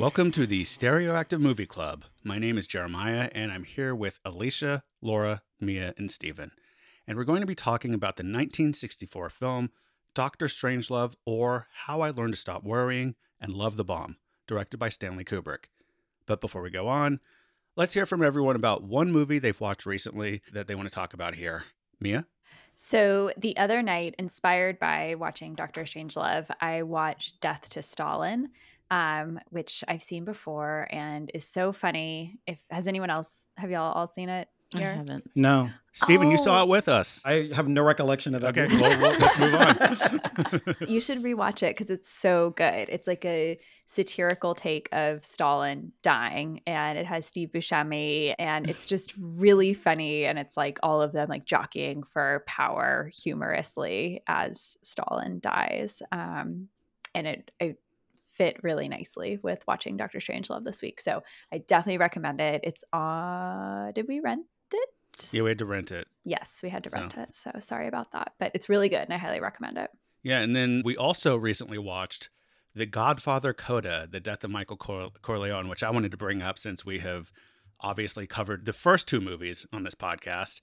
Welcome 0.00 0.30
to 0.30 0.46
the 0.46 0.62
Stereoactive 0.62 1.40
Movie 1.40 1.66
Club. 1.66 2.06
My 2.24 2.38
name 2.38 2.56
is 2.56 2.66
Jeremiah, 2.66 3.28
and 3.34 3.52
I'm 3.52 3.64
here 3.64 3.94
with 3.94 4.18
Alicia, 4.24 4.82
Laura, 5.02 5.42
Mia, 5.60 5.92
and 5.98 6.10
Steven. 6.10 6.52
And 7.06 7.18
we're 7.18 7.24
going 7.24 7.42
to 7.42 7.46
be 7.46 7.54
talking 7.54 7.92
about 7.92 8.16
the 8.16 8.22
1964 8.22 9.28
film 9.28 9.68
Doctor 10.14 10.46
Strangelove 10.46 11.16
or 11.26 11.66
How 11.84 12.00
I 12.00 12.08
Learned 12.08 12.32
to 12.32 12.40
Stop 12.40 12.64
Worrying 12.64 13.14
and 13.42 13.52
Love 13.52 13.76
the 13.76 13.84
Bomb, 13.84 14.16
directed 14.46 14.78
by 14.78 14.88
Stanley 14.88 15.22
Kubrick. 15.22 15.66
But 16.24 16.40
before 16.40 16.62
we 16.62 16.70
go 16.70 16.88
on, 16.88 17.20
let's 17.76 17.92
hear 17.92 18.06
from 18.06 18.22
everyone 18.22 18.56
about 18.56 18.82
one 18.82 19.12
movie 19.12 19.38
they've 19.38 19.60
watched 19.60 19.84
recently 19.84 20.40
that 20.50 20.66
they 20.66 20.74
want 20.74 20.88
to 20.88 20.94
talk 20.94 21.12
about 21.12 21.34
here. 21.34 21.64
Mia? 22.00 22.24
So 22.74 23.32
the 23.36 23.54
other 23.58 23.82
night, 23.82 24.14
inspired 24.18 24.78
by 24.78 25.16
watching 25.16 25.54
Doctor 25.54 25.82
Strangelove, 25.82 26.48
I 26.62 26.84
watched 26.84 27.42
Death 27.42 27.68
to 27.68 27.82
Stalin 27.82 28.48
um, 28.90 29.38
which 29.50 29.84
I've 29.86 30.02
seen 30.02 30.24
before 30.24 30.88
and 30.90 31.30
is 31.34 31.44
so 31.44 31.72
funny. 31.72 32.38
If 32.46 32.58
has 32.70 32.86
anyone 32.86 33.10
else 33.10 33.48
have 33.56 33.70
y'all 33.70 33.92
all 33.92 34.06
seen 34.06 34.28
it? 34.28 34.48
Here? 34.76 34.90
I 34.90 34.96
haven't. 34.98 35.28
No. 35.34 35.68
Steven, 35.92 36.28
oh. 36.28 36.30
you 36.30 36.38
saw 36.38 36.60
it 36.60 36.62
oh. 36.62 36.66
with 36.66 36.88
us. 36.88 37.20
I 37.24 37.50
have 37.54 37.66
no 37.66 37.82
recollection 37.82 38.36
of 38.36 38.42
that. 38.42 38.56
Okay, 38.56 38.72
well, 38.80 39.00
well, 39.00 39.16
let's 39.18 39.38
move 39.40 40.76
on. 40.78 40.88
you 40.88 41.00
should 41.00 41.24
rewatch 41.24 41.64
it 41.64 41.76
because 41.76 41.90
it's 41.90 42.08
so 42.08 42.50
good. 42.50 42.88
It's 42.88 43.08
like 43.08 43.24
a 43.24 43.58
satirical 43.86 44.54
take 44.54 44.88
of 44.92 45.24
Stalin 45.24 45.90
dying, 46.02 46.60
and 46.68 46.96
it 46.96 47.06
has 47.06 47.26
Steve 47.26 47.50
Buscemi, 47.52 48.36
and 48.38 48.70
it's 48.70 48.86
just 48.86 49.12
really 49.18 49.74
funny. 49.74 50.24
And 50.24 50.38
it's 50.38 50.56
like 50.56 50.78
all 50.84 51.02
of 51.02 51.10
them 51.10 51.28
like 51.28 51.44
jockeying 51.44 52.04
for 52.04 52.44
power 52.46 53.10
humorously 53.12 54.22
as 54.28 54.78
Stalin 54.82 55.40
dies. 55.40 56.00
Um, 56.12 56.68
and 57.12 57.26
it, 57.26 57.50
it 57.58 57.80
fit 58.40 58.56
really 58.62 58.88
nicely 58.88 59.38
with 59.42 59.62
watching 59.68 59.98
Doctor 59.98 60.18
Strangelove 60.18 60.64
this 60.64 60.80
week. 60.80 60.98
So 61.02 61.22
I 61.52 61.58
definitely 61.58 61.98
recommend 61.98 62.40
it. 62.40 62.62
It's 62.64 62.82
uh 62.90 63.92
did 63.92 64.08
we 64.08 64.20
rent 64.20 64.46
it? 64.72 64.88
Yeah, 65.30 65.42
we 65.42 65.50
had 65.50 65.58
to 65.58 65.66
rent 65.66 65.92
it. 65.92 66.08
Yes, 66.24 66.60
we 66.62 66.70
had 66.70 66.84
to 66.84 66.90
so. 66.90 66.98
rent 66.98 67.18
it. 67.18 67.34
So 67.34 67.50
sorry 67.58 67.86
about 67.86 68.12
that. 68.12 68.32
But 68.38 68.52
it's 68.54 68.70
really 68.70 68.88
good 68.88 69.02
and 69.02 69.12
I 69.12 69.18
highly 69.18 69.40
recommend 69.40 69.76
it. 69.76 69.90
Yeah, 70.22 70.40
and 70.40 70.56
then 70.56 70.80
we 70.86 70.96
also 70.96 71.36
recently 71.36 71.76
watched 71.76 72.30
The 72.74 72.86
Godfather 72.86 73.52
Coda, 73.52 74.08
The 74.10 74.20
Death 74.20 74.42
of 74.42 74.50
Michael 74.50 74.78
Corleone, 74.78 75.68
which 75.68 75.82
I 75.82 75.90
wanted 75.90 76.10
to 76.12 76.16
bring 76.16 76.40
up 76.40 76.58
since 76.58 76.82
we 76.82 77.00
have 77.00 77.30
obviously 77.80 78.26
covered 78.26 78.64
the 78.64 78.72
first 78.72 79.06
two 79.06 79.20
movies 79.20 79.66
on 79.70 79.82
this 79.82 79.94
podcast. 79.94 80.62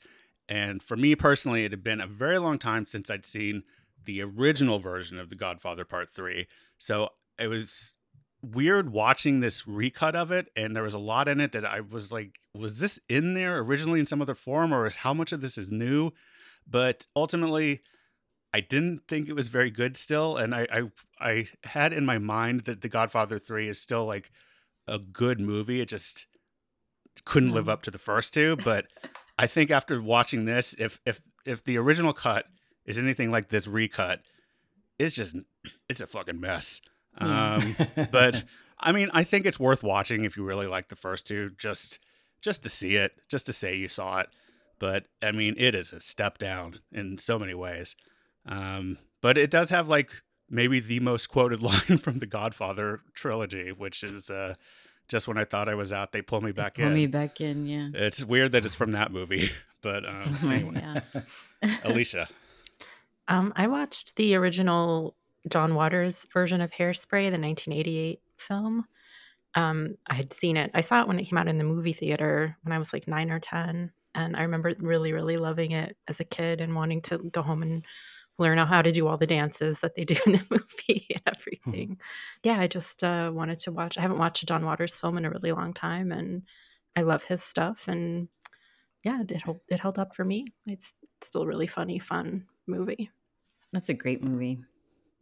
And 0.50 0.82
for 0.82 0.98
me 0.98 1.14
personally, 1.14 1.64
it 1.64 1.72
had 1.72 1.84
been 1.84 2.02
a 2.02 2.08
very 2.08 2.40
long 2.40 2.58
time 2.58 2.88
since 2.88 3.12
I'd 3.12 3.28
seen 3.28 3.62
the 4.06 4.24
original 4.24 4.80
version 4.80 5.20
of 5.20 5.30
The 5.30 5.36
Godfather 5.36 5.86
Part 5.86 6.12
3. 6.12 6.48
So 6.80 7.10
it 7.40 7.48
was 7.48 7.98
weird 8.42 8.92
watching 8.92 9.40
this 9.40 9.68
recut 9.68 10.16
of 10.16 10.32
it 10.32 10.48
and 10.56 10.76
there 10.76 10.84
was 10.84 10.94
a 10.94 11.00
lot 11.00 11.28
in 11.28 11.42
it 11.42 11.52
that 11.52 11.66
I 11.66 11.82
was 11.82 12.12
like 12.12 12.40
was 12.54 12.80
this 12.80 13.00
in 13.10 13.34
there 13.34 13.60
originally 13.60 14.00
in 14.00 14.06
some 14.06 14.22
other 14.22 14.36
form 14.36 14.74
or 14.74 14.90
how 14.90 15.14
much 15.14 15.32
of 15.32 15.42
this 15.42 15.58
is 15.58 15.72
new? 15.72 16.12
But 16.68 17.08
ultimately 17.16 17.82
I 18.54 18.62
didn't 18.62 19.02
think 19.08 19.28
it 19.28 19.34
was 19.34 19.48
very 19.48 19.72
good 19.72 19.98
still 19.98 20.38
and 20.38 20.54
I 20.54 20.68
I, 20.72 20.82
I 21.20 21.48
had 21.64 21.94
in 21.94 22.06
my 22.06 22.18
mind 22.18 22.62
that 22.66 22.82
The 22.82 22.90
Godfather 22.90 23.40
3 23.40 23.68
is 23.68 23.80
still 23.82 24.06
like 24.06 24.32
a 24.88 25.00
good 25.00 25.40
movie. 25.40 25.82
It 25.82 25.90
just 25.90 26.28
couldn't 27.26 27.52
live 27.52 27.66
mm. 27.66 27.72
up 27.72 27.82
to 27.84 27.92
the 27.92 27.98
first 27.98 28.34
two 28.34 28.56
but 28.58 28.86
I 29.40 29.48
think 29.48 29.72
after 29.72 30.02
watching 30.02 30.46
this 30.46 30.76
if 30.78 31.02
if 31.06 31.22
if 31.46 31.64
the 31.64 31.78
original 31.78 32.14
cut 32.14 32.46
is 32.86 33.00
anything 33.00 33.32
like 33.32 33.50
this 33.50 33.68
recut 33.68 34.22
it's 35.00 35.16
just 35.16 35.36
it's 35.90 36.02
a 36.02 36.08
fucking 36.08 36.40
mess 36.40 36.82
um, 37.18 37.76
but 38.12 38.44
I 38.80 38.92
mean, 38.92 39.10
I 39.14 39.24
think 39.24 39.46
it's 39.46 39.60
worth 39.60 39.84
watching 39.84 40.26
if 40.26 40.38
you 40.38 40.44
really 40.44 40.68
like 40.68 40.90
the 40.90 40.96
first 40.96 41.28
two, 41.28 41.50
just 41.58 42.00
just 42.42 42.64
to 42.64 42.70
see 42.70 42.96
it, 42.96 43.14
just 43.30 43.46
to 43.48 43.54
say 43.54 43.76
you 43.76 43.88
saw 43.88 44.20
it. 44.20 44.30
But 44.80 45.06
I 45.22 45.32
mean, 45.32 45.56
it 45.58 45.74
is 45.74 45.94
a 45.94 46.00
step 46.00 46.38
down 46.38 46.80
in 46.92 47.18
so 47.18 47.40
many 47.40 47.54
ways. 47.54 47.96
Um, 48.46 48.98
but 49.22 49.38
it 49.38 49.50
does 49.50 49.70
have 49.72 49.88
like 49.88 50.10
maybe 50.50 50.80
the 50.80 51.00
most 51.00 51.28
quoted 51.28 51.62
line 51.62 51.98
from 51.98 52.20
the 52.20 52.26
Godfather 52.26 53.02
trilogy, 53.14 53.72
which 53.72 54.04
is 54.04 54.30
uh, 54.30 54.54
just 55.08 55.28
when 55.28 55.38
I 55.38 55.46
thought 55.46 55.70
I 55.70 55.76
was 55.76 55.92
out, 55.92 56.12
they 56.12 56.22
pull 56.22 56.42
me 56.42 56.52
back 56.52 56.76
pull 56.76 56.86
in. 56.86 56.90
Pull 56.90 56.96
me 56.96 57.08
back 57.08 57.42
in, 57.42 57.66
yeah. 57.66 57.90
It's 57.94 58.24
weird 58.24 58.52
that 58.52 58.66
it's 58.66 58.76
from 58.76 58.92
that 58.92 59.12
movie, 59.12 59.52
but 59.82 60.08
um, 60.08 60.38
anyway, 60.44 61.02
Alicia. 61.84 62.28
Um, 63.28 63.52
I 63.56 63.68
watched 63.68 64.16
the 64.16 64.36
original 64.36 65.16
John 65.50 65.76
Waters' 65.76 66.26
version 66.32 66.62
of 66.62 66.72
Hairspray, 66.72 67.30
the 67.32 67.40
1988 67.40 68.22
film. 68.38 68.86
Um, 69.56 69.96
I 70.08 70.14
had 70.14 70.34
seen 70.34 70.58
it. 70.58 70.72
I 70.74 70.82
saw 70.82 71.02
it 71.02 71.08
when 71.08 71.20
it 71.20 71.26
came 71.26 71.38
out 71.38 71.48
in 71.48 71.58
the 71.58 71.64
movie 71.64 71.94
theater 71.94 72.58
when 72.64 72.74
I 72.74 72.78
was 72.78 72.94
like 72.94 73.08
nine 73.08 73.32
or 73.32 73.40
10. 73.40 73.92
And 74.14 74.36
I 74.36 74.42
remember 74.42 74.74
really, 74.80 75.14
really 75.14 75.38
loving 75.38 75.72
it 75.72 75.98
as 76.08 76.20
a 76.20 76.24
kid 76.24 76.62
and 76.62 76.76
wanting 76.76 77.02
to 77.04 77.18
go 77.18 77.42
home 77.42 77.62
and 77.62 77.86
learn 78.40 78.58
how 78.58 78.82
to 78.82 78.92
do 78.92 79.08
all 79.08 79.18
the 79.18 79.28
dances 79.28 79.80
that 79.80 79.96
they 79.96 80.06
do 80.06 80.16
in 80.26 80.34
the 80.34 80.46
movie 80.50 81.08
and 81.10 81.22
everything. 81.26 81.90
Mm-hmm. 81.90 82.02
Yeah, 82.44 82.60
I 82.60 82.68
just 82.68 83.04
uh, 83.04 83.32
wanted 83.34 83.60
to 83.60 83.72
watch. 83.72 83.98
I 83.98 84.02
haven't 84.02 84.20
watched 84.20 84.44
a 84.44 84.46
John 84.46 84.66
Waters 84.66 84.96
film 84.96 85.18
in 85.18 85.26
a 85.26 85.30
really 85.30 85.52
long 85.52 85.74
time, 85.74 86.12
and 86.12 86.44
I 86.96 87.02
love 87.02 87.24
his 87.24 87.44
stuff. 87.44 87.88
And 87.88 88.28
yeah, 89.04 89.22
it, 89.28 89.42
it 89.70 89.80
held 89.80 90.00
up 90.00 90.16
for 90.16 90.24
me. 90.24 90.48
It's 90.66 90.94
still 91.22 91.44
a 91.44 91.48
really 91.48 91.68
funny, 91.68 92.00
fun 92.00 92.46
movie. 92.68 93.10
That's 93.74 93.90
a 93.90 93.94
great 93.94 94.24
movie. 94.24 94.60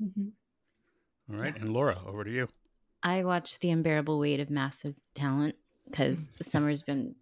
Mm-hmm. 0.02 1.34
All 1.34 1.40
right. 1.40 1.56
And 1.60 1.74
Laura, 1.74 2.00
over 2.06 2.24
to 2.24 2.32
you. 2.32 2.48
I 3.02 3.24
watched 3.24 3.62
The 3.62 3.70
Unbearable 3.70 4.20
Weight 4.20 4.40
of 4.40 4.50
Massive 4.50 4.96
Talent 5.14 5.56
because 5.90 6.30
the 6.30 6.44
summer's 6.44 6.82
been 6.82 7.16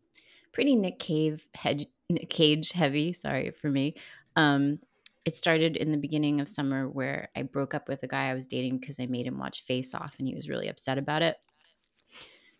pretty 0.51 0.75
Nick 0.75 0.99
Cave 0.99 1.47
hedge, 1.53 1.87
Nick 2.09 2.29
Cage 2.29 2.71
heavy. 2.71 3.13
Sorry 3.13 3.51
for 3.51 3.69
me. 3.69 3.95
Um, 4.35 4.79
it 5.25 5.35
started 5.35 5.77
in 5.77 5.91
the 5.91 5.97
beginning 5.97 6.41
of 6.41 6.47
summer 6.47 6.87
where 6.87 7.29
I 7.35 7.43
broke 7.43 7.73
up 7.73 7.87
with 7.87 8.03
a 8.03 8.07
guy 8.07 8.29
I 8.29 8.33
was 8.33 8.47
dating 8.47 8.79
because 8.79 8.99
I 8.99 9.05
made 9.05 9.25
him 9.25 9.37
watch 9.37 9.63
Face 9.63 9.93
Off 9.93 10.15
and 10.19 10.27
he 10.27 10.35
was 10.35 10.49
really 10.49 10.67
upset 10.67 10.97
about 10.97 11.21
it. 11.21 11.37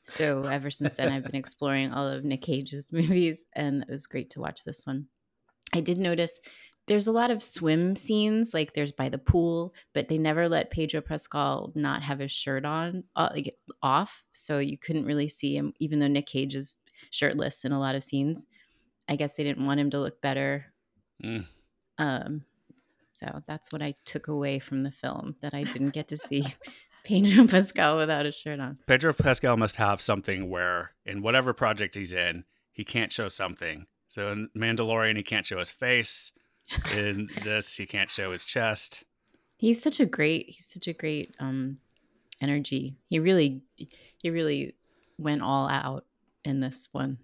So 0.01 0.41
ever 0.43 0.69
since 0.69 0.93
then, 0.93 1.11
I've 1.11 1.23
been 1.23 1.35
exploring 1.39 1.91
all 1.91 2.07
of 2.07 2.23
Nick 2.25 2.41
Cage's 2.41 2.89
movies, 2.91 3.45
and 3.53 3.83
it 3.83 3.89
was 3.89 4.07
great 4.07 4.29
to 4.31 4.41
watch 4.41 4.63
this 4.63 4.85
one. 4.85 5.07
I 5.73 5.79
did 5.79 5.97
notice 5.97 6.39
there's 6.87 7.07
a 7.07 7.11
lot 7.11 7.31
of 7.31 7.41
swim 7.41 7.95
scenes, 7.95 8.53
like 8.53 8.73
there's 8.73 8.91
by 8.91 9.09
the 9.09 9.17
pool, 9.17 9.73
but 9.93 10.07
they 10.07 10.17
never 10.17 10.49
let 10.49 10.71
Pedro 10.71 11.01
Pascal 11.01 11.71
not 11.75 12.03
have 12.03 12.19
his 12.19 12.31
shirt 12.31 12.65
on, 12.65 13.03
uh, 13.15 13.29
like 13.33 13.55
off, 13.81 14.23
so 14.31 14.59
you 14.59 14.77
couldn't 14.77 15.05
really 15.05 15.29
see 15.29 15.55
him, 15.55 15.73
even 15.79 15.99
though 15.99 16.07
Nick 16.07 16.25
Cage 16.25 16.55
is 16.55 16.79
shirtless 17.09 17.63
in 17.63 17.71
a 17.71 17.79
lot 17.79 17.95
of 17.95 18.03
scenes. 18.03 18.47
I 19.07 19.15
guess 19.15 19.35
they 19.35 19.43
didn't 19.43 19.65
want 19.65 19.79
him 19.79 19.89
to 19.91 19.99
look 19.99 20.21
better. 20.21 20.65
Mm. 21.23 21.45
Um, 21.97 22.43
so 23.13 23.41
that's 23.47 23.71
what 23.71 23.81
I 23.81 23.93
took 24.05 24.27
away 24.27 24.59
from 24.59 24.81
the 24.81 24.91
film 24.91 25.35
that 25.41 25.53
I 25.53 25.63
didn't 25.63 25.91
get 25.91 26.07
to 26.09 26.17
see 26.17 26.53
Pedro 27.05 27.47
Pascal 27.47 27.97
without 27.97 28.25
a 28.25 28.31
shirt 28.31 28.59
on. 28.59 28.79
Pedro 28.87 29.13
Pascal 29.13 29.55
must 29.55 29.75
have 29.77 30.01
something 30.01 30.49
where, 30.49 30.91
in 31.05 31.21
whatever 31.21 31.53
project 31.53 31.95
he's 31.95 32.13
in, 32.13 32.43
he 32.71 32.83
can't 32.83 33.11
show 33.11 33.29
something. 33.29 33.87
So 34.07 34.31
in 34.31 34.49
Mandalorian, 34.57 35.15
he 35.17 35.23
can't 35.23 35.45
show 35.45 35.59
his 35.59 35.71
face 35.71 36.31
in 36.91 37.29
this 37.43 37.77
he 37.77 37.85
can't 37.85 38.09
show 38.09 38.31
his 38.31 38.45
chest. 38.45 39.03
He's 39.57 39.81
such 39.81 39.99
a 39.99 40.05
great 40.05 40.49
he's 40.49 40.65
such 40.65 40.87
a 40.87 40.93
great 40.93 41.35
um 41.39 41.77
energy. 42.41 42.97
He 43.09 43.19
really 43.19 43.61
he 44.17 44.29
really 44.29 44.75
went 45.17 45.41
all 45.41 45.67
out 45.69 46.05
in 46.43 46.59
this 46.59 46.89
one. 46.91 47.17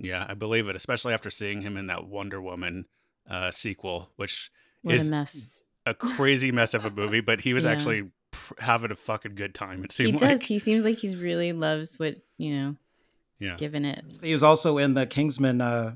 Yeah 0.00 0.24
i 0.28 0.34
believe 0.34 0.68
it 0.68 0.76
especially 0.76 1.12
after 1.12 1.28
seeing 1.28 1.62
him 1.62 1.76
in 1.76 1.88
that 1.88 2.06
wonder 2.06 2.40
woman 2.40 2.84
uh 3.28 3.50
sequel 3.50 4.10
which 4.14 4.50
what 4.82 4.94
is 4.94 5.08
a 5.08 5.10
mess. 5.10 5.64
a 5.86 5.92
crazy 5.92 6.52
mess 6.52 6.72
of 6.72 6.84
a 6.84 6.90
movie 6.90 7.20
but 7.20 7.40
he 7.40 7.52
was 7.52 7.64
yeah. 7.64 7.72
actually 7.72 8.04
pr- 8.30 8.54
having 8.60 8.92
a 8.92 8.96
fucking 8.96 9.34
good 9.34 9.56
time 9.56 9.82
it 9.82 9.90
seems 9.90 10.06
he 10.06 10.12
like. 10.12 10.20
does. 10.20 10.42
he 10.42 10.60
seems 10.60 10.84
like 10.84 10.98
he's 10.98 11.16
really 11.16 11.52
loves 11.52 11.98
what 11.98 12.16
you 12.36 12.54
know 12.54 12.76
yeah. 13.40 13.56
given 13.56 13.84
it. 13.84 14.04
He 14.22 14.32
was 14.32 14.42
also 14.42 14.78
in 14.78 14.94
the 14.94 15.06
kingsman 15.06 15.60
uh 15.60 15.94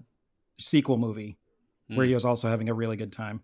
sequel 0.58 0.96
movie 0.96 1.38
where 1.94 2.06
he 2.06 2.12
mm. 2.12 2.16
was 2.16 2.24
also 2.24 2.48
having 2.48 2.68
a 2.68 2.74
really 2.74 2.96
good 2.96 3.12
time. 3.12 3.42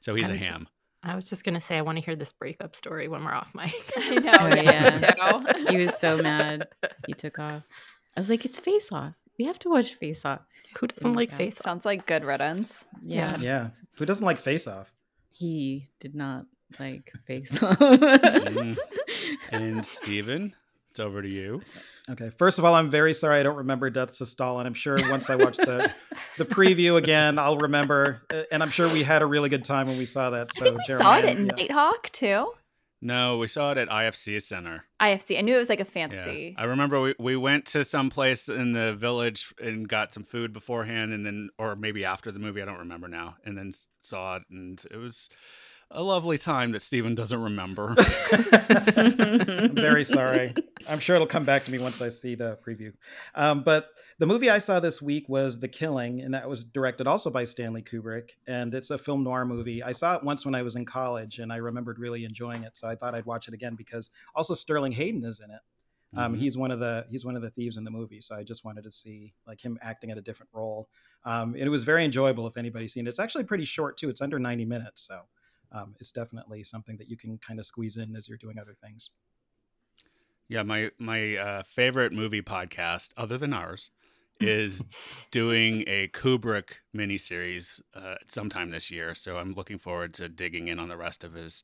So 0.00 0.14
he's 0.14 0.28
a 0.28 0.36
ham. 0.36 0.60
Just, 0.60 0.70
I 1.02 1.16
was 1.16 1.28
just 1.28 1.44
gonna 1.44 1.60
say 1.60 1.76
I 1.76 1.82
want 1.82 1.98
to 1.98 2.04
hear 2.04 2.16
this 2.16 2.32
breakup 2.32 2.74
story 2.74 3.08
when 3.08 3.24
we're 3.24 3.34
off 3.34 3.54
mic. 3.54 3.74
I 3.96 4.14
know. 4.16 4.32
Oh, 4.40 4.46
yeah. 4.54 5.70
he 5.70 5.76
was 5.76 5.98
so 5.98 6.18
mad. 6.22 6.68
He 7.06 7.14
took 7.14 7.38
off. 7.38 7.64
I 8.16 8.20
was 8.20 8.30
like, 8.30 8.44
it's 8.44 8.58
Face 8.58 8.90
Off. 8.90 9.14
We 9.38 9.44
have 9.44 9.58
to 9.60 9.68
watch 9.68 9.94
Face 9.94 10.24
Off. 10.24 10.40
Who 10.78 10.86
doesn't 10.88 11.14
like 11.14 11.32
Face 11.32 11.54
Off? 11.60 11.64
Sounds 11.64 11.84
like 11.84 12.06
good 12.06 12.24
riddance. 12.24 12.86
Yeah. 13.02 13.36
Yeah. 13.38 13.70
Who 13.96 14.06
doesn't 14.06 14.24
like 14.24 14.38
Face 14.38 14.66
Off? 14.66 14.92
He 15.30 15.88
did 16.00 16.14
not 16.14 16.46
like 16.80 17.12
Face 17.26 17.62
Off. 17.62 17.78
mm. 17.78 18.76
And 19.52 19.86
Steven? 19.86 20.54
It's 20.98 21.06
over 21.06 21.22
to 21.22 21.32
you. 21.32 21.62
Okay. 22.10 22.28
First 22.30 22.58
of 22.58 22.64
all, 22.64 22.74
I'm 22.74 22.90
very 22.90 23.12
sorry 23.12 23.38
I 23.38 23.44
don't 23.44 23.58
remember 23.58 23.88
Deaths 23.88 24.20
of 24.20 24.26
Stalin. 24.26 24.66
I'm 24.66 24.74
sure 24.74 24.98
once 25.08 25.30
I 25.30 25.36
watch 25.36 25.56
the 25.56 25.92
the 26.38 26.44
preview 26.44 26.96
again, 26.96 27.38
I'll 27.38 27.56
remember. 27.58 28.22
Uh, 28.28 28.42
and 28.50 28.64
I'm 28.64 28.68
sure 28.70 28.92
we 28.92 29.04
had 29.04 29.22
a 29.22 29.26
really 29.26 29.48
good 29.48 29.62
time 29.62 29.86
when 29.86 29.96
we 29.96 30.06
saw 30.06 30.30
that. 30.30 30.52
So 30.52 30.62
I 30.62 30.64
think 30.64 30.78
we 30.78 30.84
Jeremiah, 30.88 31.04
saw 31.04 31.18
it 31.18 31.24
at 31.26 31.38
yeah. 31.38 31.68
Nitehawk 31.68 32.10
too. 32.10 32.50
No, 33.00 33.38
we 33.38 33.46
saw 33.46 33.70
it 33.70 33.78
at 33.78 33.88
IFC 33.88 34.42
Center. 34.42 34.86
IFC. 35.00 35.38
I 35.38 35.42
knew 35.42 35.54
it 35.54 35.58
was 35.58 35.68
like 35.68 35.78
a 35.78 35.84
Yeah. 35.84 36.08
fancy. 36.08 36.56
I 36.58 36.64
remember 36.64 37.00
we, 37.00 37.14
we 37.20 37.36
went 37.36 37.64
to 37.66 37.84
some 37.84 38.10
place 38.10 38.48
in 38.48 38.72
the 38.72 38.96
village 38.96 39.54
and 39.62 39.88
got 39.88 40.12
some 40.12 40.24
food 40.24 40.52
beforehand 40.52 41.12
and 41.12 41.24
then 41.24 41.50
or 41.60 41.76
maybe 41.76 42.04
after 42.04 42.32
the 42.32 42.40
movie, 42.40 42.60
I 42.60 42.64
don't 42.64 42.78
remember 42.78 43.06
now, 43.06 43.36
and 43.44 43.56
then 43.56 43.72
saw 44.00 44.38
it 44.38 44.42
and 44.50 44.84
it 44.90 44.96
was 44.96 45.28
a 45.90 46.02
lovely 46.02 46.36
time 46.38 46.72
that 46.72 46.80
Steven 46.82 47.14
doesn't 47.14 47.40
remember. 47.40 47.94
I'm 48.32 49.74
very 49.74 50.04
sorry. 50.04 50.54
I'm 50.88 50.98
sure 50.98 51.16
it'll 51.16 51.26
come 51.26 51.44
back 51.44 51.64
to 51.64 51.70
me 51.70 51.78
once 51.78 52.00
I 52.02 52.08
see 52.10 52.34
the 52.34 52.58
preview. 52.66 52.92
Um, 53.34 53.62
but 53.62 53.88
the 54.18 54.26
movie 54.26 54.50
I 54.50 54.58
saw 54.58 54.80
this 54.80 55.00
week 55.00 55.28
was 55.28 55.60
The 55.60 55.68
Killing, 55.68 56.20
and 56.20 56.34
that 56.34 56.48
was 56.48 56.64
directed 56.64 57.06
also 57.06 57.30
by 57.30 57.44
Stanley 57.44 57.82
Kubrick. 57.82 58.30
And 58.46 58.74
it's 58.74 58.90
a 58.90 58.98
film 58.98 59.24
noir 59.24 59.44
movie. 59.44 59.82
I 59.82 59.92
saw 59.92 60.16
it 60.16 60.22
once 60.22 60.44
when 60.44 60.54
I 60.54 60.62
was 60.62 60.76
in 60.76 60.84
college, 60.84 61.38
and 61.38 61.52
I 61.52 61.56
remembered 61.56 61.98
really 61.98 62.24
enjoying 62.24 62.64
it. 62.64 62.76
So 62.76 62.88
I 62.88 62.94
thought 62.94 63.14
I'd 63.14 63.26
watch 63.26 63.48
it 63.48 63.54
again 63.54 63.74
because 63.74 64.10
also 64.34 64.54
Sterling 64.54 64.92
Hayden 64.92 65.24
is 65.24 65.40
in 65.40 65.50
it. 65.50 65.60
Um, 66.16 66.34
Mhm. 66.34 66.38
He's 66.38 66.56
one 66.56 66.70
of 66.70 66.80
the 66.80 67.06
he's 67.10 67.24
one 67.26 67.36
of 67.36 67.42
the 67.42 67.50
thieves 67.50 67.76
in 67.76 67.84
the 67.84 67.90
movie, 67.90 68.20
so 68.20 68.34
I 68.34 68.42
just 68.42 68.64
wanted 68.64 68.84
to 68.84 68.90
see 68.90 69.34
like 69.46 69.60
him 69.62 69.78
acting 69.82 70.10
at 70.10 70.16
a 70.16 70.22
different 70.22 70.48
role. 70.54 70.88
Um, 71.26 71.52
and 71.52 71.64
it 71.64 71.68
was 71.68 71.84
very 71.84 72.02
enjoyable. 72.02 72.46
If 72.46 72.56
anybody's 72.56 72.94
seen 72.94 73.06
it, 73.06 73.10
it's 73.10 73.18
actually 73.18 73.44
pretty 73.44 73.66
short 73.66 73.98
too. 73.98 74.08
It's 74.08 74.22
under 74.22 74.38
90 74.38 74.64
minutes, 74.64 75.02
so 75.02 75.20
um, 75.72 75.94
it's 76.00 76.12
definitely 76.12 76.64
something 76.64 76.96
that 76.96 77.08
you 77.08 77.16
can 77.16 77.38
kind 77.38 77.58
of 77.58 77.66
squeeze 77.66 77.96
in 77.96 78.16
as 78.16 78.28
you're 78.28 78.38
doing 78.38 78.58
other 78.58 78.74
things. 78.82 79.10
Yeah, 80.48 80.62
my 80.62 80.90
my 80.98 81.36
uh, 81.36 81.62
favorite 81.64 82.12
movie 82.12 82.42
podcast, 82.42 83.10
other 83.16 83.36
than 83.36 83.52
ours, 83.52 83.90
is 84.40 84.82
doing 85.30 85.84
a 85.86 86.08
Kubrick 86.08 86.76
miniseries 86.96 87.80
uh, 87.94 88.14
sometime 88.28 88.70
this 88.70 88.90
year. 88.90 89.14
So 89.14 89.36
I'm 89.36 89.52
looking 89.52 89.78
forward 89.78 90.14
to 90.14 90.28
digging 90.28 90.68
in 90.68 90.78
on 90.78 90.88
the 90.88 90.96
rest 90.96 91.22
of 91.24 91.34
his 91.34 91.62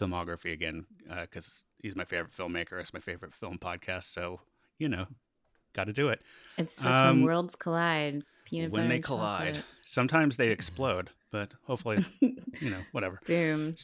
filmography 0.00 0.52
again 0.52 0.86
because 1.20 1.64
he's 1.82 1.94
my 1.94 2.04
favorite 2.04 2.32
filmmaker. 2.32 2.80
It's 2.80 2.94
my 2.94 3.00
favorite 3.00 3.34
film 3.34 3.58
podcast. 3.58 4.04
So 4.04 4.40
you 4.78 4.88
know, 4.88 5.06
got 5.74 5.84
to 5.84 5.92
do 5.92 6.08
it 6.08 6.22
It's 6.58 6.82
just 6.82 7.00
Um, 7.02 7.18
when 7.18 7.26
worlds 7.26 7.54
collide. 7.54 8.24
Peanut 8.44 8.70
when 8.72 8.82
butter 8.82 8.94
they 8.94 8.98
collide. 9.00 9.54
chocolate. 9.54 9.64
Sometimes 9.84 10.36
they 10.36 10.48
explode, 10.48 11.10
but 11.30 11.52
hopefully, 11.64 12.04
you 12.60 12.70
know, 12.70 12.80
whatever. 12.92 13.20
Boom. 13.26 13.74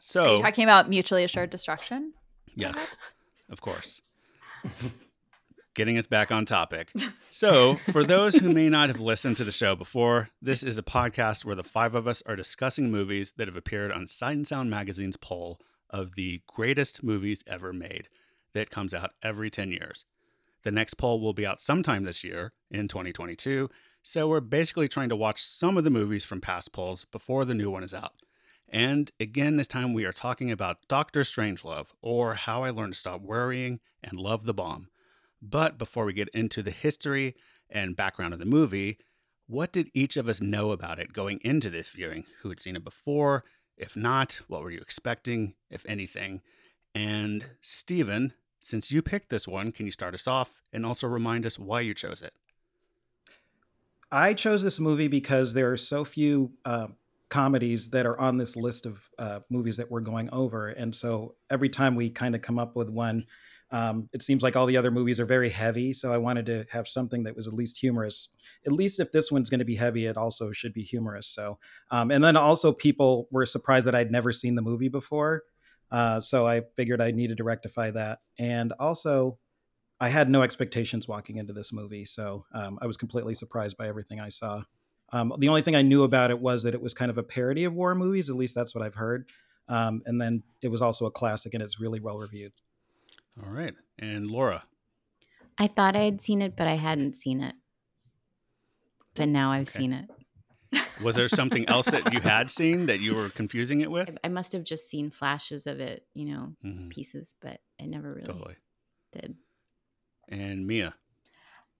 So 0.00 0.36
you 0.36 0.42
talking 0.42 0.64
about 0.64 0.88
mutually 0.88 1.24
assured 1.24 1.50
destruction? 1.50 2.12
yes, 2.54 2.72
perhaps? 2.72 3.14
of 3.50 3.60
course. 3.60 4.00
Getting 5.74 5.96
us 5.96 6.06
back 6.06 6.30
on 6.30 6.44
topic. 6.44 6.92
So, 7.30 7.76
for 7.90 8.04
those 8.04 8.36
who 8.36 8.52
may 8.52 8.68
not 8.68 8.90
have 8.90 9.00
listened 9.00 9.38
to 9.38 9.44
the 9.44 9.50
show 9.50 9.74
before, 9.74 10.28
this 10.42 10.62
is 10.62 10.76
a 10.76 10.82
podcast 10.82 11.46
where 11.46 11.56
the 11.56 11.64
five 11.64 11.94
of 11.94 12.06
us 12.06 12.22
are 12.26 12.36
discussing 12.36 12.90
movies 12.90 13.32
that 13.38 13.48
have 13.48 13.56
appeared 13.56 13.90
on 13.90 14.06
Sight 14.06 14.36
and 14.36 14.46
Sound 14.46 14.68
magazine's 14.68 15.16
poll 15.16 15.58
of 15.88 16.14
the 16.14 16.42
greatest 16.46 17.02
movies 17.02 17.42
ever 17.46 17.72
made 17.72 18.08
that 18.52 18.70
comes 18.70 18.92
out 18.92 19.12
every 19.22 19.50
10 19.50 19.70
years. 19.70 20.04
The 20.62 20.70
next 20.70 20.94
poll 20.94 21.20
will 21.20 21.32
be 21.32 21.46
out 21.46 21.60
sometime 21.60 22.04
this 22.04 22.22
year 22.22 22.52
in 22.70 22.86
2022. 22.86 23.70
So, 24.04 24.26
we're 24.28 24.40
basically 24.40 24.88
trying 24.88 25.10
to 25.10 25.16
watch 25.16 25.42
some 25.42 25.78
of 25.78 25.84
the 25.84 25.90
movies 25.90 26.24
from 26.24 26.40
past 26.40 26.72
polls 26.72 27.04
before 27.04 27.44
the 27.44 27.54
new 27.54 27.70
one 27.70 27.84
is 27.84 27.94
out. 27.94 28.14
And 28.68 29.10
again, 29.20 29.56
this 29.56 29.68
time 29.68 29.92
we 29.92 30.04
are 30.04 30.12
talking 30.12 30.50
about 30.50 30.88
Doctor 30.88 31.20
Strangelove, 31.20 31.88
or 32.00 32.34
How 32.34 32.64
I 32.64 32.70
Learned 32.70 32.94
to 32.94 32.98
Stop 32.98 33.20
Worrying 33.20 33.78
and 34.02 34.18
Love 34.18 34.44
the 34.44 34.54
Bomb. 34.54 34.88
But 35.40 35.78
before 35.78 36.04
we 36.04 36.14
get 36.14 36.30
into 36.30 36.62
the 36.62 36.70
history 36.72 37.36
and 37.70 37.96
background 37.96 38.32
of 38.32 38.40
the 38.40 38.44
movie, 38.44 38.98
what 39.46 39.72
did 39.72 39.90
each 39.94 40.16
of 40.16 40.28
us 40.28 40.40
know 40.40 40.72
about 40.72 40.98
it 40.98 41.12
going 41.12 41.38
into 41.44 41.70
this 41.70 41.88
viewing? 41.88 42.24
Who 42.40 42.48
had 42.48 42.60
seen 42.60 42.76
it 42.76 42.84
before? 42.84 43.44
If 43.76 43.94
not, 43.94 44.40
what 44.48 44.62
were 44.62 44.70
you 44.70 44.80
expecting, 44.80 45.54
if 45.70 45.84
anything? 45.86 46.40
And 46.94 47.46
Stephen, 47.60 48.32
since 48.60 48.90
you 48.90 49.00
picked 49.00 49.30
this 49.30 49.46
one, 49.46 49.70
can 49.70 49.86
you 49.86 49.92
start 49.92 50.14
us 50.14 50.26
off 50.26 50.62
and 50.72 50.84
also 50.84 51.06
remind 51.06 51.46
us 51.46 51.58
why 51.58 51.80
you 51.80 51.94
chose 51.94 52.20
it? 52.22 52.32
I 54.12 54.34
chose 54.34 54.62
this 54.62 54.78
movie 54.78 55.08
because 55.08 55.54
there 55.54 55.72
are 55.72 55.76
so 55.76 56.04
few 56.04 56.52
uh, 56.66 56.88
comedies 57.30 57.90
that 57.90 58.04
are 58.04 58.18
on 58.20 58.36
this 58.36 58.56
list 58.56 58.84
of 58.84 59.08
uh, 59.18 59.40
movies 59.50 59.78
that 59.78 59.90
we're 59.90 60.00
going 60.00 60.28
over, 60.32 60.68
and 60.68 60.94
so 60.94 61.34
every 61.50 61.70
time 61.70 61.94
we 61.96 62.10
kind 62.10 62.34
of 62.34 62.42
come 62.42 62.58
up 62.58 62.76
with 62.76 62.90
one, 62.90 63.24
um, 63.70 64.10
it 64.12 64.20
seems 64.20 64.42
like 64.42 64.54
all 64.54 64.66
the 64.66 64.76
other 64.76 64.90
movies 64.90 65.18
are 65.18 65.24
very 65.24 65.48
heavy. 65.48 65.94
So 65.94 66.12
I 66.12 66.18
wanted 66.18 66.44
to 66.44 66.66
have 66.70 66.86
something 66.86 67.22
that 67.22 67.34
was 67.34 67.48
at 67.48 67.54
least 67.54 67.78
humorous. 67.78 68.28
At 68.66 68.72
least 68.72 69.00
if 69.00 69.12
this 69.12 69.32
one's 69.32 69.48
going 69.48 69.60
to 69.60 69.64
be 69.64 69.76
heavy, 69.76 70.04
it 70.04 70.18
also 70.18 70.52
should 70.52 70.74
be 70.74 70.82
humorous. 70.82 71.26
So, 71.26 71.58
um, 71.90 72.10
and 72.10 72.22
then 72.22 72.36
also 72.36 72.70
people 72.70 73.28
were 73.30 73.46
surprised 73.46 73.86
that 73.86 73.94
I'd 73.94 74.10
never 74.10 74.30
seen 74.30 74.56
the 74.56 74.62
movie 74.62 74.90
before, 74.90 75.44
uh, 75.90 76.20
so 76.20 76.46
I 76.46 76.62
figured 76.76 77.00
I 77.00 77.12
needed 77.12 77.38
to 77.38 77.44
rectify 77.44 77.90
that, 77.92 78.18
and 78.38 78.74
also. 78.78 79.38
I 80.02 80.08
had 80.08 80.28
no 80.28 80.42
expectations 80.42 81.06
walking 81.06 81.36
into 81.36 81.52
this 81.52 81.72
movie, 81.72 82.04
so 82.04 82.44
um, 82.50 82.76
I 82.82 82.86
was 82.88 82.96
completely 82.96 83.34
surprised 83.34 83.76
by 83.76 83.86
everything 83.86 84.18
I 84.18 84.30
saw. 84.30 84.64
Um, 85.12 85.32
the 85.38 85.48
only 85.48 85.62
thing 85.62 85.76
I 85.76 85.82
knew 85.82 86.02
about 86.02 86.32
it 86.32 86.40
was 86.40 86.64
that 86.64 86.74
it 86.74 86.82
was 86.82 86.92
kind 86.92 87.08
of 87.08 87.18
a 87.18 87.22
parody 87.22 87.62
of 87.62 87.72
war 87.72 87.94
movies. 87.94 88.28
At 88.28 88.34
least 88.34 88.52
that's 88.52 88.74
what 88.74 88.82
I've 88.82 88.96
heard. 88.96 89.30
Um, 89.68 90.02
and 90.04 90.20
then 90.20 90.42
it 90.60 90.68
was 90.68 90.82
also 90.82 91.06
a 91.06 91.12
classic, 91.12 91.54
and 91.54 91.62
it's 91.62 91.78
really 91.78 92.00
well 92.00 92.18
reviewed. 92.18 92.52
All 93.40 93.52
right. 93.52 93.74
And 93.96 94.28
Laura. 94.28 94.64
I 95.56 95.68
thought 95.68 95.94
I 95.94 96.00
had 96.00 96.20
seen 96.20 96.42
it, 96.42 96.56
but 96.56 96.66
I 96.66 96.74
hadn't 96.74 97.16
seen 97.16 97.40
it. 97.40 97.54
But 99.14 99.28
now 99.28 99.52
I've 99.52 99.68
Okay. 99.68 99.78
seen 99.78 99.92
it. 99.92 100.08
Was 101.00 101.14
there 101.14 101.28
something 101.28 101.68
else 101.68 101.86
that 101.90 102.12
you 102.12 102.20
had 102.22 102.50
seen 102.58 102.86
that 102.86 102.98
you 102.98 103.14
were 103.14 103.28
confusing 103.28 103.82
it 103.82 103.90
with? 103.92 104.08
I, 104.08 104.26
I 104.26 104.28
must 104.30 104.50
have 104.52 104.64
just 104.64 104.90
seen 104.90 105.10
flashes 105.10 105.68
of 105.68 105.78
it, 105.78 106.08
you 106.12 106.26
know, 106.26 106.56
Mhm, 106.64 106.90
pieces, 106.90 107.36
but 107.40 107.60
I 107.80 107.84
never 107.86 108.12
really 108.12 108.24
totally. 108.24 108.56
did. 109.12 109.36
And 110.32 110.66
Mia. 110.66 110.94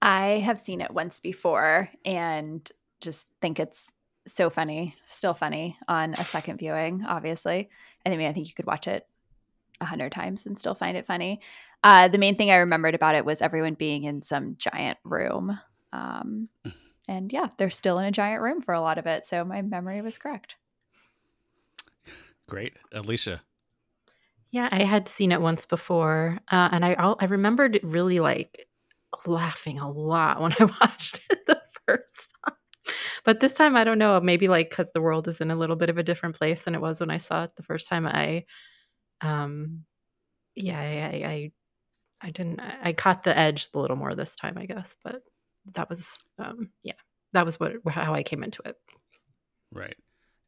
I 0.02 0.40
have 0.44 0.60
seen 0.60 0.82
it 0.82 0.90
once 0.90 1.20
before 1.20 1.88
and 2.04 2.70
just 3.00 3.31
think 3.40 3.58
it's 3.58 3.93
so 4.26 4.50
funny, 4.50 4.94
still 5.06 5.32
funny 5.32 5.78
on 5.88 6.12
a 6.14 6.25
second 6.25 6.58
viewing, 6.58 7.04
obviously. 7.06 7.71
And 8.04 8.12
I 8.12 8.16
mean, 8.18 8.28
I 8.28 8.32
think 8.32 8.49
you 8.49 8.54
could 8.54 8.66
watch 8.66 8.87
it 8.87 9.06
a 9.80 9.87
hundred 9.87 10.12
times 10.12 10.44
and 10.44 10.59
still 10.59 10.75
find 10.75 10.99
it 10.99 11.06
funny. 11.06 11.40
Uh, 11.82 12.09
the 12.09 12.18
main 12.18 12.37
thing 12.37 12.50
I 12.50 12.56
remembered 12.56 12.94
about 12.94 13.14
it 13.14 13.25
was 13.25 13.40
everyone 13.40 13.75
being 13.75 14.04
in 14.04 14.21
some 14.23 14.56
giant 14.59 14.99
room. 15.02 15.59
Um, 15.92 16.49
and 17.09 17.32
yeah, 17.32 17.49
they're 17.56 17.71
still 17.71 17.99
in 17.99 18.04
a 18.04 18.12
giant 18.12 18.42
room 18.42 18.61
for 18.61 18.75
a 18.75 18.80
lot 18.80 18.99
of 18.99 19.06
it. 19.06 19.25
So 19.25 19.44
my 19.44 19.62
memory 19.62 20.02
was 20.02 20.18
correct. 20.18 20.56
Great. 22.49 22.75
Alicia. 22.92 23.40
Yeah, 24.52 24.68
I 24.71 24.85
had 24.85 25.09
seen 25.09 25.32
it 25.32 25.40
once 25.40 25.64
before, 25.66 26.38
uh, 26.50 26.68
and 26.73 26.85
I 26.85 26.92
I 26.94 27.25
remembered 27.25 27.80
really 27.82 28.18
like 28.21 28.66
laughing 29.26 29.80
a 29.80 29.90
lot 29.90 30.40
when 30.40 30.52
I 30.61 30.64
watched 30.64 31.21
it 31.30 31.47
the 31.47 31.61
first 31.87 32.35
time. 32.47 32.56
But 33.25 33.40
this 33.40 33.52
time, 33.54 33.76
I 33.76 33.85
don't 33.85 33.99
know. 33.99 34.21
Maybe 34.21 34.49
like 34.49 34.71
because 34.71 34.90
the 34.92 35.00
world 35.02 35.28
is 35.28 35.40
in 35.40 35.50
a 35.50 35.56
little 35.56 35.76
bit 35.76 35.90
of 35.90 35.99
a 35.99 36.02
different 36.04 36.37
place 36.38 36.62
than 36.62 36.75
it 36.75 36.80
was 36.82 37.00
when 37.00 37.11
I 37.11 37.18
saw 37.18 37.44
it 37.44 37.52
the 37.56 37.62
first 37.64 37.88
time. 37.88 38.06
I, 38.06 38.44
um, 39.23 39.85
yeah, 40.56 40.80
I, 40.80 40.85
I, 41.28 41.52
I, 42.28 42.30
didn't. 42.30 42.61
I 42.61 42.90
I 42.90 42.92
caught 42.94 43.25
the 43.25 43.37
edge 43.38 43.68
a 43.75 43.80
little 43.80 43.97
more 43.97 44.14
this 44.14 44.37
time, 44.37 44.59
I 44.59 44.66
guess. 44.66 44.97
But 45.04 45.23
that 45.75 45.90
was, 45.90 46.18
um, 46.38 46.71
yeah, 46.85 46.94
that 47.35 47.47
was 47.47 47.61
what 47.61 47.75
how 47.88 48.14
I 48.14 48.23
came 48.25 48.42
into 48.44 48.62
it. 48.66 48.76
Right. 49.73 49.97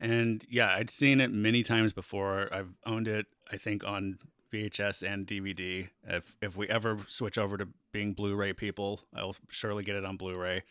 And 0.05 0.45
yeah, 0.51 0.69
I'd 0.69 0.91
seen 0.91 1.19
it 1.19 1.33
many 1.33 1.63
times 1.63 1.95
before. 1.95 2.53
I've 2.53 2.75
owned 2.85 3.09
it, 3.09 3.25
I 3.51 3.57
think, 3.57 3.85
on 3.85 4.19
VHS 4.53 5.03
and 5.03 5.27
DVD. 5.27 5.89
If 6.07 6.37
if 6.43 6.59
we 6.59 6.69
ever 6.69 6.99
switch 7.07 7.39
over 7.39 7.57
to 7.57 7.69
being 7.91 8.13
Blu-ray 8.13 8.53
people, 8.53 9.01
I'll 9.17 9.35
surely 9.49 9.83
get 9.83 9.97
it 9.97 10.05
on 10.05 10.19
Blu-ray, 10.19 10.63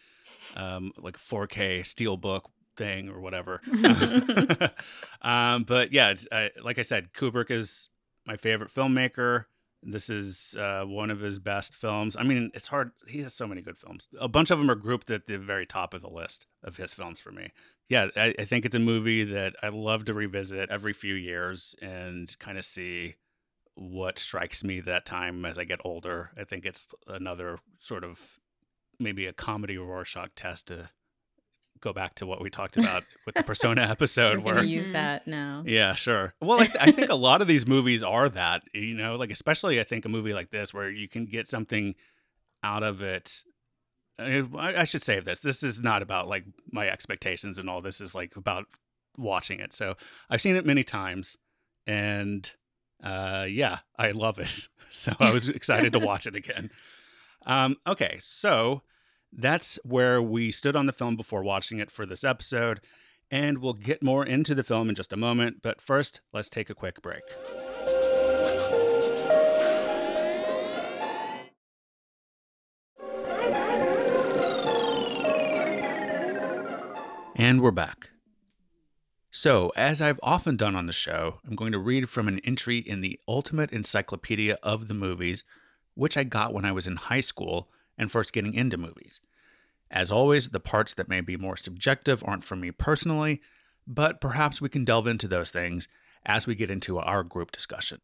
um, 0.56 0.92
like 1.00 1.18
4K 1.18 1.80
steelbook 1.82 2.44
thing 2.78 3.10
or 3.10 3.20
whatever. 3.20 3.60
um, 5.24 5.64
but 5.64 5.92
yeah, 5.92 6.14
I, 6.32 6.52
like 6.64 6.78
I 6.78 6.84
said, 6.84 7.12
Kubrick 7.12 7.50
is 7.50 7.90
my 8.28 8.38
favorite 8.38 8.72
filmmaker. 8.72 9.46
This 9.86 10.10
is 10.10 10.56
uh, 10.58 10.84
one 10.86 11.12
of 11.12 11.20
his 11.20 11.40
best 11.40 11.76
films. 11.76 12.16
I 12.18 12.24
mean, 12.24 12.52
it's 12.54 12.68
hard. 12.68 12.92
He 13.08 13.22
has 13.22 13.34
so 13.34 13.48
many 13.48 13.62
good 13.62 13.78
films. 13.78 14.10
A 14.20 14.28
bunch 14.28 14.52
of 14.52 14.60
them 14.60 14.70
are 14.70 14.76
grouped 14.76 15.10
at 15.10 15.28
the 15.28 15.38
very 15.38 15.66
top 15.66 15.94
of 15.94 16.02
the 16.02 16.10
list 16.10 16.48
of 16.64 16.78
his 16.78 16.94
films 16.94 17.20
for 17.20 17.32
me. 17.32 17.52
Yeah, 17.90 18.08
I, 18.16 18.34
I 18.40 18.46
think 18.46 18.66
it's 18.66 18.76
a 18.76 18.80
movie 18.80 19.24
that 19.26 19.56
I 19.62 19.70
love 19.70 20.06
to 20.06 20.14
revisit 20.14 20.70
every 20.70 20.94
few 20.94 21.16
years 21.16 21.76
and 21.82 22.34
kind 22.40 22.58
of 22.58 22.66
see 22.66 23.16
what 23.76 24.20
strikes 24.20 24.64
me 24.64 24.80
that 24.82 25.06
time 25.06 25.46
as 25.46 25.58
I 25.58 25.64
get 25.64 25.80
older. 25.84 26.32
I 26.38 26.44
think 26.44 26.66
it's 26.66 26.88
another 27.08 27.60
sort 27.80 28.04
of 28.04 28.40
maybe 29.00 29.26
a 29.26 29.34
comedy 29.34 29.78
Rorschach 29.78 30.30
test 30.36 30.68
to 30.68 30.90
go 31.84 31.94
back 31.94 32.16
to 32.16 32.26
what 32.26 32.42
we 32.42 32.50
talked 32.50 32.78
about 32.78 33.04
with 33.26 33.36
the 33.36 33.44
Persona 33.44 33.82
episode. 33.90 34.40
We're 34.40 34.56
where 34.56 34.64
use 34.64 34.88
that 34.94 35.28
now. 35.28 35.64
yeah, 35.68 35.94
sure. 35.96 36.34
Well, 36.42 36.60
I, 36.62 36.66
th- 36.66 36.78
I 36.80 36.92
think 36.92 37.10
a 37.10 37.16
lot 37.16 37.42
of 37.42 37.48
these 37.48 37.68
movies 37.68 38.02
are 38.02 38.30
that, 38.30 38.64
you 38.74 38.96
know, 38.96 39.16
like 39.16 39.32
especially 39.32 39.80
I 39.80 39.84
think 39.84 40.06
a 40.06 40.10
movie 40.10 40.34
like 40.34 40.50
this 40.52 40.74
where 40.74 40.90
you 40.90 41.08
can 41.10 41.26
get 41.26 41.48
something 41.48 41.96
out 42.64 42.84
of 42.84 43.02
it. 43.02 43.44
I, 44.18 44.44
I 44.58 44.84
should 44.86 45.02
save 45.02 45.26
this. 45.26 45.40
This 45.42 45.64
is 45.64 45.82
not 45.82 46.02
about 46.02 46.28
like 46.28 46.46
my 46.72 46.88
expectations 46.88 47.58
and 47.58 47.70
all. 47.70 47.82
This 47.82 48.00
is 48.00 48.16
like 48.16 48.36
about 48.38 48.66
watching 49.18 49.60
it. 49.60 49.74
So 49.74 49.96
I've 50.30 50.42
seen 50.42 50.56
it 50.56 50.66
many 50.66 50.84
times, 50.84 51.38
and 51.86 52.50
Uh, 53.04 53.46
yeah, 53.50 53.80
I 53.98 54.12
love 54.12 54.40
it. 54.40 54.68
So 54.96 55.12
I 55.20 55.34
was 55.34 55.50
excited 55.50 55.92
to 55.94 56.00
watch 56.00 56.28
it 56.28 56.36
again. 56.36 56.70
Um, 57.48 57.78
okay, 57.88 58.18
so 58.20 58.84
that's 59.36 59.80
where 59.84 60.22
we 60.22 60.52
stood 60.52 60.76
on 60.76 60.86
the 60.86 60.94
film 60.94 61.16
before 61.16 61.44
watching 61.44 61.80
it 61.80 61.92
for 61.92 62.06
this 62.06 62.24
episode, 62.24 62.82
and 63.32 63.60
we'll 63.60 63.74
get 63.74 64.04
more 64.04 64.26
into 64.26 64.54
the 64.54 64.64
film 64.64 64.90
in 64.90 64.96
just 64.96 65.14
a 65.14 65.18
moment. 65.18 65.62
But 65.62 65.82
first, 65.82 66.22
let's 66.32 66.50
take 66.50 66.70
a 66.70 66.76
quick 66.76 67.02
break. 67.02 67.24
And 77.36 77.62
we're 77.62 77.72
back. 77.72 78.12
So, 79.32 79.74
as 79.76 80.00
I've 80.00 80.20
often 80.22 80.56
done 80.56 80.76
on 80.76 80.86
the 80.86 80.94
show, 80.94 81.40
I'm 81.46 81.56
going 81.56 81.72
to 81.72 81.80
read 81.80 82.08
from 82.08 82.28
an 82.28 82.40
entry 82.44 82.78
in 82.78 83.02
the 83.02 83.20
Ultimate 83.28 83.72
Encyclopedia 83.72 84.60
of 84.62 84.88
the 84.88 84.94
Movies, 84.94 85.44
which 85.96 86.16
I 86.16 86.24
got 86.24 86.54
when 86.54 86.66
I 86.66 86.72
was 86.72 86.86
in 86.86 86.96
high 86.98 87.20
school 87.20 87.70
and 87.98 88.12
first 88.12 88.34
getting 88.34 88.54
into 88.54 88.78
movies. 88.78 89.22
As 89.92 90.12
always, 90.12 90.50
the 90.50 90.60
parts 90.60 90.94
that 90.96 91.10
may 91.10 91.22
be 91.22 91.38
more 91.38 91.58
subjective 91.58 92.24
aren't 92.26 92.44
for 92.44 92.56
me 92.56 92.72
personally, 92.72 93.42
but 93.86 94.22
perhaps 94.22 94.60
we 94.60 94.70
can 94.70 94.86
delve 94.86 95.08
into 95.08 95.28
those 95.28 95.52
things 95.52 95.88
as 96.26 96.48
we 96.48 96.56
get 96.56 96.72
into 96.72 96.98
our 96.98 97.24
group 97.24 97.52
discussion. 97.52 98.02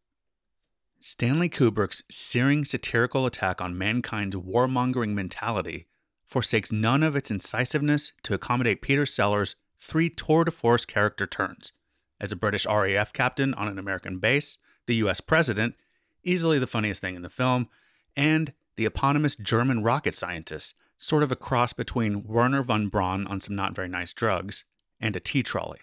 Stanley 1.00 1.50
Kubrick's 1.50 2.04
searing 2.12 2.66
satirical 2.66 3.26
attack 3.26 3.62
on 3.62 3.78
mankind's 3.78 4.36
warmongering 4.36 5.14
mentality 5.14 5.88
forsakes 6.28 6.72
none 6.72 7.02
of 7.02 7.16
its 7.16 7.32
incisiveness 7.32 8.12
to 8.24 8.34
accommodate 8.34 8.82
Peter 8.82 9.06
Sellers' 9.06 9.56
three 9.80 10.10
tour 10.10 10.44
de 10.44 10.52
force 10.52 10.86
character 10.86 11.26
turns 11.26 11.72
as 12.20 12.32
a 12.32 12.36
British 12.36 12.66
RAF 12.66 13.14
captain 13.14 13.54
on 13.54 13.68
an 13.68 13.80
American 13.80 14.20
base, 14.20 14.58
the 14.86 14.96
US 14.96 15.22
president, 15.22 15.76
easily 16.24 16.60
the 16.60 16.68
funniest 16.68 17.02
thing 17.02 17.16
in 17.16 17.22
the 17.22 17.30
film, 17.30 17.70
and 18.16 18.54
the 18.80 18.86
eponymous 18.86 19.36
German 19.36 19.84
rocket 19.84 20.16
scientist, 20.16 20.74
sort 20.96 21.22
of 21.22 21.34
a 21.34 21.36
cross 21.36 21.74
between 21.74 22.24
Wernher 22.24 22.64
von 22.64 22.88
Braun 22.88 23.28
on 23.28 23.42
some 23.42 23.54
not 23.54 23.76
very 23.76 23.90
nice 23.90 24.14
drugs 24.14 24.64
and 25.02 25.18
a 25.18 25.20
tea 25.20 25.44
trolley. 25.44 25.80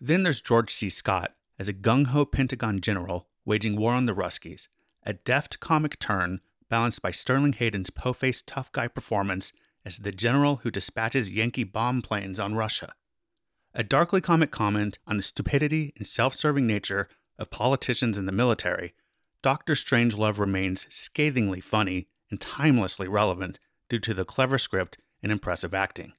Then 0.00 0.24
there's 0.24 0.40
George 0.40 0.74
C. 0.74 0.90
Scott 0.90 1.36
as 1.56 1.68
a 1.68 1.72
gung 1.72 2.08
ho 2.08 2.24
Pentagon 2.24 2.80
general 2.80 3.28
waging 3.44 3.76
war 3.76 3.92
on 3.92 4.06
the 4.06 4.12
Ruskies, 4.12 4.66
a 5.06 5.12
deft 5.12 5.60
comic 5.60 6.00
turn 6.00 6.40
balanced 6.68 7.00
by 7.00 7.12
Sterling 7.12 7.52
Hayden's 7.52 7.90
po 7.90 8.12
faced 8.12 8.48
tough 8.48 8.72
guy 8.72 8.88
performance 8.88 9.52
as 9.84 9.98
the 9.98 10.10
general 10.10 10.56
who 10.64 10.72
dispatches 10.72 11.30
Yankee 11.30 11.62
bomb 11.62 12.02
planes 12.02 12.40
on 12.40 12.56
Russia. 12.56 12.92
A 13.72 13.84
darkly 13.84 14.20
comic 14.20 14.50
comment 14.50 14.98
on 15.06 15.16
the 15.16 15.22
stupidity 15.22 15.92
and 15.96 16.04
self 16.04 16.34
serving 16.34 16.66
nature 16.66 17.08
of 17.38 17.50
politicians 17.50 18.18
and 18.18 18.26
the 18.26 18.32
military, 18.32 18.94
Doctor 19.40 19.74
Strangelove 19.74 20.38
remains 20.38 20.86
scathingly 20.90 21.60
funny 21.60 22.08
and 22.30 22.40
timelessly 22.40 23.06
relevant 23.06 23.60
due 23.88 24.00
to 24.00 24.12
the 24.12 24.24
clever 24.24 24.58
script 24.58 24.98
and 25.22 25.30
impressive 25.30 25.72
acting. 25.72 26.12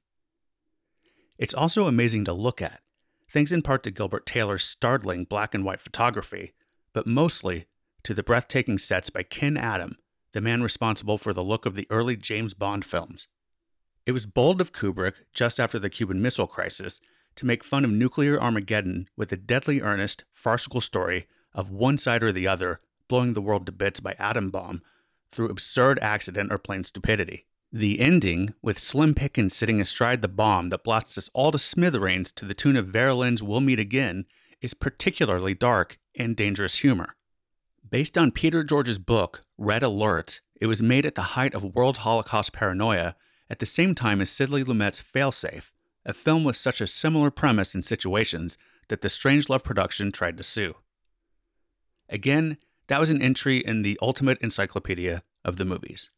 It's 1.38 1.54
also 1.54 1.86
amazing 1.86 2.24
to 2.24 2.32
look 2.32 2.62
at, 2.62 2.80
thanks 3.28 3.52
in 3.52 3.62
part 3.62 3.82
to 3.82 3.90
Gilbert 3.90 4.24
Taylor's 4.24 4.64
startling 4.64 5.24
black 5.24 5.54
and 5.54 5.64
white 5.64 5.80
photography, 5.80 6.54
but 6.92 7.06
mostly 7.06 7.66
to 8.04 8.14
the 8.14 8.22
breathtaking 8.22 8.78
sets 8.78 9.10
by 9.10 9.22
Ken 9.22 9.56
Adam, 9.56 9.96
the 10.32 10.40
man 10.40 10.62
responsible 10.62 11.18
for 11.18 11.32
the 11.32 11.44
look 11.44 11.66
of 11.66 11.74
the 11.74 11.86
early 11.90 12.16
James 12.16 12.54
Bond 12.54 12.86
films. 12.86 13.28
It 14.06 14.12
was 14.12 14.26
bold 14.26 14.60
of 14.60 14.72
Kubrick, 14.72 15.16
just 15.34 15.60
after 15.60 15.78
the 15.78 15.90
Cuban 15.90 16.22
Missile 16.22 16.46
Crisis, 16.46 17.00
to 17.36 17.46
make 17.46 17.62
fun 17.62 17.84
of 17.84 17.90
nuclear 17.90 18.40
Armageddon 18.40 19.08
with 19.16 19.30
a 19.30 19.36
deadly 19.36 19.80
earnest, 19.82 20.24
farcical 20.32 20.80
story 20.80 21.26
of 21.54 21.70
one 21.70 21.98
side 21.98 22.22
or 22.22 22.32
the 22.32 22.48
other 22.48 22.80
blowing 23.10 23.34
the 23.34 23.42
world 23.42 23.66
to 23.66 23.72
bits 23.72 24.00
by 24.00 24.14
atom 24.18 24.48
bomb 24.48 24.80
through 25.30 25.50
absurd 25.50 25.98
accident 26.00 26.50
or 26.50 26.56
plain 26.56 26.84
stupidity. 26.84 27.44
The 27.72 28.00
ending, 28.00 28.54
with 28.62 28.78
Slim 28.78 29.14
Pickens 29.14 29.54
sitting 29.54 29.80
astride 29.80 30.22
the 30.22 30.28
bomb 30.28 30.70
that 30.70 30.84
blasts 30.84 31.18
us 31.18 31.28
all 31.34 31.52
to 31.52 31.58
smithereens 31.58 32.32
to 32.32 32.44
the 32.44 32.54
tune 32.54 32.76
of 32.76 32.86
Vera 32.86 33.14
Lynn's 33.14 33.42
We'll 33.42 33.60
Meet 33.60 33.78
Again, 33.78 34.24
is 34.60 34.74
particularly 34.74 35.54
dark 35.54 35.98
and 36.16 36.34
dangerous 36.36 36.78
humor. 36.78 37.16
Based 37.88 38.16
on 38.16 38.32
Peter 38.32 38.64
George's 38.64 38.98
book, 38.98 39.44
Red 39.58 39.82
Alert, 39.82 40.40
it 40.60 40.66
was 40.66 40.82
made 40.82 41.04
at 41.04 41.16
the 41.16 41.34
height 41.34 41.54
of 41.54 41.74
world 41.74 41.98
Holocaust 41.98 42.52
paranoia 42.52 43.16
at 43.48 43.58
the 43.58 43.66
same 43.66 43.94
time 43.94 44.20
as 44.20 44.30
Sidney 44.30 44.62
Lumet's 44.62 45.02
Failsafe, 45.02 45.72
a 46.06 46.12
film 46.12 46.44
with 46.44 46.56
such 46.56 46.80
a 46.80 46.86
similar 46.86 47.30
premise 47.30 47.74
and 47.74 47.84
situations 47.84 48.56
that 48.88 49.02
the 49.02 49.08
Strangelove 49.08 49.64
production 49.64 50.12
tried 50.12 50.36
to 50.36 50.42
sue. 50.42 50.76
Again, 52.08 52.58
that 52.90 52.98
was 52.98 53.10
an 53.12 53.22
entry 53.22 53.58
in 53.58 53.82
the 53.82 53.96
Ultimate 54.02 54.38
Encyclopedia 54.40 55.22
of 55.44 55.58
the 55.58 55.64
Movies. 55.64 56.10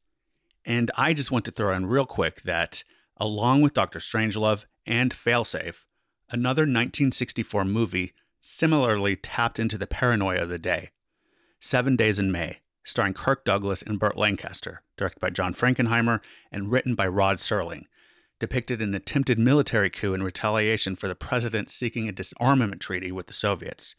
And 0.64 0.91
I 0.97 1.12
just 1.12 1.31
want 1.31 1.45
to 1.45 1.50
throw 1.50 1.76
in 1.76 1.85
real 1.85 2.07
quick 2.07 2.41
that, 2.45 2.83
along 3.19 3.61
with 3.61 3.75
Dr. 3.75 3.99
Strangelove 3.99 4.64
and 4.87 5.12
Failsafe, 5.12 5.85
another 6.31 6.62
1964 6.62 7.67
movie 7.67 8.14
similarly 8.41 9.17
tapped 9.17 9.59
into 9.59 9.76
the 9.76 9.87
paranoia 9.87 10.45
of 10.45 10.49
the 10.49 10.59
day 10.59 10.93
Seven 11.61 11.95
Days 11.95 12.19
in 12.19 12.33
May, 12.33 12.61
starring 12.85 13.12
Kirk 13.12 13.45
Douglas 13.45 13.83
and 13.83 14.00
Burt 14.00 14.17
Lancaster, 14.17 14.81
directed 14.97 15.21
by 15.21 15.29
John 15.29 15.52
Frankenheimer 15.52 16.21
and 16.50 16.73
written 16.73 16.95
by 16.95 17.07
Rod 17.07 17.37
Serling, 17.37 17.85
depicted 18.41 18.81
an 18.81 18.95
attempted 18.95 19.38
military 19.38 19.91
coup 19.91 20.14
in 20.14 20.23
retaliation 20.23 20.97
for 20.97 21.07
the 21.07 21.14
president 21.14 21.69
seeking 21.69 22.09
a 22.09 22.12
disarmament 22.12 22.81
treaty 22.81 23.12
with 23.12 23.26
the 23.26 23.35
Soviets. 23.35 23.95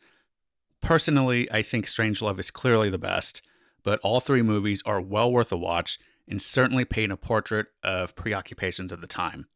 Personally, 0.84 1.50
I 1.50 1.62
think 1.62 1.86
Strangelove 1.86 2.40
is 2.40 2.52
clearly 2.52 2.90
the 2.90 2.98
best, 2.98 3.42
but 3.84 4.02
all 4.02 4.20
three 4.20 4.42
movies 4.42 4.84
are 4.86 5.00
well 5.00 5.32
worth 5.32 5.54
a 5.54 5.58
watch 5.58 5.98
and 6.28 6.42
certainly 6.42 6.84
paint 6.84 7.10
a 7.10 7.18
portrait 7.18 7.68
of 7.84 8.18
preoccupations 8.18 8.92
of 8.92 9.00
the 9.00 9.08
time. 9.08 9.48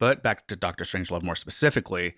But 0.00 0.20
back 0.20 0.48
to 0.48 0.56
Doctor 0.56 0.82
Strangelove 0.82 1.22
more 1.22 1.36
specifically, 1.36 2.16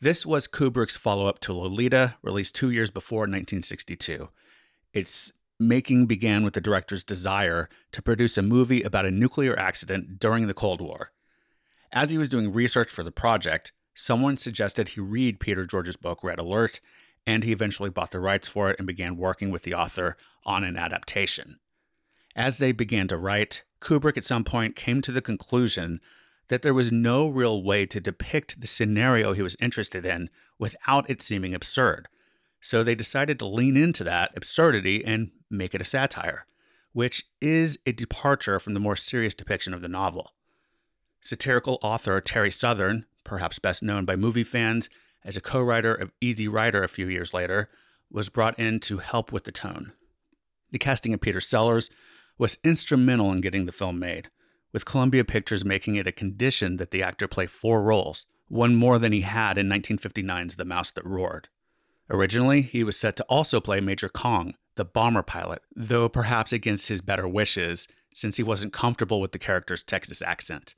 this 0.00 0.24
was 0.24 0.48
Kubrick's 0.48 0.96
follow 0.96 1.26
up 1.26 1.38
to 1.40 1.52
Lolita, 1.52 2.16
released 2.22 2.54
two 2.54 2.70
years 2.70 2.90
before 2.90 3.20
1962. 3.20 4.30
Its 4.94 5.30
making 5.60 6.06
began 6.06 6.44
with 6.44 6.54
the 6.54 6.62
director's 6.62 7.04
desire 7.04 7.68
to 7.92 8.00
produce 8.00 8.38
a 8.38 8.42
movie 8.42 8.82
about 8.82 9.04
a 9.04 9.10
nuclear 9.10 9.54
accident 9.58 10.18
during 10.18 10.46
the 10.46 10.54
Cold 10.54 10.80
War. 10.80 11.12
As 11.92 12.10
he 12.10 12.16
was 12.16 12.30
doing 12.30 12.54
research 12.54 12.88
for 12.88 13.02
the 13.02 13.12
project, 13.12 13.72
someone 13.94 14.38
suggested 14.38 14.88
he 14.88 15.00
read 15.02 15.40
Peter 15.40 15.66
George's 15.66 15.96
book, 15.96 16.24
Red 16.24 16.38
Alert, 16.38 16.80
and 17.26 17.44
he 17.44 17.52
eventually 17.52 17.90
bought 17.90 18.10
the 18.10 18.20
rights 18.20 18.48
for 18.48 18.70
it 18.70 18.76
and 18.78 18.86
began 18.86 19.16
working 19.16 19.50
with 19.50 19.62
the 19.62 19.74
author 19.74 20.16
on 20.44 20.64
an 20.64 20.76
adaptation. 20.76 21.58
As 22.36 22.58
they 22.58 22.72
began 22.72 23.08
to 23.08 23.16
write, 23.16 23.62
Kubrick 23.80 24.16
at 24.16 24.24
some 24.24 24.44
point 24.44 24.76
came 24.76 25.00
to 25.02 25.12
the 25.12 25.22
conclusion 25.22 26.00
that 26.48 26.62
there 26.62 26.74
was 26.74 26.92
no 26.92 27.28
real 27.28 27.62
way 27.62 27.86
to 27.86 28.00
depict 28.00 28.60
the 28.60 28.66
scenario 28.66 29.32
he 29.32 29.42
was 29.42 29.56
interested 29.60 30.04
in 30.04 30.28
without 30.58 31.08
it 31.08 31.22
seeming 31.22 31.54
absurd. 31.54 32.08
So 32.60 32.82
they 32.82 32.94
decided 32.94 33.38
to 33.38 33.46
lean 33.46 33.76
into 33.76 34.04
that 34.04 34.32
absurdity 34.36 35.04
and 35.04 35.30
make 35.50 35.74
it 35.74 35.80
a 35.80 35.84
satire, 35.84 36.46
which 36.92 37.24
is 37.40 37.78
a 37.86 37.92
departure 37.92 38.58
from 38.58 38.74
the 38.74 38.80
more 38.80 38.96
serious 38.96 39.34
depiction 39.34 39.74
of 39.74 39.82
the 39.82 39.88
novel. 39.88 40.32
Satirical 41.20 41.78
author 41.82 42.20
Terry 42.20 42.50
Southern, 42.50 43.06
perhaps 43.22 43.58
best 43.58 43.82
known 43.82 44.04
by 44.04 44.16
movie 44.16 44.44
fans 44.44 44.88
as 45.24 45.36
a 45.36 45.40
co 45.40 45.62
writer 45.62 45.94
of 45.94 46.12
Easy 46.20 46.48
Rider 46.48 46.82
a 46.82 46.88
few 46.88 47.08
years 47.08 47.32
later, 47.32 47.70
was 48.10 48.28
brought 48.28 48.58
in 48.58 48.80
to 48.80 48.98
help 48.98 49.32
with 49.32 49.44
the 49.44 49.52
tone. 49.52 49.92
The 50.70 50.78
casting 50.78 51.14
of 51.14 51.20
Peter 51.20 51.40
Sellers 51.40 51.90
was 52.38 52.58
instrumental 52.64 53.32
in 53.32 53.40
getting 53.40 53.66
the 53.66 53.72
film 53.72 53.98
made, 53.98 54.28
with 54.72 54.84
Columbia 54.84 55.24
Pictures 55.24 55.64
making 55.64 55.96
it 55.96 56.06
a 56.06 56.12
condition 56.12 56.76
that 56.76 56.90
the 56.90 57.02
actor 57.02 57.28
play 57.28 57.46
four 57.46 57.82
roles, 57.82 58.26
one 58.48 58.74
more 58.74 58.98
than 58.98 59.12
he 59.12 59.22
had 59.22 59.56
in 59.56 59.68
1959's 59.68 60.56
The 60.56 60.64
Mouse 60.64 60.90
That 60.92 61.06
Roared. 61.06 61.48
Originally, 62.10 62.62
he 62.62 62.84
was 62.84 62.98
set 62.98 63.16
to 63.16 63.24
also 63.24 63.60
play 63.60 63.80
Major 63.80 64.08
Kong, 64.08 64.54
the 64.76 64.84
bomber 64.84 65.22
pilot, 65.22 65.62
though 65.74 66.08
perhaps 66.08 66.52
against 66.52 66.88
his 66.88 67.00
better 67.00 67.26
wishes, 67.26 67.88
since 68.12 68.36
he 68.36 68.42
wasn't 68.42 68.72
comfortable 68.72 69.20
with 69.20 69.32
the 69.32 69.38
character's 69.38 69.82
Texas 69.82 70.20
accent. 70.22 70.74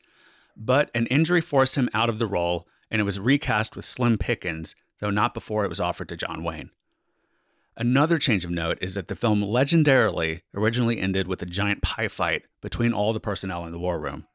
But 0.57 0.91
an 0.95 1.07
injury 1.07 1.41
forced 1.41 1.75
him 1.75 1.91
out 1.93 2.09
of 2.09 2.19
the 2.19 2.27
role, 2.27 2.67
and 2.91 3.01
it 3.01 3.05
was 3.05 3.21
recast 3.21 3.77
with 3.77 3.85
Slim 3.85 4.19
Pickens, 4.19 4.75
though 5.01 5.11
not 5.11 5.35
before 5.35 5.65
it 5.65 5.69
was 5.69 5.81
offered 5.81 6.09
to 6.09 6.17
John 6.17 6.43
Wayne. 6.43 6.71
Another 7.77 8.19
change 8.19 8.45
of 8.45 8.51
note 8.51 8.79
is 8.81 8.95
that 8.95 9.09
the 9.09 9.17
film 9.17 9.43
legendarily 9.43 10.41
originally 10.55 10.99
ended 10.99 11.29
with 11.29 11.43
a 11.43 11.47
giant 11.47 11.83
pie 11.83 12.09
fight 12.09 12.45
between 12.63 12.93
all 12.93 13.13
the 13.13 13.21
personnel 13.21 13.67
in 13.67 13.73
the 13.73 13.79
war 13.79 14.01
room. 14.01 14.27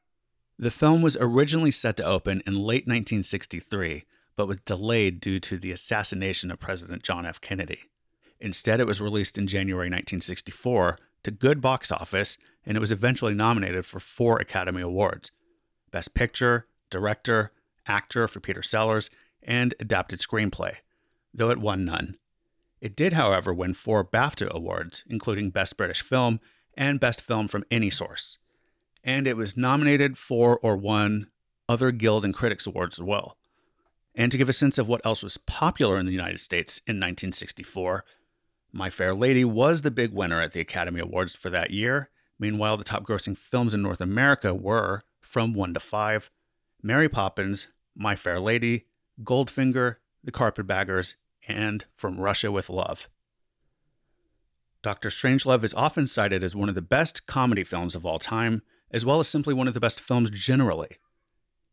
The 0.59 0.69
film 0.69 1.01
was 1.01 1.17
originally 1.19 1.71
set 1.71 1.97
to 1.97 2.05
open 2.05 2.43
in 2.45 2.53
late 2.53 2.85
1963, 2.85 4.03
but 4.35 4.47
was 4.47 4.59
delayed 4.59 5.19
due 5.19 5.39
to 5.39 5.57
the 5.57 5.71
assassination 5.71 6.51
of 6.51 6.59
President 6.59 7.01
John 7.01 7.25
F. 7.25 7.41
Kennedy. 7.41 7.79
Instead, 8.39 8.79
it 8.79 8.87
was 8.87 9.01
released 9.01 9.39
in 9.39 9.47
January 9.47 9.87
1964 9.87 10.99
to 11.23 11.31
good 11.31 11.61
box 11.61 11.91
office, 11.91 12.37
and 12.63 12.77
it 12.77 12.79
was 12.79 12.91
eventually 12.91 13.33
nominated 13.33 13.87
for 13.87 13.99
four 13.99 14.37
Academy 14.37 14.81
Awards 14.81 15.31
Best 15.89 16.13
Picture, 16.13 16.67
Director, 16.91 17.51
Actor 17.87 18.27
for 18.27 18.39
Peter 18.39 18.61
Sellers, 18.61 19.09
and 19.43 19.73
Adapted 19.79 20.19
Screenplay, 20.19 20.75
though 21.33 21.49
it 21.49 21.59
won 21.59 21.85
none. 21.85 22.17
It 22.79 22.95
did, 22.95 23.13
however, 23.13 23.53
win 23.53 23.73
four 23.73 24.03
BAFTA 24.03 24.49
awards, 24.49 25.03
including 25.07 25.51
Best 25.51 25.77
British 25.77 26.01
Film 26.01 26.39
and 26.75 26.99
Best 26.99 27.21
Film 27.21 27.47
from 27.47 27.63
Any 27.69 27.89
Source. 27.89 28.39
And 29.03 29.27
it 29.27 29.37
was 29.37 29.57
nominated 29.57 30.17
for 30.17 30.59
or 30.59 30.75
won 30.75 31.27
other 31.69 31.91
Guild 31.91 32.25
and 32.25 32.33
Critics 32.33 32.67
Awards 32.67 32.99
as 32.99 33.03
well. 33.03 33.37
And 34.13 34.31
to 34.31 34.37
give 34.37 34.49
a 34.49 34.53
sense 34.53 34.77
of 34.77 34.87
what 34.87 35.05
else 35.05 35.23
was 35.23 35.37
popular 35.37 35.97
in 35.97 36.05
the 36.05 36.11
United 36.11 36.39
States 36.39 36.79
in 36.79 36.97
1964, 36.97 38.03
My 38.71 38.89
Fair 38.89 39.13
Lady 39.13 39.45
was 39.45 39.81
the 39.81 39.91
big 39.91 40.11
winner 40.11 40.41
at 40.41 40.51
the 40.51 40.59
Academy 40.59 40.99
Awards 40.99 41.35
for 41.35 41.49
that 41.49 41.71
year. 41.71 42.09
Meanwhile, 42.37 42.77
the 42.77 42.83
top 42.83 43.03
grossing 43.03 43.37
films 43.37 43.73
in 43.73 43.81
North 43.81 44.01
America 44.01 44.53
were 44.53 45.03
From 45.21 45.53
1 45.53 45.75
to 45.75 45.79
5, 45.79 46.29
Mary 46.83 47.07
Poppins, 47.07 47.67
My 47.95 48.15
Fair 48.15 48.39
Lady, 48.39 48.85
Goldfinger, 49.23 49.97
The 50.23 50.31
Carpetbaggers, 50.31 51.15
and 51.47 51.85
From 51.95 52.19
Russia 52.19 52.51
with 52.51 52.69
Love. 52.69 53.07
Doctor 54.81 55.09
Strangelove 55.09 55.63
is 55.63 55.75
often 55.75 56.07
cited 56.07 56.43
as 56.43 56.55
one 56.55 56.69
of 56.69 56.75
the 56.75 56.81
best 56.81 57.27
comedy 57.27 57.63
films 57.63 57.93
of 57.93 58.05
all 58.05 58.17
time, 58.17 58.63
as 58.89 59.05
well 59.05 59.19
as 59.19 59.27
simply 59.27 59.53
one 59.53 59.67
of 59.67 59.75
the 59.75 59.79
best 59.79 59.99
films 59.99 60.31
generally. 60.31 60.97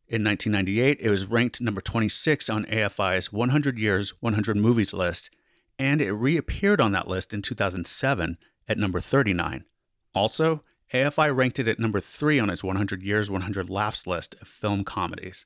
In 0.09 0.25
1998, 0.25 0.99
it 1.01 1.11
was 1.11 1.27
ranked 1.27 1.61
number 1.61 1.81
26 1.81 2.51
on 2.51 2.67
AFI's 2.67 3.33
100 3.33 3.79
Years, 3.79 4.11
100 4.21 4.57
Movies 4.57 4.93
list, 4.93 5.31
and 5.79 6.03
it 6.03 6.13
reappeared 6.13 6.81
on 6.81 6.93
that 6.93 7.09
list 7.09 7.33
in 7.33 7.41
2007 7.41 8.37
at 8.69 8.79
number 8.79 9.01
39. 9.01 9.65
Also, 10.15 10.63
AFI 10.93 11.37
ranked 11.37 11.59
it 11.59 11.69
at 11.69 11.79
number 11.79 12.01
3 12.01 12.41
on 12.41 12.49
its 12.49 12.65
100 12.65 13.03
Years, 13.03 13.31
100 13.31 13.69
Laughs 13.69 14.07
list 14.07 14.35
of 14.41 14.49
film 14.49 14.85
comedies. 14.85 15.45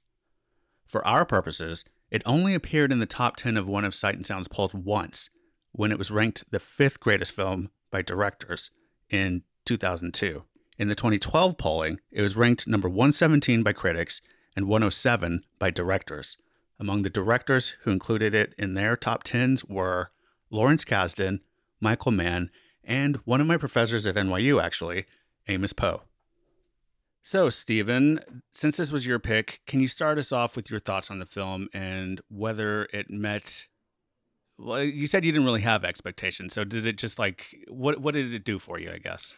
For 0.87 1.07
our 1.07 1.25
purposes, 1.25 1.85
it 2.11 2.23
only 2.25 2.55
appeared 2.55 2.93
in 2.93 3.01
the 3.01 3.07
top 3.07 3.37
10 3.37 3.57
of 3.57 3.67
one 3.67 3.85
of 3.85 3.95
Sight 3.95 4.15
and 4.15 4.27
Sound's 4.27 4.47
polls 4.47 4.75
once, 4.75 5.31
when 5.73 5.91
it 5.91 5.99
was 5.99 6.11
ranked 6.11 6.45
the 6.51 6.61
fifth 6.61 7.01
greatest 7.01 7.33
film 7.33 7.71
by 7.91 8.03
directors 8.03 8.71
in 9.11 9.43
2002. 9.65 10.45
In 10.79 10.89
the 10.89 10.95
2012 10.95 11.59
polling, 11.59 12.01
it 12.11 12.23
was 12.23 12.37
ranked 12.37 12.69
number 12.69 12.89
117 12.89 13.63
by 13.63 13.73
critics 13.73 14.21
and 14.55 14.69
107 14.69 15.45
by 15.59 15.71
directors. 15.71 16.37
Among 16.79 17.03
the 17.03 17.11
directors 17.11 17.77
who 17.83 17.91
included 17.91 18.35
it 18.35 18.55
in 18.59 18.75
their 18.75 18.97
top 18.97 19.25
10s 19.25 19.69
were 19.69 20.11
Lawrence 20.51 20.85
Kasdan, 20.85 21.41
Michael 21.81 22.13
Mann, 22.13 22.51
and 22.85 23.17
one 23.25 23.41
of 23.41 23.47
my 23.47 23.57
professors 23.57 24.07
at 24.07 24.17
NYU, 24.17 24.63
actually, 24.63 25.07
Amos 25.49 25.73
Poe. 25.73 26.03
So, 27.25 27.51
Stephen, 27.51 28.21
since 28.53 28.77
this 28.77 28.91
was 28.91 29.07
your 29.07 29.21
pick, 29.21 29.61
can 29.67 29.79
you 29.79 29.87
start 29.87 30.19
us 30.19 30.33
off 30.33 30.57
with 30.57 30.71
your 30.71 30.81
thoughts 30.81 31.11
on 31.11 31.21
the 31.21 31.27
film 31.27 31.69
and 31.73 32.21
whether 32.29 32.89
it 32.93 33.11
met? 33.11 33.67
Well, 34.59 34.83
you 34.83 35.07
said 35.07 35.25
you 35.25 35.31
didn't 35.31 35.47
really 35.47 35.61
have 35.61 35.85
expectations. 35.85 36.53
So, 36.53 36.65
did 36.65 36.85
it 36.85 36.99
just 36.99 37.21
like 37.21 37.55
what? 37.69 38.01
What 38.01 38.15
did 38.15 38.35
it 38.35 38.45
do 38.45 38.59
for 38.59 38.79
you? 38.81 38.91
I 38.91 38.99
guess. 38.99 39.37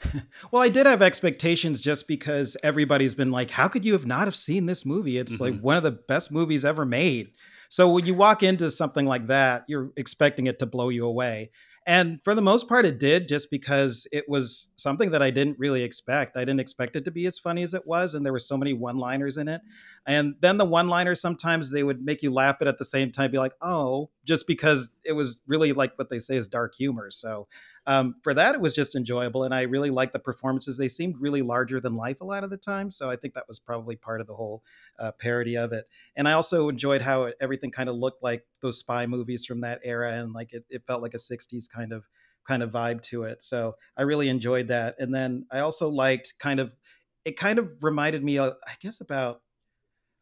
well, 0.50 0.62
I 0.62 0.68
did 0.68 0.86
have 0.86 1.02
expectations 1.02 1.80
just 1.80 2.08
because 2.08 2.56
everybody's 2.64 3.14
been 3.14 3.30
like, 3.30 3.52
"How 3.52 3.68
could 3.68 3.84
you 3.84 3.92
have 3.92 4.06
not 4.06 4.26
have 4.26 4.36
seen 4.36 4.66
this 4.66 4.84
movie? 4.84 5.18
It's 5.18 5.34
mm-hmm. 5.34 5.42
like 5.42 5.60
one 5.60 5.76
of 5.76 5.84
the 5.84 5.92
best 5.92 6.32
movies 6.32 6.64
ever 6.64 6.84
made." 6.84 7.30
So 7.68 7.88
when 7.88 8.06
you 8.06 8.14
walk 8.14 8.42
into 8.42 8.70
something 8.70 9.06
like 9.06 9.26
that, 9.28 9.64
you're 9.68 9.90
expecting 9.96 10.46
it 10.46 10.58
to 10.58 10.66
blow 10.66 10.88
you 10.88 11.04
away. 11.06 11.50
And 11.88 12.22
for 12.22 12.34
the 12.34 12.42
most 12.42 12.68
part, 12.68 12.84
it 12.84 12.98
did 12.98 13.28
just 13.28 13.50
because 13.50 14.06
it 14.12 14.28
was 14.28 14.68
something 14.76 15.10
that 15.12 15.22
I 15.22 15.30
didn't 15.30 15.58
really 15.58 15.82
expect. 15.82 16.36
I 16.36 16.40
didn't 16.40 16.60
expect 16.60 16.96
it 16.96 17.04
to 17.06 17.10
be 17.10 17.24
as 17.24 17.38
funny 17.38 17.62
as 17.62 17.72
it 17.72 17.86
was. 17.86 18.14
And 18.14 18.26
there 18.26 18.32
were 18.32 18.38
so 18.38 18.58
many 18.58 18.74
one 18.74 18.98
liners 18.98 19.38
in 19.38 19.48
it. 19.48 19.62
And 20.06 20.34
then 20.40 20.58
the 20.58 20.66
one 20.66 20.88
liners, 20.88 21.18
sometimes 21.18 21.72
they 21.72 21.82
would 21.82 22.04
make 22.04 22.22
you 22.22 22.30
laugh, 22.30 22.56
but 22.58 22.68
at 22.68 22.76
the 22.76 22.84
same 22.84 23.10
time 23.10 23.30
be 23.30 23.38
like, 23.38 23.54
oh, 23.62 24.10
just 24.26 24.46
because 24.46 24.90
it 25.02 25.12
was 25.12 25.40
really 25.46 25.72
like 25.72 25.96
what 25.96 26.10
they 26.10 26.18
say 26.18 26.36
is 26.36 26.46
dark 26.46 26.74
humor. 26.74 27.10
So 27.10 27.48
um, 27.88 28.16
for 28.22 28.34
that, 28.34 28.54
it 28.54 28.60
was 28.60 28.74
just 28.74 28.94
enjoyable. 28.94 29.44
And 29.44 29.54
I 29.54 29.62
really 29.62 29.88
liked 29.88 30.12
the 30.12 30.18
performances. 30.18 30.76
They 30.76 30.88
seemed 30.88 31.22
really 31.22 31.40
larger 31.40 31.80
than 31.80 31.94
life 31.94 32.20
a 32.20 32.24
lot 32.24 32.44
of 32.44 32.50
the 32.50 32.58
time. 32.58 32.90
So 32.90 33.08
I 33.08 33.16
think 33.16 33.32
that 33.32 33.48
was 33.48 33.58
probably 33.58 33.96
part 33.96 34.20
of 34.20 34.26
the 34.26 34.34
whole 34.34 34.62
uh, 34.98 35.12
parody 35.12 35.56
of 35.56 35.72
it. 35.72 35.86
And 36.14 36.28
I 36.28 36.32
also 36.32 36.68
enjoyed 36.68 37.00
how 37.00 37.24
it, 37.24 37.36
everything 37.40 37.70
kind 37.70 37.88
of 37.88 37.96
looked 37.96 38.22
like 38.22 38.46
those 38.60 38.78
spy 38.78 39.06
movies 39.06 39.46
from 39.46 39.62
that 39.62 39.80
era. 39.84 40.12
And 40.12 40.34
like 40.34 40.52
it, 40.52 40.66
it 40.68 40.86
felt 40.86 41.00
like 41.00 41.14
a 41.14 41.18
60s 41.18 41.66
kind 41.66 41.94
of 41.94 42.04
kind 42.46 42.62
of 42.62 42.70
vibe 42.70 43.00
to 43.04 43.22
it. 43.22 43.42
So 43.42 43.76
I 43.96 44.02
really 44.02 44.28
enjoyed 44.28 44.68
that. 44.68 44.96
And 44.98 45.14
then 45.14 45.46
I 45.50 45.60
also 45.60 45.88
liked 45.88 46.34
kind 46.38 46.60
of, 46.60 46.76
it 47.24 47.38
kind 47.38 47.58
of 47.58 47.70
reminded 47.82 48.22
me, 48.22 48.38
uh, 48.38 48.52
I 48.66 48.72
guess, 48.80 49.00
about, 49.00 49.40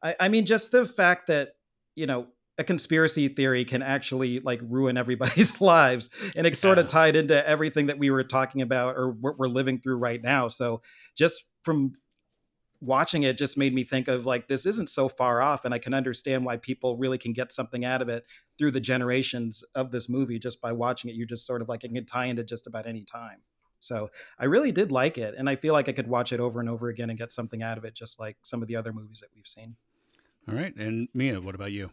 I, 0.05 0.15
I 0.21 0.29
mean, 0.29 0.47
just 0.47 0.71
the 0.71 0.87
fact 0.87 1.27
that, 1.27 1.55
you 1.97 2.07
know, 2.07 2.29
a 2.59 2.65
conspiracy 2.65 3.29
theory 3.29 3.65
can 3.65 3.83
actually 3.83 4.41
like 4.41 4.61
ruin 4.63 4.97
everybody's 4.97 5.61
lives 5.61 6.09
and 6.37 6.47
it's 6.47 6.59
yeah. 6.59 6.69
sort 6.69 6.79
of 6.79 6.89
tied 6.89 7.17
into 7.17 7.47
everything 7.47 7.87
that 7.87 7.99
we 7.99 8.11
were 8.11 8.25
talking 8.25 8.63
about 8.63 8.97
or 8.97 9.11
what 9.11 9.39
we're 9.39 9.49
living 9.49 9.79
through 9.79 9.97
right 9.97 10.23
now 10.23 10.49
so 10.49 10.81
just 11.17 11.45
from 11.63 11.93
watching 12.81 13.23
it 13.23 13.39
just 13.39 13.57
made 13.57 13.75
me 13.75 13.85
think 13.85 14.07
of 14.07 14.27
like 14.27 14.49
this 14.49 14.67
isn't 14.67 14.89
so 14.89 15.09
far 15.09 15.41
off 15.41 15.65
and 15.65 15.75
i 15.75 15.79
can 15.79 15.95
understand 15.95 16.45
why 16.45 16.57
people 16.57 16.97
really 16.97 17.19
can 17.19 17.33
get 17.33 17.53
something 17.53 17.85
out 17.85 18.01
of 18.01 18.09
it 18.09 18.25
through 18.59 18.71
the 18.71 18.81
generations 18.81 19.63
of 19.75 19.91
this 19.91 20.09
movie 20.09 20.39
just 20.39 20.61
by 20.61 20.73
watching 20.73 21.11
it. 21.11 21.17
You 21.17 21.27
just 21.27 21.47
sort 21.47 21.63
of 21.63 21.69
like 21.69 21.85
it 21.85 21.93
can 21.93 22.07
tie 22.07 22.27
into 22.27 22.45
just 22.45 22.67
about 22.67 22.87
any 22.87 23.05
time. 23.05 23.39
So 23.79 24.11
i 24.39 24.47
really 24.47 24.73
did 24.73 24.91
like 24.91 25.19
it 25.19 25.35
and 25.37 25.51
i 25.51 25.55
feel 25.55 25.75
like 25.75 25.89
i 25.89 25.93
could 25.93 26.09
watch 26.09 26.33
it 26.33 26.41
over 26.41 26.61
and 26.61 26.69
over 26.69 26.89
again 26.89 27.11
and 27.11 27.19
get 27.19 27.31
something 27.31 27.63
out 27.63 27.77
of 27.77 27.85
it 27.85 27.95
just 27.95 28.19
like 28.19 28.37
some 28.43 28.63
of 28.63 28.69
the 28.69 28.75
other 28.75 28.93
movies 28.93 29.21
that 29.21 29.29
we've 29.35 29.47
seen. 29.47 29.77
All 30.49 30.55
right 30.55 30.75
and 30.77 31.09
mia 31.13 31.41
what 31.41 31.55
about 31.55 31.73
you 31.73 31.91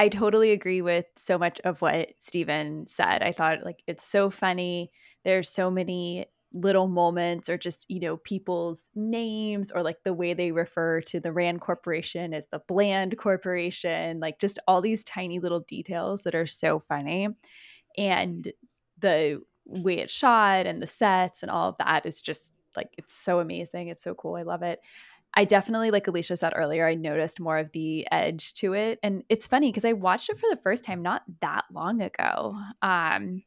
I 0.00 0.08
totally 0.08 0.52
agree 0.52 0.80
with 0.80 1.04
so 1.16 1.36
much 1.38 1.60
of 1.60 1.82
what 1.82 2.12
Stephen 2.16 2.86
said. 2.86 3.22
I 3.22 3.32
thought 3.32 3.64
like 3.64 3.82
it's 3.86 4.04
so 4.04 4.30
funny. 4.30 4.90
There's 5.24 5.50
so 5.50 5.70
many 5.70 6.26
little 6.54 6.88
moments 6.88 7.50
or 7.50 7.58
just, 7.58 7.86
you 7.90 8.00
know, 8.00 8.16
people's 8.16 8.88
names 8.94 9.70
or 9.70 9.82
like 9.82 10.02
the 10.02 10.14
way 10.14 10.32
they 10.34 10.52
refer 10.52 11.02
to 11.02 11.20
the 11.20 11.32
Rand 11.32 11.60
Corporation 11.60 12.32
as 12.32 12.48
the 12.48 12.60
Bland 12.66 13.18
Corporation, 13.18 14.20
like 14.20 14.40
just 14.40 14.58
all 14.66 14.80
these 14.80 15.04
tiny 15.04 15.38
little 15.38 15.60
details 15.60 16.22
that 16.22 16.34
are 16.34 16.46
so 16.46 16.78
funny. 16.80 17.28
And 17.98 18.52
the 18.98 19.42
way 19.66 19.98
it's 19.98 20.12
shot 20.12 20.66
and 20.66 20.82
the 20.82 20.86
sets 20.86 21.42
and 21.42 21.50
all 21.50 21.70
of 21.70 21.76
that 21.78 22.06
is 22.06 22.22
just 22.22 22.54
like 22.76 22.94
it's 22.98 23.12
so 23.14 23.40
amazing. 23.40 23.88
It's 23.88 24.02
so 24.02 24.14
cool. 24.14 24.36
I 24.36 24.42
love 24.42 24.62
it. 24.62 24.80
I 25.34 25.44
definitely, 25.44 25.90
like 25.90 26.08
Alicia 26.08 26.36
said 26.36 26.52
earlier, 26.56 26.86
I 26.86 26.94
noticed 26.94 27.40
more 27.40 27.58
of 27.58 27.70
the 27.72 28.06
edge 28.10 28.52
to 28.54 28.74
it. 28.74 28.98
And 29.02 29.22
it's 29.28 29.46
funny 29.46 29.70
because 29.70 29.84
I 29.84 29.92
watched 29.92 30.28
it 30.28 30.38
for 30.38 30.48
the 30.50 30.60
first 30.60 30.84
time 30.84 31.02
not 31.02 31.22
that 31.40 31.64
long 31.72 32.02
ago. 32.02 32.56
Um, 32.82 33.42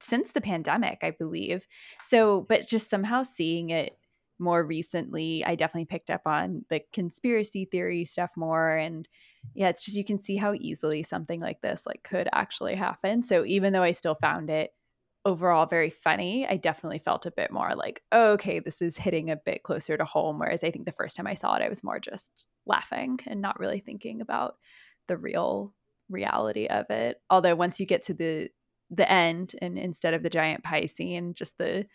since 0.00 0.32
the 0.32 0.40
pandemic, 0.40 0.98
I 1.02 1.12
believe. 1.12 1.66
So, 2.02 2.46
but 2.48 2.66
just 2.66 2.90
somehow 2.90 3.22
seeing 3.22 3.70
it 3.70 3.96
more 4.38 4.64
recently, 4.64 5.44
I 5.44 5.54
definitely 5.54 5.86
picked 5.86 6.10
up 6.10 6.22
on 6.26 6.64
the 6.68 6.80
conspiracy 6.92 7.64
theory 7.64 8.04
stuff 8.04 8.32
more. 8.36 8.76
And 8.76 9.08
yeah, 9.54 9.68
it's 9.68 9.84
just 9.84 9.96
you 9.96 10.04
can 10.04 10.18
see 10.18 10.36
how 10.36 10.54
easily 10.54 11.02
something 11.02 11.40
like 11.40 11.60
this 11.60 11.86
like 11.86 12.02
could 12.02 12.28
actually 12.32 12.74
happen. 12.74 13.22
So 13.22 13.44
even 13.44 13.72
though 13.72 13.82
I 13.82 13.92
still 13.92 14.16
found 14.16 14.50
it 14.50 14.72
overall 15.24 15.66
very 15.66 15.90
funny, 15.90 16.46
I 16.46 16.56
definitely 16.56 16.98
felt 16.98 17.26
a 17.26 17.30
bit 17.30 17.50
more 17.50 17.74
like, 17.74 18.02
oh, 18.12 18.32
okay, 18.32 18.60
this 18.60 18.82
is 18.82 18.96
hitting 18.96 19.30
a 19.30 19.36
bit 19.36 19.62
closer 19.62 19.96
to 19.96 20.04
home. 20.04 20.38
Whereas 20.38 20.62
I 20.62 20.70
think 20.70 20.84
the 20.84 20.92
first 20.92 21.16
time 21.16 21.26
I 21.26 21.34
saw 21.34 21.54
it, 21.56 21.62
I 21.62 21.68
was 21.68 21.82
more 21.82 21.98
just 21.98 22.48
laughing 22.66 23.20
and 23.26 23.40
not 23.40 23.58
really 23.58 23.80
thinking 23.80 24.20
about 24.20 24.56
the 25.08 25.16
real 25.16 25.74
reality 26.08 26.66
of 26.66 26.90
it. 26.90 27.20
Although 27.30 27.54
once 27.54 27.80
you 27.80 27.86
get 27.86 28.02
to 28.04 28.14
the 28.14 28.48
the 28.90 29.10
end 29.10 29.54
and 29.62 29.78
instead 29.78 30.14
of 30.14 30.22
the 30.22 30.30
giant 30.30 30.62
pie 30.62 30.86
scene, 30.86 31.34
just 31.34 31.56
the 31.58 31.86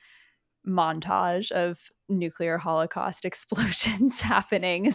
montage 0.67 1.52
of 1.52 1.89
nuclear 2.10 2.58
holocaust 2.58 3.26
explosions 3.26 4.22
happening. 4.22 4.91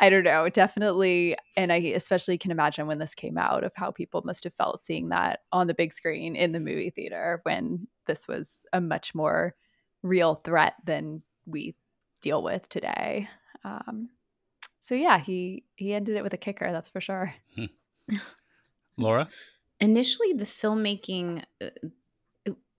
I 0.00 0.10
don't 0.10 0.24
know 0.24 0.48
definitely 0.48 1.36
and 1.56 1.72
i 1.72 1.76
especially 1.76 2.38
can 2.38 2.50
imagine 2.50 2.86
when 2.86 2.98
this 2.98 3.14
came 3.14 3.38
out 3.38 3.64
of 3.64 3.72
how 3.74 3.90
people 3.90 4.22
must 4.24 4.44
have 4.44 4.54
felt 4.54 4.84
seeing 4.84 5.08
that 5.10 5.40
on 5.52 5.66
the 5.66 5.74
big 5.74 5.92
screen 5.92 6.34
in 6.36 6.52
the 6.52 6.60
movie 6.60 6.90
theater 6.90 7.40
when 7.44 7.86
this 8.06 8.26
was 8.26 8.64
a 8.72 8.80
much 8.80 9.14
more 9.14 9.54
real 10.02 10.34
threat 10.34 10.74
than 10.84 11.22
we 11.46 11.74
deal 12.20 12.42
with 12.42 12.68
today. 12.68 13.28
Um, 13.64 14.10
so 14.80 14.94
yeah 14.94 15.18
he 15.18 15.64
he 15.76 15.94
ended 15.94 16.16
it 16.16 16.22
with 16.22 16.34
a 16.34 16.38
kicker 16.38 16.70
that's 16.72 16.88
for 16.88 17.00
sure. 17.00 17.34
Hmm. 17.54 18.16
laura? 18.96 19.28
Initially 19.80 20.32
the 20.32 20.46
filmmaking 20.46 21.44
uh, 21.60 21.70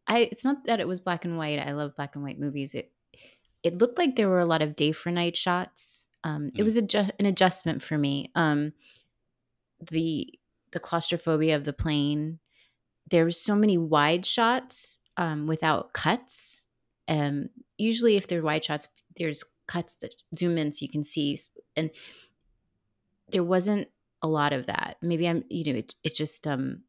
I 0.07 0.29
it's 0.31 0.45
not 0.45 0.65
that 0.65 0.79
it 0.79 0.87
was 0.87 0.99
black 0.99 1.25
and 1.25 1.37
white. 1.37 1.59
I 1.59 1.73
love 1.73 1.95
black 1.95 2.15
and 2.15 2.23
white 2.23 2.39
movies. 2.39 2.73
It 2.73 2.91
it 3.63 3.77
looked 3.77 3.97
like 3.97 4.15
there 4.15 4.29
were 4.29 4.39
a 4.39 4.45
lot 4.45 4.61
of 4.61 4.75
day 4.75 4.91
for 4.91 5.11
night 5.11 5.35
shots. 5.35 6.07
Um, 6.23 6.51
mm. 6.51 6.59
It 6.59 6.63
was 6.63 6.77
a 6.77 6.83
an 7.19 7.25
adjustment 7.25 7.83
for 7.83 7.97
me. 7.97 8.31
Um, 8.35 8.73
the 9.91 10.33
the 10.71 10.79
claustrophobia 10.79 11.55
of 11.55 11.63
the 11.63 11.73
plane. 11.73 12.39
There 13.09 13.25
was 13.25 13.39
so 13.39 13.55
many 13.55 13.77
wide 13.77 14.25
shots 14.25 14.99
um, 15.15 15.47
without 15.47 15.93
cuts. 15.93 16.67
Um, 17.07 17.49
usually, 17.77 18.17
if 18.17 18.27
they're 18.27 18.41
wide 18.41 18.65
shots, 18.65 18.89
there's 19.15 19.43
cuts 19.67 19.95
that 19.95 20.15
zoom 20.37 20.57
in 20.57 20.71
so 20.71 20.83
you 20.83 20.89
can 20.89 21.03
see. 21.03 21.37
And 21.75 21.89
there 23.29 23.43
wasn't 23.43 23.87
a 24.21 24.27
lot 24.27 24.53
of 24.53 24.65
that. 24.65 24.97
Maybe 25.01 25.27
I'm, 25.27 25.43
you 25.49 25.71
know, 25.71 25.79
it, 25.79 25.95
it 26.03 26.15
just 26.15 26.45
um, 26.47 26.83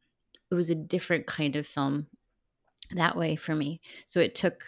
it 0.51 0.55
was 0.55 0.69
a 0.69 0.75
different 0.75 1.25
kind 1.25 1.55
of 1.55 1.67
film 1.67 2.07
that 2.91 3.15
way 3.15 3.35
for 3.35 3.55
me. 3.55 3.81
So 4.05 4.19
it 4.19 4.35
took 4.35 4.65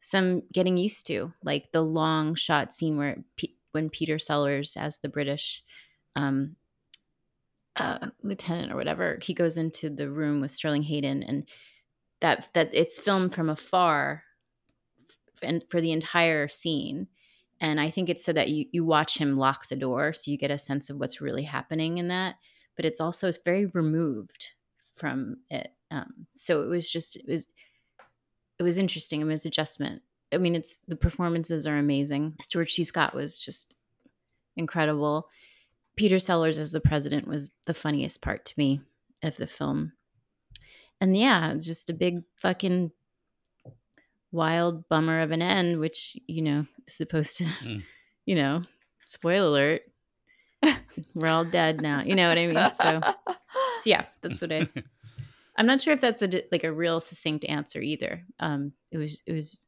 some 0.00 0.42
getting 0.52 0.76
used 0.76 1.06
to, 1.08 1.32
like 1.42 1.72
the 1.72 1.82
long 1.82 2.34
shot 2.34 2.72
scene 2.72 2.96
where 2.96 3.24
P- 3.36 3.56
when 3.72 3.90
Peter 3.90 4.18
Sellers, 4.18 4.76
as 4.76 4.98
the 4.98 5.08
British 5.08 5.62
um, 6.16 6.56
uh, 7.76 8.08
lieutenant 8.22 8.72
or 8.72 8.76
whatever, 8.76 9.18
he 9.22 9.34
goes 9.34 9.56
into 9.56 9.90
the 9.90 10.10
room 10.10 10.40
with 10.40 10.50
Sterling 10.50 10.84
Hayden, 10.84 11.22
and 11.22 11.48
that 12.20 12.48
that 12.54 12.70
it's 12.72 12.98
filmed 12.98 13.34
from 13.34 13.50
afar, 13.50 14.22
and 15.42 15.64
for 15.68 15.80
the 15.80 15.92
entire 15.92 16.48
scene. 16.48 17.08
And 17.60 17.80
I 17.80 17.90
think 17.90 18.08
it's 18.08 18.24
so 18.24 18.32
that 18.32 18.50
you 18.50 18.66
you 18.72 18.84
watch 18.84 19.18
him 19.18 19.34
lock 19.34 19.68
the 19.68 19.76
door, 19.76 20.12
so 20.12 20.30
you 20.30 20.38
get 20.38 20.50
a 20.50 20.58
sense 20.58 20.90
of 20.90 20.98
what's 20.98 21.20
really 21.20 21.44
happening 21.44 21.98
in 21.98 22.08
that. 22.08 22.36
But 22.76 22.84
it's 22.84 23.00
also 23.00 23.28
it's 23.28 23.42
very 23.42 23.66
removed 23.66 24.52
from 24.94 25.38
it. 25.50 25.72
Um, 25.90 26.26
so 26.34 26.62
it 26.62 26.66
was 26.68 26.90
just 26.90 27.16
it 27.16 27.26
was 27.26 27.46
it 28.58 28.62
was 28.62 28.78
interesting. 28.78 29.20
It 29.20 29.24
was 29.24 29.46
adjustment. 29.46 30.02
I 30.32 30.38
mean, 30.38 30.54
it's 30.54 30.78
the 30.86 30.96
performances 30.96 31.66
are 31.66 31.78
amazing. 31.78 32.34
Stuart 32.42 32.70
C. 32.70 32.84
Scott 32.84 33.14
was 33.14 33.38
just 33.38 33.74
incredible. 34.56 35.28
Peter 35.96 36.18
Sellers 36.18 36.58
as 36.58 36.70
the 36.70 36.80
president 36.80 37.26
was 37.26 37.50
the 37.66 37.74
funniest 37.74 38.22
part 38.22 38.44
to 38.44 38.54
me 38.56 38.80
of 39.22 39.36
the 39.36 39.46
film. 39.46 39.92
And 41.00 41.16
yeah, 41.16 41.52
it's 41.52 41.66
just 41.66 41.90
a 41.90 41.94
big 41.94 42.22
fucking 42.36 42.92
wild 44.32 44.88
bummer 44.88 45.20
of 45.20 45.30
an 45.30 45.42
end, 45.42 45.78
which, 45.80 46.16
you 46.26 46.42
know, 46.42 46.66
is 46.86 46.94
supposed 46.94 47.36
to, 47.38 47.44
mm. 47.44 47.82
you 48.26 48.34
know, 48.34 48.62
spoiler 49.06 49.46
alert. 49.46 49.82
We're 51.14 51.28
all 51.28 51.44
dead 51.44 51.80
now. 51.80 52.02
You 52.02 52.14
know 52.14 52.28
what 52.28 52.38
I 52.38 52.46
mean? 52.46 52.70
So, 52.72 53.00
so 53.28 53.82
yeah, 53.84 54.06
that's 54.22 54.40
what 54.40 54.52
I 54.52 54.68
I'm 55.58 55.66
not 55.66 55.82
sure 55.82 55.92
if 55.92 56.00
that's 56.00 56.22
a 56.22 56.42
like 56.52 56.64
a 56.64 56.72
real 56.72 57.00
succinct 57.00 57.44
answer 57.44 57.80
either. 57.80 58.22
Um, 58.38 58.72
it 58.92 58.96
was 58.96 59.22
it 59.26 59.32
was 59.32 59.58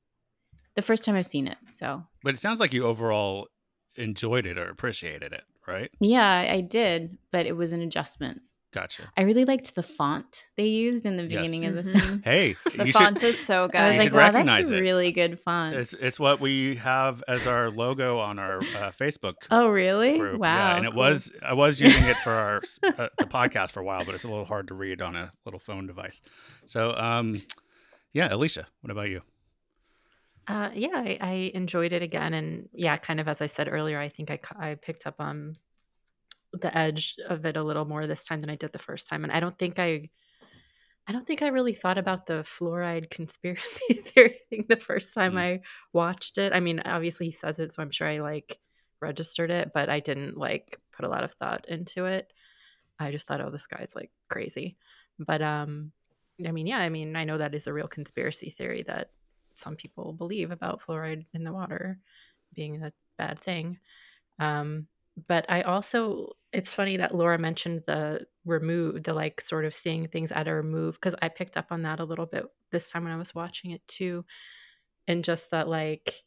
the 0.77 0.83
first 0.83 1.05
time 1.05 1.17
I've 1.17 1.27
seen 1.27 1.49
it, 1.49 1.59
so. 1.69 2.05
But 2.23 2.35
it 2.35 2.41
sounds 2.41 2.61
like 2.61 2.73
you 2.73 2.87
overall 2.87 3.49
enjoyed 3.97 4.47
it 4.47 4.57
or 4.57 4.71
appreciated 4.71 5.33
it, 5.33 5.43
right? 5.67 5.91
Yeah, 6.01 6.47
I 6.49 6.61
did, 6.61 7.19
but 7.33 7.45
it 7.45 7.57
was 7.57 7.73
an 7.73 7.83
adjustment. 7.83 8.41
Gotcha. 8.73 9.11
I 9.17 9.23
really 9.23 9.45
liked 9.45 9.75
the 9.75 9.83
font 9.83 10.47
they 10.57 10.67
used 10.67 11.05
in 11.05 11.17
the 11.17 11.25
beginning 11.25 11.65
yes. 11.65 11.71
of 11.71 11.85
the 11.85 11.99
thing. 11.99 12.23
hey, 12.25 12.57
the 12.77 12.93
font 12.93 13.21
should, 13.21 13.31
is 13.31 13.45
so 13.45 13.67
good. 13.67 13.81
I 13.81 13.89
was 13.89 13.97
like, 13.97 14.13
wow, 14.13 14.31
that's 14.31 14.71
a 14.71 14.77
it. 14.77 14.81
really 14.81 15.11
good 15.11 15.41
font. 15.41 15.75
It's, 15.75 15.93
it's 15.95 16.21
what 16.21 16.41
we 16.41 16.77
have 16.77 17.25
as 17.27 17.49
our 17.49 17.71
logo 17.71 18.19
on 18.19 18.39
our 18.39 18.59
uh, 18.59 18.93
Facebook. 18.93 19.35
Oh, 19.51 19.69
really? 19.69 20.19
Group. 20.19 20.41
Wow. 20.41 20.57
Yeah, 20.57 20.77
and 20.77 20.87
it 20.87 20.95
was 20.95 21.33
I 21.43 21.55
was 21.55 21.81
using 21.81 22.05
it 22.05 22.17
for 22.19 22.33
our 22.33 22.57
uh, 22.83 23.09
the 23.19 23.25
podcast 23.25 23.73
for 23.73 23.81
a 23.81 23.85
while, 23.85 24.05
but 24.05 24.15
it's 24.15 24.25
a 24.25 24.29
little 24.29 24.45
hard 24.45 24.69
to 24.69 24.75
read 24.75 25.03
on 25.03 25.17
a 25.17 25.33
little 25.45 25.61
phone 25.61 25.89
device. 25.89 26.21
So, 26.67 26.95
um, 26.95 27.43
yeah, 28.13 28.33
Alicia, 28.33 28.69
what 28.83 28.93
about 28.93 29.09
you? 29.09 29.23
Uh, 30.47 30.71
yeah, 30.75 30.91
I, 30.95 31.19
I 31.21 31.33
enjoyed 31.55 31.93
it 31.93 32.03
again, 32.03 32.35
and 32.35 32.69
yeah, 32.73 32.97
kind 32.97 33.19
of 33.19 33.27
as 33.27 33.43
I 33.43 33.47
said 33.47 33.69
earlier, 33.69 33.99
I 33.99 34.09
think 34.09 34.31
I 34.31 34.39
I 34.59 34.75
picked 34.77 35.07
up 35.07 35.17
on 35.19 35.55
the 36.53 36.77
edge 36.77 37.17
of 37.29 37.45
it 37.45 37.57
a 37.57 37.63
little 37.63 37.85
more 37.85 38.07
this 38.07 38.25
time 38.25 38.41
than 38.41 38.51
I 38.51 38.57
did 38.57 38.73
the 38.73 38.79
first 38.79 39.09
time. 39.09 39.25
And 39.25 39.33
I 39.33 39.41
don't 39.41 39.59
think 39.59 39.79
I 39.79 40.11
I 41.09 41.13
don't 41.13 41.27
think 41.27 41.43
I 41.43 41.49
really 41.49 41.75
thought 41.75 41.99
about 41.99 42.27
the 42.27 42.45
fluoride 42.45 43.11
conspiracy 43.11 43.95
theory 44.05 44.41
thing 44.49 44.67
the 44.69 44.77
first 44.77 45.13
time 45.15 45.33
mm. 45.33 45.39
I 45.39 45.61
watched 45.93 46.39
it. 46.39 46.53
I 46.53 46.61
mean, 46.61 46.81
obviously 46.85 47.27
he 47.27 47.33
says 47.33 47.59
it, 47.59 47.73
so 47.73 47.83
I'm 47.83 47.91
sure 47.91 48.07
I 48.07 48.19
like 48.19 48.59
registered 49.01 49.51
it, 49.51 49.73
but 49.73 49.89
I 49.89 50.01
didn't 50.01 50.37
like 50.37 50.79
put 50.93 51.05
a 51.05 51.09
lot 51.09 51.25
of 51.25 51.33
thought 51.33 51.67
into 51.69 52.05
it. 52.05 52.33
I 52.99 53.11
just 53.11 53.27
thought, 53.27 53.41
oh, 53.41 53.51
this 53.51 53.67
guy's 53.67 53.93
like 53.95 54.11
crazy. 54.29 54.77
But 55.19 55.43
um 55.43 55.93
I 56.47 56.53
mean, 56.53 56.67
yeah, 56.67 56.79
I 56.79 56.89
mean, 56.89 57.17
I 57.17 57.25
know 57.25 57.39
that 57.39 57.55
is 57.55 57.67
a 57.67 57.73
real 57.73 57.89
conspiracy 57.89 58.51
theory 58.51 58.83
that 58.85 59.11
some 59.57 59.77
people 59.77 60.13
believe 60.13 60.51
about 60.51 60.81
fluoride 60.81 61.27
in 61.35 61.45
the 61.45 61.53
water 61.53 61.99
being 62.55 62.83
a 62.83 62.93
bad 63.19 63.41
thing. 63.41 63.79
Um, 64.39 64.87
but 65.29 65.45
I 65.49 65.63
also 65.63 66.37
it's 66.53 66.73
funny 66.73 66.97
that 66.97 67.15
Laura 67.15 67.39
mentioned 67.39 67.83
the 67.87 68.27
remove 68.45 69.05
the 69.05 69.15
like 69.15 69.41
sort 69.41 69.65
of 69.65 69.75
seeing 69.75 70.09
things 70.09 70.33
at 70.33 70.49
a 70.49 70.55
remove 70.55 70.95
because 70.95 71.15
I 71.23 71.29
picked 71.29 71.57
up 71.57 71.67
on 71.71 71.83
that 71.83 72.01
a 72.01 72.05
little 72.05 72.27
bit 72.27 72.45
this 72.71 72.91
time 72.91 73.05
when 73.05 73.13
I 73.13 73.17
was 73.17 73.35
watching 73.35 73.71
it 73.71 73.87
too. 73.87 74.25
And 75.07 75.25
just 75.25 75.51
that 75.51 75.69
like 75.69 76.25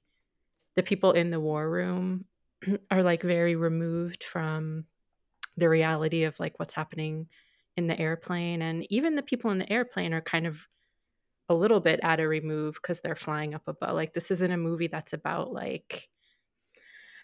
the 0.75 0.83
people 0.83 1.11
in 1.11 1.29
the 1.29 1.39
war 1.39 1.69
room 1.69 2.25
are 2.91 3.03
like 3.03 3.21
very 3.21 3.55
removed 3.55 4.23
from 4.23 4.85
the 5.57 5.69
reality 5.69 6.23
of 6.23 6.39
like 6.39 6.57
what's 6.57 6.73
happening 6.73 7.27
in 7.75 7.87
the 7.87 7.99
airplane 7.99 8.61
and 8.61 8.85
even 8.91 9.15
the 9.15 9.21
people 9.21 9.51
in 9.51 9.57
the 9.57 9.71
airplane 9.71 10.13
are 10.13 10.21
kind 10.21 10.45
of 10.45 10.67
a 11.49 11.53
little 11.53 11.79
bit 11.79 11.99
at 12.03 12.19
a 12.19 12.27
remove 12.27 12.75
because 12.75 13.01
they're 13.01 13.15
flying 13.15 13.53
up 13.53 13.67
above 13.67 13.93
like 13.93 14.13
this 14.13 14.31
isn't 14.31 14.51
a 14.51 14.57
movie 14.57 14.87
that's 14.87 15.13
about 15.13 15.51
like 15.51 16.09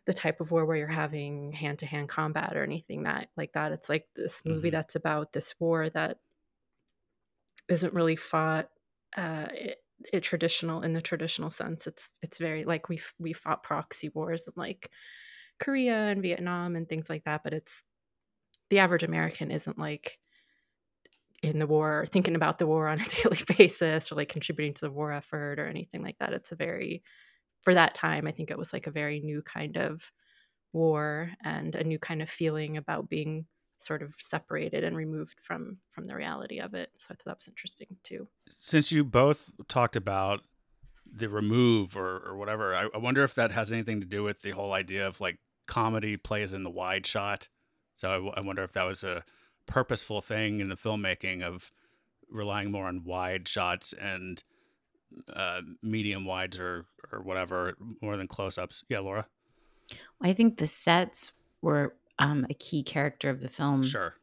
the 0.09 0.13
type 0.13 0.41
of 0.41 0.49
war 0.49 0.65
where 0.65 0.75
you're 0.75 0.87
having 0.87 1.51
hand-to-hand 1.51 2.09
combat 2.09 2.57
or 2.57 2.63
anything 2.63 3.03
that 3.03 3.29
like 3.37 3.53
that 3.53 3.71
it's 3.71 3.89
like 3.89 4.07
this 4.15 4.41
movie 4.43 4.69
mm-hmm. 4.69 4.75
that's 4.77 4.95
about 4.95 5.33
this 5.33 5.53
war 5.59 5.87
that 5.87 6.17
isn't 7.67 7.93
really 7.93 8.15
fought 8.15 8.69
uh 9.15 9.45
it, 9.51 9.77
it, 10.11 10.21
traditional 10.21 10.81
in 10.81 10.93
the 10.93 11.01
traditional 11.01 11.51
sense 11.51 11.85
it's 11.85 12.09
it's 12.23 12.39
very 12.39 12.65
like 12.65 12.89
we 12.89 12.99
we 13.19 13.33
fought 13.33 13.61
proxy 13.61 14.09
wars 14.09 14.41
in 14.47 14.53
like 14.55 14.89
korea 15.59 16.07
and 16.07 16.23
vietnam 16.23 16.75
and 16.75 16.89
things 16.89 17.07
like 17.07 17.23
that 17.25 17.43
but 17.43 17.53
it's 17.53 17.83
the 18.71 18.79
average 18.79 19.03
american 19.03 19.51
isn't 19.51 19.77
like 19.77 20.17
in 21.43 21.59
the 21.59 21.67
war 21.67 22.07
thinking 22.09 22.33
about 22.33 22.57
the 22.57 22.65
war 22.65 22.87
on 22.87 22.99
a 22.99 23.05
daily 23.23 23.43
basis 23.59 24.11
or 24.11 24.15
like 24.15 24.29
contributing 24.29 24.73
to 24.73 24.81
the 24.81 24.91
war 24.91 25.11
effort 25.11 25.59
or 25.59 25.67
anything 25.67 26.01
like 26.01 26.17
that 26.17 26.33
it's 26.33 26.51
a 26.51 26.55
very 26.55 27.03
for 27.61 27.73
that 27.73 27.95
time, 27.95 28.27
I 28.27 28.31
think 28.31 28.51
it 28.51 28.57
was 28.57 28.73
like 28.73 28.87
a 28.87 28.91
very 28.91 29.19
new 29.19 29.41
kind 29.41 29.77
of 29.77 30.11
war 30.73 31.31
and 31.43 31.75
a 31.75 31.83
new 31.83 31.99
kind 31.99 32.21
of 32.21 32.29
feeling 32.29 32.77
about 32.77 33.09
being 33.09 33.45
sort 33.79 34.01
of 34.01 34.13
separated 34.19 34.83
and 34.83 34.95
removed 34.95 35.39
from 35.41 35.77
from 35.89 36.03
the 36.03 36.15
reality 36.15 36.59
of 36.59 36.73
it. 36.73 36.89
So 36.97 37.07
I 37.11 37.13
thought 37.13 37.25
that 37.25 37.37
was 37.37 37.47
interesting 37.47 37.97
too. 38.03 38.27
Since 38.47 38.91
you 38.91 39.03
both 39.03 39.51
talked 39.67 39.95
about 39.95 40.41
the 41.11 41.29
remove 41.29 41.95
or, 41.95 42.19
or 42.19 42.37
whatever, 42.37 42.75
I, 42.75 42.87
I 42.93 42.97
wonder 42.97 43.23
if 43.23 43.33
that 43.35 43.51
has 43.51 43.71
anything 43.71 43.99
to 44.01 44.05
do 44.05 44.23
with 44.23 44.41
the 44.41 44.51
whole 44.51 44.73
idea 44.73 45.07
of 45.07 45.19
like 45.21 45.39
comedy 45.65 46.17
plays 46.17 46.53
in 46.53 46.63
the 46.63 46.69
wide 46.69 47.07
shot. 47.07 47.47
So 47.95 48.31
I, 48.35 48.39
I 48.39 48.41
wonder 48.41 48.63
if 48.63 48.73
that 48.73 48.83
was 48.83 49.03
a 49.03 49.23
purposeful 49.65 50.21
thing 50.21 50.59
in 50.59 50.69
the 50.69 50.75
filmmaking 50.75 51.41
of 51.41 51.71
relying 52.29 52.71
more 52.71 52.87
on 52.87 53.03
wide 53.03 53.47
shots 53.47 53.93
and 53.99 54.43
uh, 55.33 55.61
medium 55.81 56.25
wides 56.25 56.59
or 56.59 56.85
or 57.11 57.21
whatever 57.21 57.75
more 58.01 58.17
than 58.17 58.27
close 58.27 58.57
ups. 58.57 58.83
Yeah, 58.89 58.99
Laura. 58.99 59.27
I 60.21 60.33
think 60.33 60.57
the 60.57 60.67
sets 60.67 61.31
were 61.61 61.95
um, 62.19 62.45
a 62.49 62.53
key 62.53 62.83
character 62.83 63.29
of 63.29 63.41
the 63.41 63.49
film. 63.49 63.83
Sure. 63.83 64.13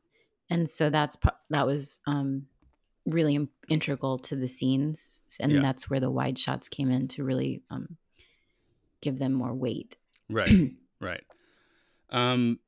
And 0.49 0.69
so 0.69 0.91
that's 0.91 1.17
that 1.51 1.67
was 1.67 2.01
um, 2.07 2.47
really 3.05 3.49
integral 3.69 4.19
to 4.19 4.37
the 4.37 4.47
scenes, 4.47 5.23
and 5.41 5.53
yeah. 5.53 5.61
that's 5.61 5.91
where 5.91 6.01
the 6.01 6.11
wide 6.11 6.39
shots 6.39 6.69
came 6.69 6.91
in 6.91 7.09
to 7.09 7.25
really 7.25 7.63
um, 7.71 7.97
give 9.01 9.19
them 9.19 9.33
more 9.33 9.55
weight. 9.55 9.97
Right. 10.31 10.71
right. 11.01 11.25
Um, 12.11 12.61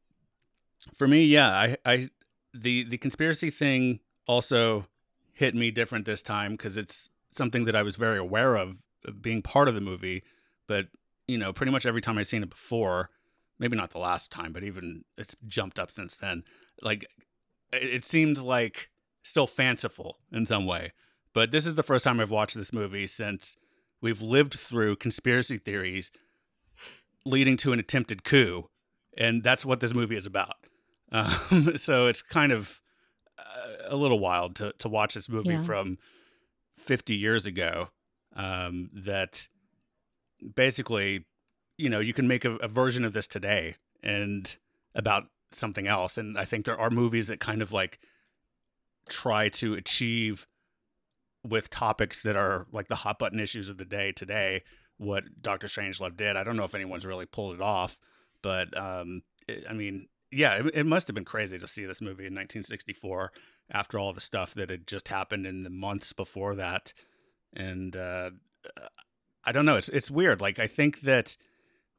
for 0.96 1.06
me, 1.06 1.24
yeah, 1.24 1.50
I, 1.50 1.76
I, 1.84 2.08
the 2.52 2.84
the 2.84 2.98
conspiracy 2.98 3.50
thing 3.50 4.00
also 4.26 4.86
hit 5.32 5.54
me 5.54 5.70
different 5.70 6.04
this 6.04 6.22
time 6.22 6.52
because 6.52 6.76
it's 6.76 7.10
something 7.30 7.64
that 7.66 7.76
I 7.76 7.82
was 7.82 7.94
very 7.94 8.18
aware 8.18 8.56
of 8.56 8.76
being 9.20 9.42
part 9.42 9.68
of 9.68 9.74
the 9.74 9.80
movie, 9.80 10.22
but 10.66 10.86
you 11.26 11.38
know, 11.38 11.52
pretty 11.52 11.72
much 11.72 11.86
every 11.86 12.00
time 12.00 12.18
I've 12.18 12.26
seen 12.26 12.42
it 12.42 12.50
before, 12.50 13.10
maybe 13.58 13.76
not 13.76 13.90
the 13.90 13.98
last 13.98 14.30
time, 14.30 14.52
but 14.52 14.64
even 14.64 15.04
it's 15.16 15.36
jumped 15.46 15.78
up 15.78 15.90
since 15.90 16.16
then. 16.16 16.42
Like 16.82 17.04
it, 17.72 17.82
it 17.82 18.04
seemed 18.04 18.38
like 18.38 18.90
still 19.22 19.46
fanciful 19.46 20.18
in 20.32 20.46
some 20.46 20.66
way. 20.66 20.92
But 21.34 21.50
this 21.50 21.66
is 21.66 21.74
the 21.74 21.82
first 21.82 22.04
time 22.04 22.20
I've 22.20 22.30
watched 22.30 22.56
this 22.56 22.72
movie 22.72 23.06
since 23.06 23.56
we've 24.00 24.22
lived 24.22 24.54
through 24.54 24.96
conspiracy 24.96 25.58
theories 25.58 26.10
leading 27.24 27.56
to 27.58 27.72
an 27.72 27.78
attempted 27.78 28.24
coup, 28.24 28.68
and 29.16 29.42
that's 29.42 29.64
what 29.64 29.80
this 29.80 29.94
movie 29.94 30.16
is 30.16 30.26
about. 30.26 30.54
Um, 31.10 31.78
so 31.78 32.06
it's 32.06 32.20
kind 32.20 32.52
of 32.52 32.82
uh, 33.38 33.88
a 33.88 33.96
little 33.96 34.18
wild 34.18 34.56
to 34.56 34.74
to 34.76 34.90
watch 34.90 35.14
this 35.14 35.26
movie 35.26 35.52
yeah. 35.52 35.62
from 35.62 35.96
50 36.76 37.14
years 37.14 37.46
ago 37.46 37.88
um, 38.38 38.88
that 38.94 39.48
basically, 40.54 41.26
you 41.76 41.90
know, 41.90 42.00
you 42.00 42.14
can 42.14 42.26
make 42.26 42.46
a, 42.46 42.56
a 42.56 42.68
version 42.68 43.04
of 43.04 43.12
this 43.12 43.26
today 43.26 43.74
and 44.02 44.56
about 44.94 45.24
something 45.50 45.86
else. 45.86 46.16
And 46.16 46.38
I 46.38 46.46
think 46.46 46.64
there 46.64 46.80
are 46.80 46.88
movies 46.88 47.28
that 47.28 47.40
kind 47.40 47.60
of 47.60 47.72
like 47.72 47.98
try 49.08 49.50
to 49.50 49.74
achieve 49.74 50.46
with 51.44 51.68
topics 51.68 52.22
that 52.22 52.36
are 52.36 52.66
like 52.72 52.88
the 52.88 52.94
hot 52.94 53.18
button 53.18 53.40
issues 53.40 53.68
of 53.68 53.76
the 53.76 53.84
day 53.84 54.12
today 54.12 54.62
what 54.98 55.40
Doctor 55.40 55.68
Strangelove 55.68 56.16
did. 56.16 56.36
I 56.36 56.44
don't 56.44 56.56
know 56.56 56.64
if 56.64 56.74
anyone's 56.74 57.06
really 57.06 57.26
pulled 57.26 57.54
it 57.54 57.62
off, 57.62 57.96
but 58.42 58.76
um, 58.76 59.22
it, 59.46 59.64
I 59.68 59.72
mean, 59.72 60.08
yeah, 60.30 60.56
it, 60.56 60.66
it 60.74 60.86
must 60.86 61.06
have 61.06 61.14
been 61.14 61.24
crazy 61.24 61.58
to 61.58 61.68
see 61.68 61.86
this 61.86 62.00
movie 62.00 62.26
in 62.26 62.34
1964 62.34 63.32
after 63.70 63.98
all 63.98 64.12
the 64.12 64.20
stuff 64.20 64.54
that 64.54 64.70
had 64.70 64.86
just 64.86 65.08
happened 65.08 65.46
in 65.46 65.62
the 65.62 65.70
months 65.70 66.12
before 66.12 66.54
that. 66.56 66.92
And 67.54 67.96
uh, 67.96 68.30
I 69.44 69.52
don't 69.52 69.66
know. 69.66 69.76
It's 69.76 69.88
it's 69.88 70.10
weird. 70.10 70.40
Like 70.40 70.58
I 70.58 70.66
think 70.66 71.00
that 71.02 71.36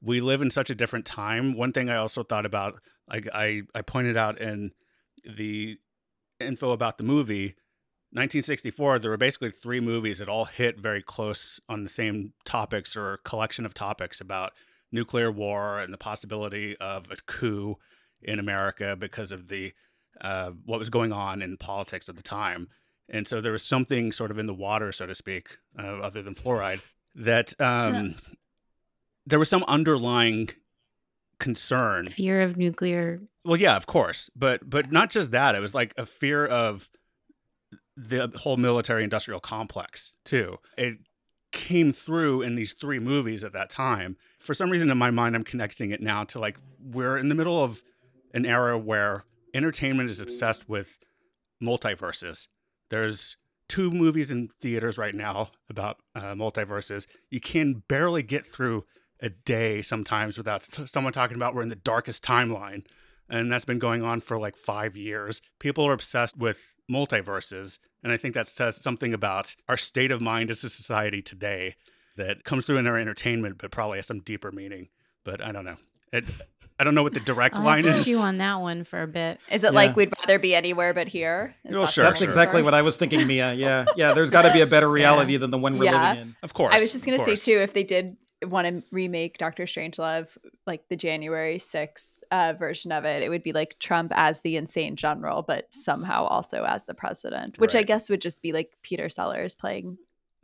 we 0.02 0.22
live 0.22 0.42
in 0.42 0.52
such 0.52 0.70
a 0.70 0.76
different 0.76 1.06
time. 1.06 1.56
One 1.56 1.74
thing 1.74 1.90
I 1.90 1.98
also 1.98 2.24
thought 2.24 2.46
about, 2.46 2.80
like 3.10 3.28
I 3.34 3.64
I 3.74 3.82
pointed 3.82 4.18
out 4.18 4.40
in 4.40 4.72
the 5.26 5.78
info 6.40 6.72
about 6.72 6.98
the 6.98 7.04
movie 7.04 7.56
1964 8.12 8.98
there 8.98 9.12
were 9.12 9.18
basically 9.18 9.52
three 9.52 9.80
movies 9.80 10.18
that 10.18 10.28
all 10.28 10.46
hit 10.46 10.80
very 10.80 11.04
close 11.04 11.60
on 11.70 11.84
the 11.84 11.90
same 11.90 12.34
topics 12.44 12.98
or 12.98 13.18
collection 13.18 13.68
of 13.68 13.76
topics 13.76 14.20
about 14.20 14.52
nuclear 14.92 15.32
war 15.32 15.78
and 15.78 15.94
the 15.94 15.98
possibility 15.98 16.76
of 16.78 17.06
a 17.12 17.18
coup 17.28 17.78
in 18.24 18.40
America 18.40 18.96
because 18.98 19.32
of 19.32 19.48
the 19.48 19.74
uh, 20.22 20.50
what 20.66 20.80
was 20.80 20.90
going 20.90 21.14
on 21.14 21.44
in 21.44 21.56
politics 21.56 22.10
at 22.10 22.16
the 22.16 22.24
time. 22.24 22.68
And 23.10 23.28
so 23.28 23.42
there 23.42 23.52
was 23.52 23.64
something 23.64 24.12
sort 24.12 24.32
of 24.32 24.38
in 24.38 24.46
the 24.46 24.54
water, 24.54 24.92
so 24.92 25.06
to 25.06 25.16
speak, 25.16 25.58
uh, 25.78 25.98
other 26.00 26.22
than 26.22 26.36
fluoride, 26.36 26.82
that 27.16 27.60
um, 27.60 28.16
there 29.26 29.40
was 29.40 29.50
some 29.50 29.64
underlying 29.68 30.50
concern. 31.40 32.10
Fear 32.10 32.42
of 32.42 32.58
nuclear. 32.58 33.22
Well, 33.44 33.58
yeah, 33.58 33.76
of 33.76 33.88
course, 33.88 34.30
but 34.36 34.70
but 34.70 34.92
not 34.92 35.10
just 35.10 35.32
that. 35.32 35.56
It 35.56 35.60
was 35.60 35.74
like 35.74 35.94
a 35.98 36.06
fear 36.06 36.46
of 36.46 36.90
the 37.98 38.32
whole 38.36 38.58
military 38.58 39.04
industrial 39.04 39.40
complex 39.40 40.14
too. 40.24 40.58
It 40.78 41.00
came 41.52 41.92
through 41.92 42.44
in 42.44 42.56
these 42.56 42.74
three 42.74 43.00
movies 43.00 43.44
at 43.44 43.54
that 43.54 43.70
time. 43.70 44.18
For 44.40 44.54
some 44.54 44.70
reason 44.70 44.90
in 44.90 44.98
my 44.98 45.12
mind 45.12 45.36
I'm 45.36 45.44
connecting 45.44 45.92
it 45.92 46.02
now 46.02 46.24
to 46.26 46.40
like 46.40 46.58
we're 46.82 47.18
in 47.18 47.30
the 47.30 47.36
middle 47.36 47.62
of 47.62 47.82
an 48.34 48.46
era 48.46 48.78
where 48.78 49.24
entertainment 49.54 50.10
is 50.10 50.20
obsessed 50.22 50.70
with 50.70 51.00
multiverses. 51.62 52.48
There's 52.90 53.38
two 53.68 53.92
movies 53.92 54.32
in 54.32 54.50
theaters 54.62 54.98
right 54.98 55.14
now 55.14 55.52
about 55.70 55.98
uh, 56.16 56.34
multiverses. 56.34 57.06
You 57.30 57.40
can 57.40 57.84
barely 57.88 58.24
get 58.24 58.46
through 58.46 58.86
a 59.22 59.30
day 59.30 59.82
sometimes 59.82 60.38
without 60.38 60.64
someone 60.90 61.14
talking 61.14 61.36
about 61.36 61.54
we're 61.54 61.62
in 61.62 61.70
the 61.70 61.76
darkest 61.76 62.24
timeline. 62.24 62.86
And 63.30 63.52
that's 63.52 63.66
been 63.66 63.80
going 63.80 64.02
on 64.02 64.22
for 64.22 64.40
like 64.40 64.56
five 64.58 64.98
years. 64.98 65.40
People 65.60 65.86
are 65.86 65.94
obsessed 65.94 66.36
with 66.36 66.74
multiverses. 66.92 67.78
And 68.04 68.12
I 68.12 68.18
think 68.18 68.34
that 68.34 68.48
says 68.48 68.78
something 68.78 69.14
about 69.14 69.56
our 69.68 69.78
state 69.78 70.10
of 70.10 70.20
mind 70.20 70.50
as 70.50 70.64
a 70.64 70.70
society 70.70 71.22
today 71.22 71.76
that 72.18 72.44
comes 72.44 72.66
through 72.66 72.78
in 72.78 72.88
our 72.88 72.98
entertainment, 72.98 73.58
but 73.60 73.72
probably 73.72 74.00
has 74.00 74.08
some 74.08 74.22
deeper 74.22 74.52
meaning. 74.52 74.90
But 75.24 75.42
I 75.42 75.52
don't 75.52 75.66
know. 75.66 75.78
It, 76.12 76.26
I 76.80 76.86
don't 76.86 76.96
know 76.96 77.04
what 77.04 77.14
the 77.14 77.20
direct 77.20 77.56
line 77.56 77.62
is. 77.62 77.68
I'll 77.68 77.72
line 77.74 77.84
have 77.84 77.96
is. 77.98 78.06
chew 78.06 78.20
on 78.20 78.38
that 78.38 78.62
one 78.62 78.86
for 78.86 79.02
a 79.04 79.08
bit. 79.08 79.40
Is 79.52 79.64
it 79.66 79.68
Yeah. 79.68 79.72
like 79.72 79.96
we'd 79.98 80.14
rather 80.22 80.40
be 80.40 80.56
anywhere 80.56 80.94
but 80.94 81.10
here? 81.10 81.56
Is 81.66 81.74
Well, 81.74 81.82
that 81.82 81.92
sure, 81.92 82.06
That's 82.06 82.20
sure. 82.20 82.28
exactly 82.28 82.62
what 82.64 82.74
I 82.74 82.82
was 82.82 82.96
thinking, 82.96 83.28
Mia. 83.28 83.54
Yeah, 83.60 83.86
yeah. 83.98 84.14
There's 84.14 84.30
got 84.30 84.44
to 84.44 84.54
be 84.54 84.62
a 84.62 84.68
better 84.68 84.90
reality 84.90 85.36
than 85.36 85.52
the 85.52 85.58
one 85.58 85.78
we're 85.78 85.86
Yeah. 85.86 86.10
living 86.12 86.22
in. 86.30 86.36
Of 86.42 86.54
course. 86.54 86.74
I 86.74 86.80
was 86.80 86.94
just 86.94 87.06
gonna 87.06 87.24
say 87.24 87.36
too, 87.36 87.60
if 87.60 87.74
they 87.74 87.84
did 87.84 88.16
want 88.44 88.66
to 88.68 88.82
remake 88.92 89.38
Doctor 89.38 89.64
Strangelove, 89.64 90.30
like 90.66 90.88
the 90.88 90.96
January 90.96 91.58
6th 91.58 92.24
uh, 92.32 92.54
version 92.58 92.94
of 92.94 93.04
it, 93.04 93.22
it 93.24 93.28
would 93.28 93.44
be 93.44 93.52
like 93.52 93.78
Trump 93.80 94.14
as 94.16 94.40
the 94.42 94.56
insane 94.56 94.96
general, 94.96 95.42
but 95.42 95.66
somehow 95.74 96.24
also 96.26 96.64
as 96.64 96.86
the 96.86 96.94
president, 96.94 97.60
which 97.60 97.76
I 97.76 97.84
guess 97.84 98.10
would 98.10 98.22
just 98.22 98.42
be 98.42 98.54
like 98.54 98.72
Peter 98.84 99.10
Sellers 99.10 99.54
playing 99.56 99.98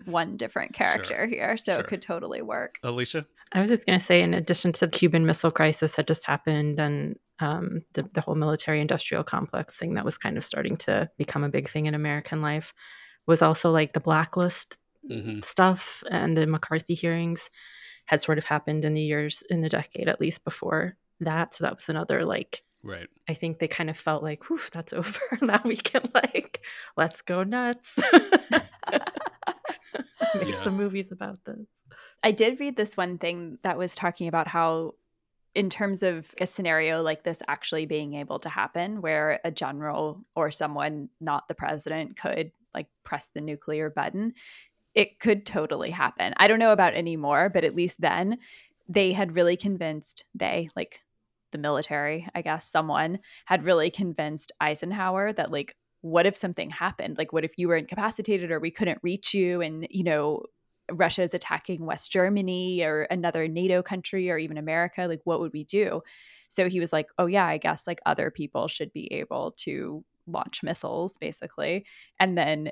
one 0.04 0.36
different 0.36 0.74
character 0.74 1.26
here. 1.26 1.56
So 1.56 1.72
Sure. 1.76 1.80
it 1.80 1.88
could 1.88 2.02
totally 2.02 2.42
work. 2.42 2.80
Alicia? 2.84 3.26
I 3.52 3.62
was 3.62 3.70
just 3.70 3.86
going 3.86 3.98
to 4.00 4.04
say, 4.06 4.22
in 4.22 4.34
addition 4.34 4.72
to 4.74 4.86
the 4.88 4.92
Cuban 4.92 5.26
Missile 5.26 5.52
Crisis 5.52 5.96
that 5.96 6.08
just 6.08 6.26
happened, 6.26 6.80
and 6.80 7.18
um, 7.40 7.82
the, 7.94 8.04
the 8.14 8.22
whole 8.22 8.36
military-industrial 8.36 9.24
complex 9.24 9.76
thing 9.78 9.94
that 9.94 10.06
was 10.06 10.18
kind 10.18 10.38
of 10.38 10.44
starting 10.44 10.78
to 10.78 11.10
become 11.18 11.44
a 11.44 11.50
big 11.50 11.70
thing 11.70 11.86
in 11.86 11.96
American 11.96 12.42
life, 12.42 12.74
was 13.28 13.42
also 13.42 13.72
like 13.72 13.94
the 13.94 14.00
blacklist 14.00 14.78
Mm-hmm. 15.08 15.42
stuff 15.42 16.04
and 16.10 16.36
the 16.36 16.48
McCarthy 16.48 16.96
hearings 16.96 17.52
had 18.06 18.24
sort 18.24 18.40
of 18.40 18.46
happened 18.46 18.84
in 18.84 18.96
the 18.96 19.04
years 19.04 19.44
in 19.52 19.62
the 19.62 19.70
decade 19.70 20.10
at 20.10 20.20
least 20.20 20.44
before 20.44 20.98
that. 21.20 21.54
So 21.54 21.64
that 21.64 21.76
was 21.76 21.88
another 21.90 22.26
like 22.26 22.64
Right. 22.82 23.08
I 23.30 23.36
think 23.36 23.60
they 23.60 23.68
kind 23.68 23.92
of 23.92 23.98
felt 24.00 24.24
like, 24.24 24.50
whew, 24.50 24.60
that's 24.72 24.94
over. 24.94 25.20
now 25.44 25.62
we 25.64 25.78
can 25.78 26.10
like 26.16 26.66
let's 26.98 27.22
go 27.22 27.44
nuts. 27.44 28.00
Make 30.36 30.50
Yeah. 30.50 30.64
some 30.64 30.78
movies 30.78 31.12
about 31.12 31.44
this. 31.46 31.68
I 32.24 32.32
did 32.32 32.60
read 32.60 32.76
this 32.76 32.98
one 32.98 33.18
thing 33.18 33.58
that 33.64 33.78
was 33.78 33.96
talking 33.96 34.28
about 34.28 34.48
how, 34.48 34.96
in 35.54 35.70
terms 35.70 36.04
of 36.04 36.34
a 36.42 36.46
scenario 36.46 37.02
like 37.02 37.24
this 37.24 37.42
actually 37.48 37.86
being 37.86 38.16
able 38.16 38.40
to 38.40 38.50
happen, 38.50 39.02
where 39.02 39.40
a 39.44 39.52
general 39.52 40.26
or 40.36 40.52
someone 40.52 41.10
not 41.22 41.48
the 41.48 41.56
president 41.56 42.18
could 42.18 42.52
like 42.74 42.88
press 43.04 43.30
the 43.34 43.42
nuclear 43.42 43.90
button, 43.90 44.34
it 44.94 45.20
could 45.20 45.46
totally 45.46 45.92
happen. 45.92 46.34
I 46.38 46.48
don't 46.48 46.60
know 46.60 46.74
about 46.74 46.94
anymore, 46.94 47.50
but 47.50 47.64
at 47.64 47.76
least 47.76 48.02
then 48.02 48.40
they 48.88 49.14
had 49.14 49.36
really 49.36 49.58
convinced, 49.58 50.26
they, 50.34 50.70
like 50.76 51.00
the 51.52 51.58
military, 51.58 52.28
I 52.36 52.42
guess, 52.42 52.70
someone 52.70 53.20
had 53.46 53.64
really 53.64 53.90
convinced 53.90 54.52
Eisenhower 54.60 55.32
that, 55.34 55.52
like, 55.52 55.76
what 56.06 56.28
if 56.28 56.36
something 56.36 56.70
happened? 56.70 57.18
Like, 57.18 57.34
what 57.34 57.44
if 57.44 57.58
you 57.58 57.68
were 57.68 57.76
incapacitated 57.78 58.52
or 58.52 58.60
we 58.60 58.70
couldn't 58.70 59.00
reach 59.02 59.34
you 59.34 59.62
and, 59.62 59.88
you 59.90 60.04
know, 60.04 60.44
Russia 60.92 61.24
is 61.24 61.34
attacking 61.34 61.84
West 61.84 62.12
Germany 62.12 62.84
or 62.84 63.04
another 63.10 63.48
NATO 63.48 63.82
country 63.82 64.30
or 64.30 64.38
even 64.38 64.56
America, 64.58 65.08
like 65.08 65.22
what 65.24 65.40
would 65.40 65.52
we 65.52 65.64
do? 65.64 66.02
So 66.48 66.70
he 66.70 66.80
was 66.80 66.94
like, 66.94 67.08
"Oh 67.18 67.26
yeah, 67.26 67.46
I 67.48 67.58
guess 67.58 67.88
like 67.88 68.00
other 68.06 68.30
people 68.30 68.68
should 68.68 68.94
be 68.94 69.12
able 69.12 69.54
to 69.58 70.06
launch 70.28 70.62
missiles 70.62 71.18
basically." 71.18 71.86
And 72.20 72.38
then 72.38 72.72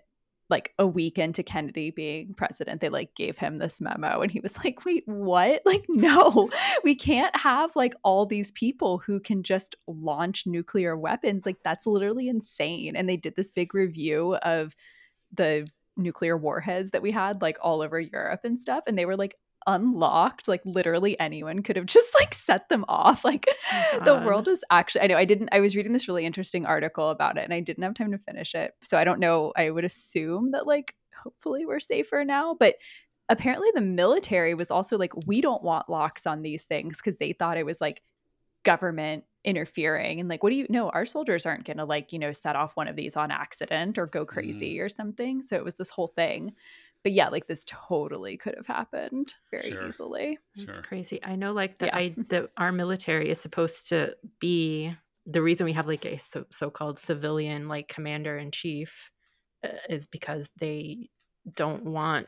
like 0.50 0.74
a 0.78 0.86
week 0.86 1.18
into 1.18 1.44
Kennedy 1.44 1.92
being 1.92 2.34
president, 2.34 2.82
they 2.82 2.90
like 2.90 3.16
gave 3.16 3.38
him 3.38 3.58
this 3.58 3.82
memo 3.82 4.22
and 4.22 4.32
he 4.32 4.40
was 4.40 4.58
like, 4.64 4.86
"Wait, 4.86 5.04
what? 5.08 5.62
Like 5.66 5.86
no. 5.90 6.50
We 6.84 6.96
can't 6.96 7.36
have 7.36 7.76
like 7.76 7.96
all 8.04 8.26
these 8.26 8.52
people 8.52 9.00
who 9.00 9.20
can 9.20 9.44
just 9.44 9.76
launch 9.88 10.46
nuclear 10.46 10.98
weapons. 10.98 11.46
Like 11.46 11.58
that's 11.64 11.88
literally 11.88 12.28
insane." 12.28 12.96
And 12.96 13.08
they 13.10 13.18
did 13.18 13.36
this 13.36 13.52
big 13.52 13.74
review 13.74 14.36
of 14.36 14.76
the 15.32 15.68
nuclear 15.98 16.38
warheads 16.38 16.92
that 16.92 17.02
we 17.02 17.12
had 17.12 17.42
like 17.42 17.58
all 17.62 17.82
over 17.82 18.00
Europe 18.00 18.42
and 18.44 18.60
stuff 18.60 18.84
and 18.88 18.98
they 18.98 19.06
were 19.06 19.16
like 19.16 19.36
unlocked 19.67 20.47
like 20.47 20.62
literally 20.65 21.19
anyone 21.19 21.63
could 21.63 21.76
have 21.76 21.86
just 21.86 22.13
like 22.19 22.34
set 22.34 22.69
them 22.69 22.86
off 22.88 23.23
like 23.23 23.45
Oh, 23.71 23.99
the 24.04 24.15
world 24.26 24.47
is 24.47 24.63
actually 24.71 25.02
I 25.02 25.08
know 25.08 25.17
I 25.17 25.26
didn't 25.26 25.49
I 25.52 25.60
was 25.60 25.76
reading 25.76 25.93
this 25.93 26.08
really 26.08 26.26
interesting 26.26 26.65
article 26.65 27.10
about 27.10 27.38
it 27.38 27.43
and 27.43 27.54
I 27.54 27.60
didn't 27.60 27.84
have 27.84 27.93
time 27.93 28.12
to 28.12 28.17
finish 28.17 28.56
it 28.56 28.73
so 28.84 28.97
I 28.97 29.04
don't 29.04 29.19
know 29.19 29.54
I 29.56 29.69
would 29.69 29.86
assume 29.86 30.52
that 30.52 30.67
like 30.67 30.95
hopefully 31.23 31.65
we're 31.65 31.80
safer 31.80 32.23
now 32.26 32.56
but 32.60 32.76
apparently 33.30 33.69
the 33.73 33.82
military 33.82 34.54
was 34.54 34.71
also 34.71 34.97
like 34.97 35.13
we 35.26 35.41
don't 35.41 35.63
want 35.63 35.89
locks 35.89 36.28
on 36.28 36.41
these 36.41 36.63
things 36.63 36.97
because 36.97 37.17
they 37.17 37.34
thought 37.34 37.58
it 37.58 37.65
was 37.65 37.80
like 37.80 38.02
government 38.63 39.23
interfering 39.43 40.19
and 40.21 40.30
like 40.30 40.41
what 40.41 40.52
do 40.52 40.56
you 40.56 40.65
know 40.69 40.89
our 40.91 41.06
soldiers 41.06 41.45
aren't 41.45 41.65
gonna 41.65 41.84
like 41.84 42.13
you 42.13 42.19
know 42.19 42.32
set 42.32 42.56
off 42.56 42.76
one 42.78 42.88
of 42.88 42.95
these 42.95 43.17
on 43.17 43.30
accident 43.30 43.97
or 43.97 44.06
go 44.06 44.26
crazy 44.26 44.78
mm. 44.78 44.82
or 44.82 44.88
something 44.88 45.41
so 45.41 45.58
it 45.58 45.65
was 45.65 45.76
this 45.76 45.89
whole 45.89 46.08
thing 46.15 46.54
but 47.04 47.12
yeah 47.12 47.30
like 47.30 47.48
this 47.48 47.66
totally 47.68 48.38
could 48.38 48.56
have 48.56 48.68
happened 48.68 49.34
very 49.52 49.72
Sure. 49.72 49.88
easily 49.88 50.39
That's 50.56 50.78
Sure. 50.78 50.84
crazy. 50.84 51.20
I 51.24 51.36
know, 51.36 51.52
like 51.54 51.78
the 51.80 51.88
Yeah. 51.88 51.98
I 51.98 52.10
the 52.30 52.50
our 52.58 52.72
military 52.72 53.30
is 53.30 53.39
supposed 53.39 53.89
to 53.89 54.16
be 54.39 54.94
the 55.26 55.42
reason 55.42 55.66
we 55.66 55.74
have 55.74 55.88
like 55.88 56.06
a 56.06 56.18
so, 56.18 56.46
so-called 56.52 57.00
civilian 57.00 57.68
like 57.68 57.88
commander 57.88 58.38
in 58.38 58.52
chief 58.52 59.10
uh, 59.63 59.70
is 59.89 60.06
because 60.08 60.50
they 60.60 61.10
don't 61.56 61.86
want 61.86 62.28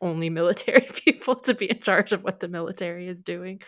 only 0.00 0.30
military 0.40 0.86
people 1.04 1.34
to 1.36 1.54
be 1.54 1.70
in 1.70 1.80
charge 1.80 2.12
of 2.12 2.22
what 2.24 2.40
the 2.40 2.48
military 2.48 3.08
is 3.08 3.22
doing. 3.22 3.60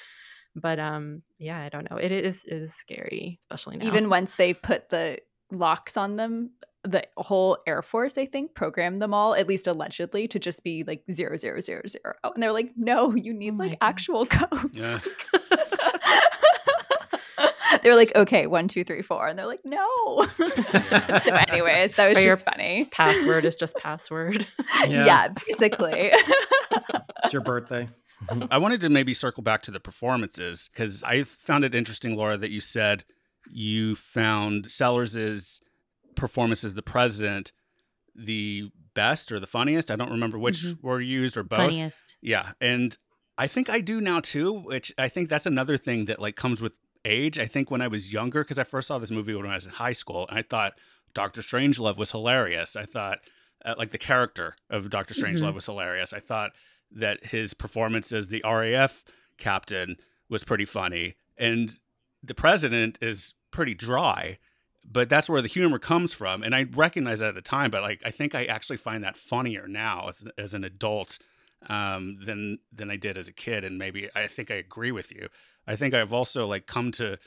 But 0.54 0.78
um, 0.78 1.22
yeah, 1.38 1.60
I 1.60 1.68
don't 1.68 1.88
know. 1.90 1.96
It 1.98 2.12
is 2.12 2.44
is 2.46 2.72
scary, 2.74 3.40
especially 3.50 3.76
now. 3.76 3.86
even 3.86 4.08
once 4.08 4.34
they 4.36 4.54
put 4.54 4.88
the 4.90 5.18
locks 5.52 5.96
on 5.96 6.14
them 6.14 6.50
the 6.86 7.02
whole 7.16 7.58
air 7.66 7.82
force 7.82 8.16
i 8.18 8.24
think 8.26 8.54
programmed 8.54 9.00
them 9.02 9.12
all 9.14 9.34
at 9.34 9.46
least 9.48 9.66
allegedly 9.66 10.26
to 10.28 10.38
just 10.38 10.62
be 10.64 10.84
like 10.84 11.02
zero 11.10 11.36
zero 11.36 11.60
zero 11.60 11.82
zero 11.86 12.14
and 12.22 12.42
they're 12.42 12.52
like 12.52 12.72
no 12.76 13.14
you 13.14 13.32
oh 13.32 13.36
need 13.36 13.54
Oh 13.54 13.56
like 13.56 13.72
God. 13.72 13.88
actual 13.88 14.26
codes 14.26 14.70
Yeah. 14.72 14.98
they're 17.82 17.96
like 17.96 18.14
okay 18.16 18.46
one 18.46 18.68
two 18.68 18.84
three 18.84 19.02
four 19.02 19.26
and 19.28 19.38
they're 19.38 19.46
like 19.46 19.60
no 19.64 20.26
so 20.36 21.34
anyways 21.48 21.94
that 21.94 22.08
was 22.08 22.18
Or 22.18 22.24
just 22.28 22.44
funny 22.44 22.86
password 22.90 23.44
is 23.44 23.54
just 23.56 23.74
password. 23.76 24.46
yeah, 24.88 25.04
Yeah. 25.04 25.28
basically 25.46 26.10
It's 27.24 27.32
your 27.32 27.42
birthday. 27.42 27.88
I 28.50 28.58
wanted 28.58 28.80
to 28.80 28.88
maybe 28.88 29.12
circle 29.12 29.42
back 29.42 29.62
to 29.62 29.70
the 29.70 29.80
performances 29.80 30.70
because 30.72 31.02
I 31.02 31.24
found 31.24 31.64
it 31.64 31.74
interesting, 31.74 32.16
Laura, 32.16 32.38
that 32.38 32.50
you 32.50 32.60
said 32.60 33.04
you 33.52 33.94
found 33.94 34.70
Sellers's 34.70 35.60
performance 36.16 36.64
as 36.64 36.74
the 36.74 36.82
president 36.82 37.52
the 38.14 38.70
best 38.94 39.30
or 39.30 39.38
the 39.38 39.46
funniest. 39.46 39.90
I 39.90 39.96
don't 39.96 40.10
remember 40.10 40.38
which 40.38 40.62
Mhm. 40.62 40.82
were 40.82 41.00
used 41.00 41.36
or 41.36 41.42
both. 41.42 41.58
Funniest. 41.58 42.16
Yeah, 42.22 42.52
and 42.60 42.96
I 43.38 43.46
think 43.46 43.68
I 43.68 43.80
do 43.80 44.00
now 44.00 44.20
too, 44.20 44.52
which 44.52 44.92
I 44.96 45.08
think 45.08 45.28
that's 45.28 45.44
another 45.46 45.76
thing 45.76 46.06
that 46.06 46.18
like 46.18 46.34
comes 46.36 46.62
with 46.62 46.72
age. 47.04 47.38
I 47.38 47.46
think 47.46 47.70
when 47.70 47.82
I 47.82 47.88
was 47.88 48.12
younger, 48.12 48.42
because 48.42 48.58
I 48.58 48.64
first 48.64 48.88
saw 48.88 48.98
this 48.98 49.10
movie 49.10 49.34
when 49.34 49.46
I 49.46 49.54
was 49.54 49.66
in 49.66 49.72
high 49.72 49.92
school, 49.92 50.26
and 50.28 50.38
I 50.38 50.42
thought 50.42 50.78
Doctor 51.12 51.42
Strangelove 51.42 51.98
was 51.98 52.10
hilarious. 52.10 52.74
I 52.74 52.84
thought, 52.86 53.18
uh, 53.64 53.74
like, 53.78 53.90
the 53.90 53.98
character 53.98 54.56
of 54.70 54.88
Doctor 54.90 55.14
Strangelove 55.14 55.50
Mhm. 55.52 55.54
was 55.54 55.66
hilarious. 55.66 56.12
I 56.14 56.20
thought 56.20 56.52
that 56.90 57.26
his 57.26 57.52
performance 57.54 58.12
as 58.12 58.28
the 58.28 58.42
RAF 58.44 59.04
captain 59.38 59.96
was 60.28 60.42
pretty 60.44 60.64
funny. 60.64 61.16
And 61.36 61.78
the 62.22 62.34
president 62.34 62.98
is 63.02 63.34
pretty 63.50 63.74
dry, 63.74 64.38
but 64.90 65.08
that's 65.08 65.28
where 65.28 65.42
the 65.42 65.48
humor 65.48 65.78
comes 65.78 66.12
from. 66.12 66.42
And 66.42 66.54
I 66.54 66.66
recognized 66.74 67.20
that 67.20 67.28
at 67.28 67.34
the 67.34 67.42
time, 67.42 67.70
but 67.70 67.82
like, 67.82 68.00
I 68.04 68.10
think 68.10 68.34
I 68.34 68.44
actually 68.44 68.76
find 68.76 69.02
that 69.04 69.16
funnier 69.16 69.66
now 69.66 70.08
as, 70.08 70.24
as 70.38 70.54
an 70.54 70.64
adult 70.64 71.18
um, 71.68 72.18
than 72.24 72.58
than 72.72 72.90
I 72.90 72.96
did 72.96 73.18
as 73.18 73.28
a 73.28 73.32
kid. 73.32 73.64
And 73.64 73.78
maybe 73.78 74.08
I 74.14 74.26
think 74.26 74.50
I 74.50 74.54
agree 74.54 74.92
with 74.92 75.12
you. 75.12 75.28
I 75.66 75.76
think 75.76 75.94
I've 75.94 76.12
also 76.12 76.46
like 76.46 76.66
come 76.66 76.92
to 76.92 77.18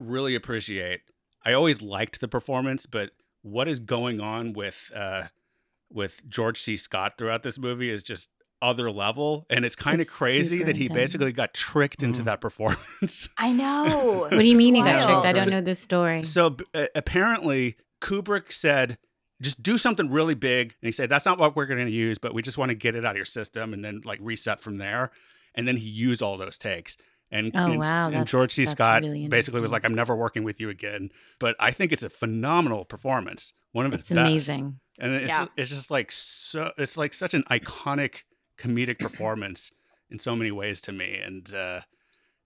really 0.00 0.34
appreciate. 0.34 1.02
I 1.44 1.52
always 1.52 1.82
liked 1.82 2.20
the 2.20 2.28
performance, 2.28 2.86
but 2.86 3.10
what 3.42 3.68
is 3.68 3.78
going 3.78 4.20
on 4.20 4.54
with 4.54 4.90
uh, 4.94 5.24
with 5.92 6.28
George 6.28 6.60
C. 6.60 6.76
Scott 6.76 7.14
throughout 7.18 7.42
this 7.42 7.58
movie 7.58 7.90
is 7.90 8.02
just 8.02 8.28
other 8.62 8.90
level, 8.90 9.46
and 9.50 9.64
it's 9.64 9.76
kind 9.76 10.00
of 10.00 10.08
crazy 10.08 10.62
that 10.62 10.76
he 10.76 10.84
intense. 10.84 10.96
basically 11.12 11.32
got 11.32 11.52
tricked 11.54 12.02
into 12.02 12.22
Mhm. 12.22 12.24
that 12.26 12.40
performance. 12.40 13.28
I 13.38 13.52
know. 13.52 14.20
What 14.30 14.30
do 14.38 14.44
you 14.46 14.56
mean 14.56 14.74
he 14.74 14.82
got 14.82 15.02
tricked? 15.02 15.26
I 15.26 15.32
don't 15.32 15.50
know 15.50 15.60
this 15.60 15.80
story. 15.80 16.22
So 16.22 16.56
uh, 16.74 16.86
apparently, 16.94 17.76
Kubrick 18.00 18.52
said, 18.52 18.98
"Just 19.42 19.62
do 19.62 19.76
something 19.78 20.10
really 20.10 20.34
big," 20.34 20.74
and 20.80 20.86
he 20.88 20.92
said, 20.92 21.08
"That's 21.10 21.26
not 21.26 21.38
what 21.38 21.56
we're 21.56 21.66
going 21.66 21.84
to 21.84 21.90
use, 21.92 22.18
but 22.18 22.32
we 22.34 22.42
just 22.42 22.56
want 22.58 22.70
to 22.70 22.74
get 22.74 22.94
it 22.94 23.04
out 23.04 23.10
of 23.12 23.16
your 23.16 23.24
system 23.26 23.72
and 23.74 23.84
then 23.84 24.00
like 24.04 24.18
reset 24.22 24.60
from 24.60 24.76
there." 24.76 25.10
And 25.54 25.68
then 25.68 25.76
he 25.76 25.88
used 25.88 26.22
all 26.22 26.36
those 26.36 26.58
takes. 26.58 26.96
And, 27.30 27.50
Oh, 27.54 27.70
and- 27.72 27.78
wow, 27.78 28.10
And 28.10 28.26
George 28.26 28.52
C. 28.52 28.64
Scott 28.64 29.02
really 29.02 29.28
basically 29.28 29.60
was 29.60 29.72
like, 29.72 29.84
"I'm 29.84 29.94
never 29.94 30.14
working 30.16 30.42
with 30.44 30.60
you 30.60 30.68
again." 30.70 31.10
But 31.38 31.56
I 31.60 31.70
think 31.70 31.92
it's 31.92 32.02
a 32.02 32.10
phenomenal 32.10 32.84
performance. 32.84 33.52
One 33.72 33.86
of 33.86 33.92
its 33.92 34.02
It's 34.02 34.10
best. 34.12 34.18
amazing. 34.28 34.80
and 35.00 35.12
it's 35.14 35.28
Yeah. 35.30 35.46
it's 35.56 35.70
just 35.70 35.90
like 35.90 36.12
so 36.12 36.70
it's 36.78 36.96
like 36.96 37.12
such 37.12 37.34
an 37.34 37.42
iconic 37.50 38.22
comedic 38.58 38.98
performance 38.98 39.70
in 40.10 40.18
so 40.18 40.36
many 40.36 40.50
ways 40.50 40.80
to 40.80 40.92
me 40.92 41.18
and 41.18 41.54
uh 41.54 41.80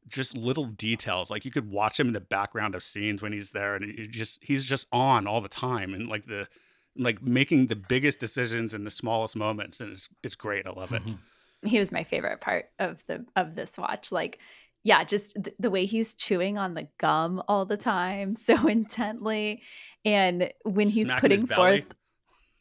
just 0.09 0.37
little 0.37 0.67
details 0.67 1.31
like 1.31 1.45
you 1.45 1.51
could 1.51 1.71
watch 1.71 2.01
him 2.01 2.09
in 2.09 2.15
the 2.15 2.21
background 2.21 2.75
of 2.75 2.83
scenes 2.83 3.21
when 3.21 3.33
he's 3.33 3.51
there 3.51 3.75
and 3.75 4.11
just 4.11 4.43
he's 4.43 4.65
just 4.65 4.87
on 4.91 5.27
all 5.27 5.41
the 5.41 5.49
time 5.49 5.93
and 5.93 6.09
like 6.09 6.27
the 6.27 6.49
like 6.97 7.23
making 7.23 7.67
the 7.67 7.77
biggest 7.77 8.19
decisions 8.19 8.75
in 8.75 8.85
the 8.85 8.91
smallest 8.91 9.37
moments 9.37 9.81
and 9.81 9.93
it's 9.93 10.09
it's 10.23 10.35
great 10.35 10.67
i 10.67 10.71
love 10.71 10.93
it. 10.93 11.03
He 11.65 11.81
was 11.81 11.91
my 11.91 12.05
favorite 12.05 12.41
part 12.41 12.67
of 12.79 13.05
the 13.07 13.27
of 13.35 13.57
this 13.57 13.77
watch 13.77 14.13
like 14.13 14.39
yeah 14.85 15.03
just 15.03 15.35
th- 15.35 15.57
the 15.59 15.71
way 15.71 15.87
he's 15.87 16.15
chewing 16.15 16.57
on 16.57 16.75
the 16.75 16.87
gum 16.99 17.43
all 17.49 17.65
the 17.65 17.77
time 17.77 18.37
so 18.37 18.69
intently 18.69 19.63
and 20.05 20.53
when 20.65 20.89
he's 20.89 21.11
putting 21.19 21.49
forth 21.49 21.93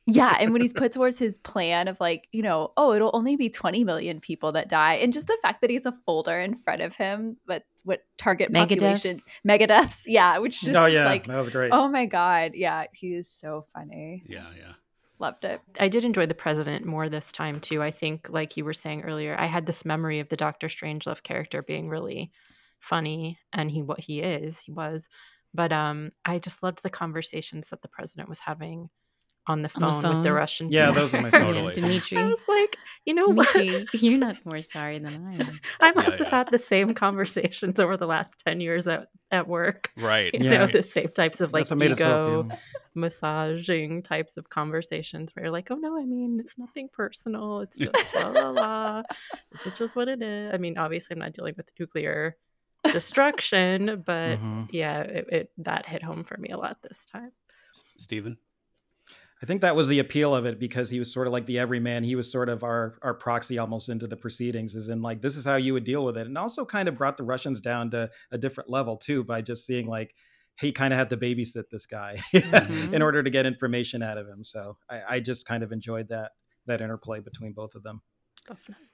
yeah 0.07 0.35
and 0.39 0.53
when 0.53 0.61
he's 0.61 0.73
put 0.73 0.91
towards 0.91 1.19
his 1.19 1.37
plan 1.39 1.87
of 1.87 1.99
like 1.99 2.27
you 2.31 2.41
know 2.41 2.71
oh 2.77 2.93
it'll 2.93 3.11
only 3.13 3.35
be 3.35 3.49
20 3.49 3.83
million 3.83 4.19
people 4.19 4.53
that 4.53 4.69
die 4.69 4.95
and 4.95 5.13
just 5.13 5.27
the 5.27 5.37
fact 5.41 5.61
that 5.61 5.69
he's 5.69 5.85
a 5.85 5.91
folder 5.91 6.39
in 6.39 6.57
front 6.57 6.81
of 6.81 6.95
him 6.95 7.37
but 7.45 7.63
what 7.83 8.03
target 8.17 8.51
population 8.51 9.19
Megadeaths? 9.45 9.67
megadeaths 9.67 10.03
yeah 10.07 10.37
which 10.39 10.61
just 10.61 10.77
oh 10.77 10.85
yeah, 10.85 11.05
like 11.05 11.27
that 11.27 11.37
was 11.37 11.49
great. 11.49 11.71
oh 11.71 11.87
my 11.89 12.05
god 12.05 12.53
yeah 12.55 12.85
he 12.93 13.13
is 13.13 13.29
so 13.29 13.65
funny 13.73 14.23
yeah 14.27 14.47
yeah 14.57 14.73
loved 15.19 15.43
it 15.43 15.61
I 15.79 15.89
did 15.89 16.05
enjoy 16.05 16.25
the 16.25 16.33
president 16.33 16.85
more 16.85 17.09
this 17.09 17.31
time 17.31 17.59
too. 17.59 17.81
I 17.81 17.89
think, 17.89 18.29
like 18.29 18.55
you 18.55 18.63
were 18.63 18.73
saying 18.73 19.01
earlier, 19.01 19.35
I 19.37 19.47
had 19.47 19.65
this 19.65 19.83
memory 19.83 20.19
of 20.19 20.29
the 20.29 20.37
Doctor 20.37 20.67
Strangelove 20.67 21.23
character 21.23 21.63
being 21.63 21.89
really 21.89 22.31
funny, 22.79 23.39
and 23.51 23.71
he 23.71 23.81
what 23.81 24.01
he 24.01 24.21
is, 24.21 24.59
he 24.59 24.71
was. 24.71 25.09
But 25.53 25.73
um, 25.73 26.11
I 26.23 26.37
just 26.37 26.61
loved 26.61 26.83
the 26.83 26.91
conversations 26.91 27.69
that 27.69 27.81
the 27.81 27.87
president 27.87 28.29
was 28.29 28.41
having 28.41 28.89
on 29.47 29.61
the 29.61 29.71
On 29.75 29.81
the 29.81 30.01
phone, 30.01 30.15
with 30.15 30.23
the? 30.23 30.33
Russian. 30.33 30.69
Yeah, 30.69 30.91
those 30.91 31.13
are 31.13 31.21
my 31.21 31.29
Yeah, 31.33 31.39
Totally. 31.39 31.73
Dimitri. 31.73 32.17
I 32.17 32.23
was 32.23 32.39
like, 32.47 32.77
you 33.05 33.13
know 33.13 33.27
what? 33.29 33.55
You're 33.93 34.17
not 34.17 34.45
more 34.45 34.61
sorry 34.61 34.99
than 34.99 35.15
I 35.25 35.35
am. 35.35 35.59
I 35.81 35.91
must 35.93 36.07
Yeah, 36.07 36.11
have 36.17 36.19
yeah. 36.27 36.29
had 36.37 36.51
the 36.51 36.57
same 36.59 36.93
conversations 36.93 37.79
over 37.79 37.95
the 37.97 38.07
last 38.07 38.43
ten 38.45 38.59
years 38.61 38.87
at 38.87 39.09
at 39.31 39.47
work. 39.47 39.91
right 39.97 40.33
You 40.33 40.41
Yeah. 40.43 40.57
know, 40.65 40.67
the 40.67 40.83
same 40.83 41.09
types 41.09 41.39
of 41.41 41.53
like 41.53 41.61
That's 41.61 41.71
what 41.71 41.77
made 41.79 41.91
it 41.91 41.99
so 41.99 42.45
ego 42.45 42.57
massaging 42.95 44.01
types 44.01 44.37
of 44.37 44.49
conversations 44.49 45.31
where 45.35 45.45
you're 45.45 45.51
like, 45.51 45.69
oh 45.71 45.75
no, 45.75 45.97
I 45.97 46.03
mean, 46.05 46.39
it's 46.39 46.57
nothing 46.57 46.89
personal. 46.91 47.61
It's 47.61 47.77
just 47.77 48.15
la 48.15 48.29
la 48.29 48.49
la. 48.49 49.03
This 49.51 49.65
is 49.71 49.77
just 49.77 49.95
what 49.95 50.07
it 50.07 50.21
is. 50.21 50.51
I 50.53 50.57
mean, 50.57 50.77
obviously, 50.77 51.13
I'm 51.13 51.19
not 51.19 51.33
dealing 51.33 51.53
with 51.55 51.69
nuclear 51.79 52.35
destruction, 52.91 54.03
but 54.05 54.39
Mhm. 54.39 54.67
yeah, 54.71 55.01
it, 55.01 55.25
it 55.31 55.51
that 55.59 55.85
hit 55.85 56.03
home 56.03 56.23
for 56.23 56.37
me 56.37 56.49
a 56.49 56.57
lot 56.57 56.77
this 56.81 57.05
time. 57.05 57.31
Stephen 57.97 58.37
I 59.41 59.45
think 59.45 59.61
that 59.61 59.75
was 59.75 59.87
the 59.87 59.99
appeal 59.99 60.33
of 60.35 60.45
it 60.45 60.59
because 60.59 60.89
he 60.89 60.97
was 60.99 61.13
sort 61.13 61.27
of 61.27 61.33
like 61.33 61.45
the 61.45 61.59
everyman. 61.59 62.03
He 62.03 62.15
was 62.15 62.31
sort 62.31 62.49
of 62.49 62.63
our 62.63 62.97
our 63.03 63.13
proxy 63.13 63.57
almost 63.59 63.87
into 63.89 64.07
the 64.07 64.17
proceedings, 64.17 64.75
as 64.75 64.89
in 64.89 65.01
like 65.01 65.21
this 65.21 65.35
is 65.37 65.45
how 65.45 65.57
you 65.57 65.73
would 65.73 65.83
deal 65.83 66.03
with 66.03 66.17
it, 66.17 66.25
and 66.27 66.37
also 66.37 66.65
kind 66.65 66.87
of 66.89 66.97
brought 66.97 67.17
the 67.17 67.23
Russians 67.23 67.61
down 67.61 67.91
to 67.91 68.09
a 68.31 68.37
different 68.37 68.69
level 68.69 68.97
too 68.97 69.23
by 69.23 69.41
just 69.41 69.65
seeing 69.65 69.87
like 69.87 70.15
he 70.59 70.71
kind 70.71 70.91
of 70.91 70.97
had 70.97 71.11
to 71.11 71.17
babysit 71.17 71.65
this 71.71 71.85
guy 71.85 72.17
Mhm. 72.33 72.93
in 72.93 73.01
order 73.03 73.21
to 73.21 73.29
get 73.29 73.45
information 73.45 74.01
out 74.01 74.17
of 74.17 74.27
him. 74.27 74.43
So 74.43 74.77
I, 74.89 75.01
I 75.07 75.19
just 75.19 75.45
kind 75.45 75.61
of 75.61 75.71
enjoyed 75.71 76.09
that 76.09 76.31
that 76.65 76.81
interplay 76.81 77.19
between 77.19 77.53
both 77.53 77.75
of 77.75 77.83
them. 77.83 78.01
Definitely. 78.47 78.85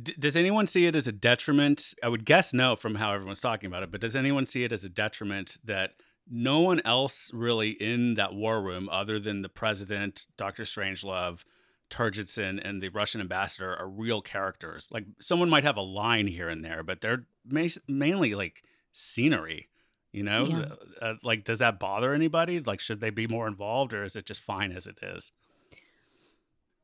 D- 0.00 0.14
does 0.16 0.36
anyone 0.36 0.68
see 0.68 0.86
it 0.86 0.94
as 0.94 1.08
a 1.08 1.12
detriment? 1.12 1.92
I 2.04 2.08
would 2.08 2.24
guess 2.24 2.54
no 2.54 2.76
from 2.76 2.94
how 2.94 3.12
everyone's 3.12 3.40
talking 3.40 3.66
about 3.66 3.82
it, 3.82 3.90
but 3.90 4.00
does 4.00 4.14
anyone 4.14 4.46
see 4.46 4.62
it 4.62 4.70
as 4.72 4.84
a 4.84 4.88
detriment 4.88 5.56
that 5.64 5.94
no 6.30 6.60
one 6.60 6.80
else 6.84 7.30
really 7.32 7.70
in 7.70 8.14
that 8.14 8.34
war 8.34 8.60
room, 8.62 8.88
other 8.90 9.18
than 9.18 9.42
the 9.42 9.48
president, 9.48 10.26
Dr. 10.36 10.64
Strangelove, 10.64 11.44
Turgidson, 11.90 12.60
and 12.62 12.82
the 12.82 12.90
Russian 12.90 13.20
ambassador, 13.20 13.74
are 13.76 13.88
real 13.88 14.20
characters? 14.20 14.88
Like 14.90 15.04
someone 15.20 15.48
might 15.48 15.64
have 15.64 15.76
a 15.76 15.82
line 15.82 16.26
here 16.26 16.48
and 16.48 16.64
there, 16.64 16.82
but 16.82 17.00
they're 17.00 17.26
ma- 17.46 17.66
mainly 17.86 18.34
like 18.34 18.62
scenery. 18.92 19.68
You 20.12 20.22
know, 20.24 20.44
Yeah. 20.46 20.74
uh, 21.02 21.14
like 21.22 21.44
does 21.44 21.58
that 21.58 21.78
bother 21.78 22.14
anybody? 22.14 22.60
Like, 22.60 22.80
should 22.80 23.00
they 23.00 23.10
be 23.10 23.26
more 23.26 23.46
involved, 23.46 23.92
or 23.92 24.04
is 24.04 24.16
it 24.16 24.24
just 24.26 24.40
fine 24.40 24.72
as 24.72 24.86
it 24.86 24.98
is? 25.02 25.32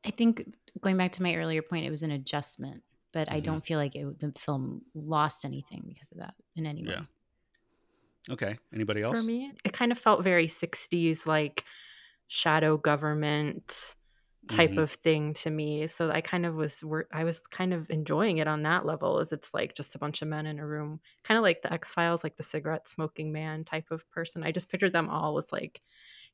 I 0.05 0.11
think 0.11 0.53
going 0.81 0.97
back 0.97 1.11
to 1.13 1.23
my 1.23 1.35
earlier 1.35 1.61
point, 1.63 1.85
it 1.85 1.89
was 1.89 2.03
an 2.03 2.11
adjustment, 2.11 2.83
but 3.11 3.31
I 3.31 3.39
Mhm. 3.39 3.43
don't 3.43 3.65
feel 3.65 3.79
like 3.79 3.95
it, 3.95 4.19
the 4.19 4.31
film 4.33 4.83
lost 4.93 5.43
anything 5.45 5.83
because 5.87 6.11
of 6.11 6.19
that 6.19 6.35
in 6.55 6.65
any 6.67 6.83
way. 6.83 6.91
Yeah. 6.93 7.05
Okay. 8.29 8.57
Anybody 8.73 9.01
else? 9.01 9.19
For 9.19 9.25
me, 9.25 9.51
it 9.63 9.73
kind 9.73 9.91
of 9.91 9.97
felt 9.99 10.23
very 10.23 10.47
60s, 10.47 11.25
like 11.27 11.63
shadow 12.27 12.77
government 12.77 13.95
type 14.47 14.71
Mhm. 14.71 14.81
of 14.81 14.91
thing 14.91 15.33
to 15.33 15.49
me. 15.49 15.87
So 15.87 16.11
I 16.11 16.21
kind 16.21 16.45
of 16.45 16.55
was, 16.55 16.83
I 17.11 17.23
was 17.23 17.39
kind 17.47 17.73
of 17.73 17.89
enjoying 17.89 18.37
it 18.37 18.47
on 18.47 18.61
that 18.63 18.85
level, 18.85 19.19
as 19.19 19.31
it's 19.31 19.53
like 19.53 19.73
just 19.75 19.95
a 19.95 19.99
bunch 19.99 20.21
of 20.21 20.27
men 20.27 20.45
in 20.45 20.59
a 20.59 20.65
room, 20.67 20.99
kind 21.23 21.37
of 21.37 21.41
like 21.43 21.61
the 21.63 21.73
X 21.73 21.93
Files, 21.93 22.23
like 22.23 22.35
the 22.37 22.43
cigarette 22.43 22.87
smoking 22.87 23.31
man 23.31 23.63
type 23.63 23.89
of 23.91 24.09
person. 24.11 24.43
I 24.43 24.51
just 24.51 24.69
pictured 24.69 24.93
them 24.93 25.09
all 25.09 25.37
as 25.37 25.51
like 25.51 25.81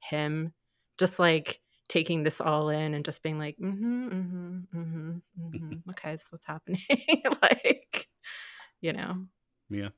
him, 0.02 0.54
just 0.98 1.20
like 1.20 1.62
taking 1.88 2.24
this 2.24 2.42
all 2.42 2.70
in 2.70 2.94
and 2.94 3.04
just 3.06 3.22
being 3.24 3.38
like, 3.40 3.58
mm-hmm, 3.58 4.08
mm-hmm, 4.10 4.58
mm-hmm, 4.78 5.12
mm-hmm. 5.42 5.90
okay, 5.92 6.18
so 6.18 6.28
what's 6.32 6.46
happening? 6.46 6.82
like, 7.42 8.08
you 8.82 8.94
know, 8.94 9.26
Mia. 9.70 9.94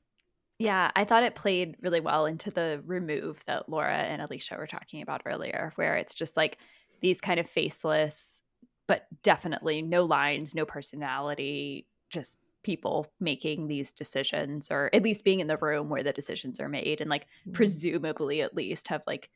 Yeah, 0.58 0.90
I 0.94 1.04
thought 1.04 1.24
it 1.24 1.34
played 1.34 1.76
really 1.80 2.00
well 2.00 2.26
into 2.26 2.50
the 2.50 2.82
remove 2.86 3.44
that 3.46 3.68
Laura 3.68 3.96
and 3.96 4.22
Alicia 4.22 4.56
were 4.56 4.66
talking 4.68 5.02
about 5.02 5.22
earlier, 5.26 5.72
where 5.76 5.96
it's 5.96 6.14
just 6.14 6.36
like 6.36 6.58
these 7.00 7.20
kind 7.20 7.40
of 7.40 7.48
faceless, 7.48 8.40
but 8.86 9.06
definitely 9.22 9.82
no 9.82 10.04
lines, 10.04 10.54
no 10.54 10.64
personality, 10.64 11.88
just 12.08 12.38
people 12.62 13.06
making 13.20 13.66
these 13.66 13.92
decisions, 13.92 14.70
or 14.70 14.90
at 14.94 15.02
least 15.02 15.24
being 15.24 15.40
in 15.40 15.48
the 15.48 15.56
room 15.58 15.88
where 15.88 16.04
the 16.04 16.12
decisions 16.12 16.60
are 16.60 16.68
made, 16.68 17.00
and 17.00 17.10
like 17.10 17.26
presumably 17.52 18.40
at 18.40 18.54
least 18.54 18.86
have 18.88 19.02
like 19.08 19.30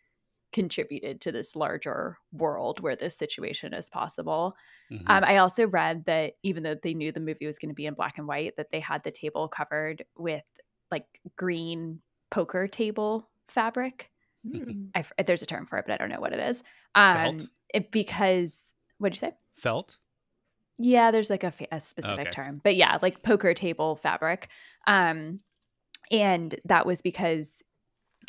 contributed 0.52 1.20
to 1.20 1.32
this 1.32 1.56
larger 1.56 2.18
world 2.32 2.80
where 2.80 2.96
this 2.96 3.16
situation 3.16 3.74
is 3.74 3.90
possible. 3.90 4.56
Mhm. 4.90 5.08
Um, 5.08 5.24
I 5.24 5.38
also 5.38 5.66
read 5.68 6.06
that 6.06 6.34
even 6.42 6.62
though 6.62 6.74
they 6.74 6.94
knew 6.94 7.12
the 7.12 7.20
movie 7.20 7.46
was 7.46 7.58
going 7.58 7.70
to 7.70 7.74
be 7.74 7.86
in 7.86 7.94
black 7.94 8.18
and 8.18 8.26
white, 8.28 8.56
that 8.56 8.70
they 8.70 8.80
had 8.80 9.02
the 9.04 9.10
table 9.10 9.48
covered 9.48 10.04
with 10.16 10.44
like 10.90 11.06
green 11.36 12.00
poker 12.30 12.68
table 12.68 13.28
fabric. 13.48 14.10
Mm. 14.46 14.90
I 14.94 15.22
there's 15.22 15.42
a 15.42 15.46
term 15.46 15.66
for 15.66 15.78
it, 15.78 15.84
but 15.86 15.94
I 15.94 15.96
don't 15.96 16.10
know 16.10 16.20
what 16.20 16.32
it 16.32 16.40
is. 16.40 16.62
Um, 16.94 17.38
Felt? 17.38 17.48
it, 17.74 17.90
because 17.90 18.72
what'd 18.98 19.14
you 19.14 19.28
say? 19.28 19.34
Felt. 19.56 19.98
Yeah, 20.78 21.10
there's 21.10 21.30
like 21.30 21.44
a, 21.44 21.52
a 21.72 21.80
specific 21.80 22.20
Okay. 22.20 22.30
term, 22.30 22.60
but 22.62 22.76
yeah, 22.76 22.98
like 23.02 23.22
poker 23.22 23.52
table 23.52 23.96
fabric. 23.96 24.48
Um, 24.86 25.40
and 26.10 26.54
that 26.64 26.86
was 26.86 27.02
because 27.02 27.62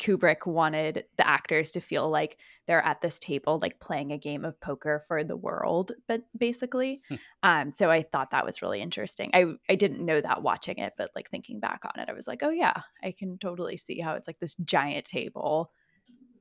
Kubrick 0.00 0.46
wanted 0.46 1.04
the 1.16 1.28
actors 1.28 1.70
to 1.72 1.80
feel 1.80 2.08
like 2.10 2.38
they're 2.66 2.84
at 2.84 3.00
this 3.02 3.18
table, 3.18 3.58
like 3.60 3.78
playing 3.80 4.10
a 4.12 4.18
game 4.18 4.44
of 4.44 4.58
poker 4.60 5.02
for 5.06 5.22
the 5.22 5.36
world, 5.36 5.92
but 6.08 6.22
basically. 6.36 7.02
Hmm. 7.08 7.14
Um, 7.42 7.70
so 7.70 7.90
I 7.90 8.02
thought 8.02 8.30
that 8.32 8.44
was 8.46 8.62
really 8.62 8.80
interesting. 8.80 9.30
I 9.34 9.44
I 9.68 9.74
didn't 9.76 10.04
know 10.04 10.20
that 10.20 10.42
watching 10.42 10.78
it, 10.78 10.94
but 10.96 11.10
like 11.14 11.30
thinking 11.30 11.60
back 11.60 11.84
on 11.84 12.00
it, 12.02 12.08
I 12.08 12.12
was 12.14 12.26
like, 12.26 12.42
oh 12.42 12.50
yeah, 12.50 12.74
I 13.04 13.12
can 13.12 13.38
totally 13.38 13.76
see 13.76 14.00
how 14.00 14.14
it's 14.14 14.26
like 14.28 14.38
this 14.40 14.54
giant 14.64 15.04
table 15.04 15.70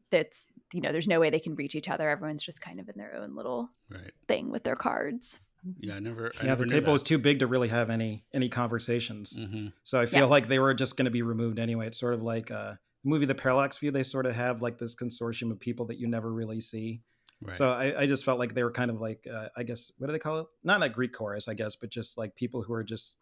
that's 0.10 0.48
you 0.74 0.82
know, 0.82 0.92
there's 0.92 1.08
no 1.08 1.20
way 1.20 1.30
they 1.30 1.40
can 1.40 1.56
reach 1.56 1.76
each 1.76 1.90
other. 1.90 2.10
Everyone's 2.10 2.44
just 2.44 2.62
kind 2.62 2.80
of 2.80 2.88
in 2.90 2.96
their 2.98 3.16
own 3.16 3.36
little 3.36 3.70
Right. 3.90 4.12
thing 4.28 4.52
with 4.52 4.64
their 4.64 4.76
cards. 4.76 5.40
Yeah, 5.80 5.96
I 5.96 6.00
never. 6.00 6.28
I 6.40 6.44
yeah, 6.44 6.50
never 6.50 6.64
the 6.64 6.70
table 6.70 6.86
that. 6.88 6.92
was 6.94 7.04
too 7.04 7.18
big 7.18 7.40
to 7.40 7.48
really 7.48 7.68
have 7.68 7.90
any 7.90 8.24
any 8.34 8.48
conversations. 8.50 9.36
Mhm. 9.38 9.74
So 9.84 10.00
I 10.00 10.06
feel 10.06 10.20
Yeah. 10.22 10.26
like 10.26 10.48
they 10.48 10.60
were 10.60 10.74
just 10.74 10.96
going 10.96 11.06
to 11.06 11.12
be 11.12 11.22
removed 11.22 11.60
anyway. 11.60 11.88
It's 11.88 11.98
sort 12.00 12.14
of 12.14 12.24
like 12.24 12.50
uh, 12.50 12.76
the 13.04 13.10
movie 13.10 13.26
The 13.26 13.36
Parallax 13.36 13.78
View. 13.78 13.92
They 13.92 14.04
sort 14.04 14.26
of 14.26 14.36
have 14.36 14.62
like 14.62 14.78
this 14.78 14.96
consortium 14.96 15.52
of 15.52 15.60
people 15.60 15.86
that 15.88 16.00
you 16.00 16.08
never 16.08 16.32
really 16.32 16.62
see. 16.62 17.02
Right. 17.42 17.56
So 17.56 17.70
I, 17.70 18.02
I 18.02 18.06
just 18.06 18.26
felt 18.26 18.40
like 18.40 18.54
they 18.54 18.64
were 18.64 18.72
kind 18.72 18.92
of 18.92 19.00
like 19.00 19.26
uh, 19.32 19.48
I 19.56 19.64
guess 19.64 19.92
what 19.98 20.08
do 20.08 20.14
they 20.14 20.20
call 20.20 20.40
it? 20.40 20.48
Not 20.64 20.80
like 20.82 20.94
Greek 20.94 21.14
chorus, 21.14 21.48
I 21.48 21.54
guess, 21.54 21.76
but 21.76 21.90
just 21.90 22.18
like 22.18 22.36
people 22.36 22.64
who 22.64 22.74
are 22.74 22.84
just 22.84 23.18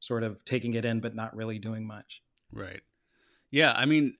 sort 0.00 0.22
of 0.22 0.44
taking 0.44 0.74
it 0.74 0.84
in 0.84 1.00
but 1.00 1.14
not 1.14 1.36
really 1.36 1.58
doing 1.58 1.86
much. 1.86 2.22
Right. 2.52 2.80
Yeah, 3.50 3.72
I 3.76 3.84
mean, 3.84 4.14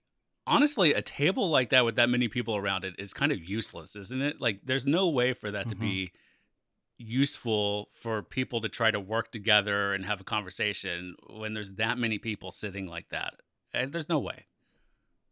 honestly, 0.46 0.92
a 0.92 1.00
table 1.02 1.48
like 1.48 1.70
that 1.70 1.84
with 1.84 1.96
that 1.96 2.10
many 2.10 2.28
people 2.28 2.56
around 2.56 2.84
it 2.84 2.94
is 2.98 3.14
kind 3.14 3.32
of 3.32 3.38
useless, 3.38 3.96
isn't 3.96 4.20
it? 4.20 4.40
Like, 4.40 4.60
there's 4.64 4.86
no 4.86 5.08
way 5.08 5.32
for 5.32 5.50
that 5.50 5.68
to 5.70 5.76
Mhm. 5.76 5.80
be 5.80 6.12
useful 6.98 7.88
for 7.92 8.22
people 8.22 8.60
to 8.60 8.68
try 8.68 8.90
to 8.90 9.00
work 9.00 9.32
together 9.32 9.94
and 9.94 10.04
have 10.04 10.20
a 10.20 10.24
conversation 10.24 11.14
when 11.30 11.54
there's 11.54 11.72
that 11.72 11.96
many 11.96 12.18
people 12.18 12.50
sitting 12.50 12.86
like 12.86 13.08
that. 13.08 13.34
And 13.72 13.92
there's 13.92 14.08
no 14.08 14.18
way. 14.18 14.46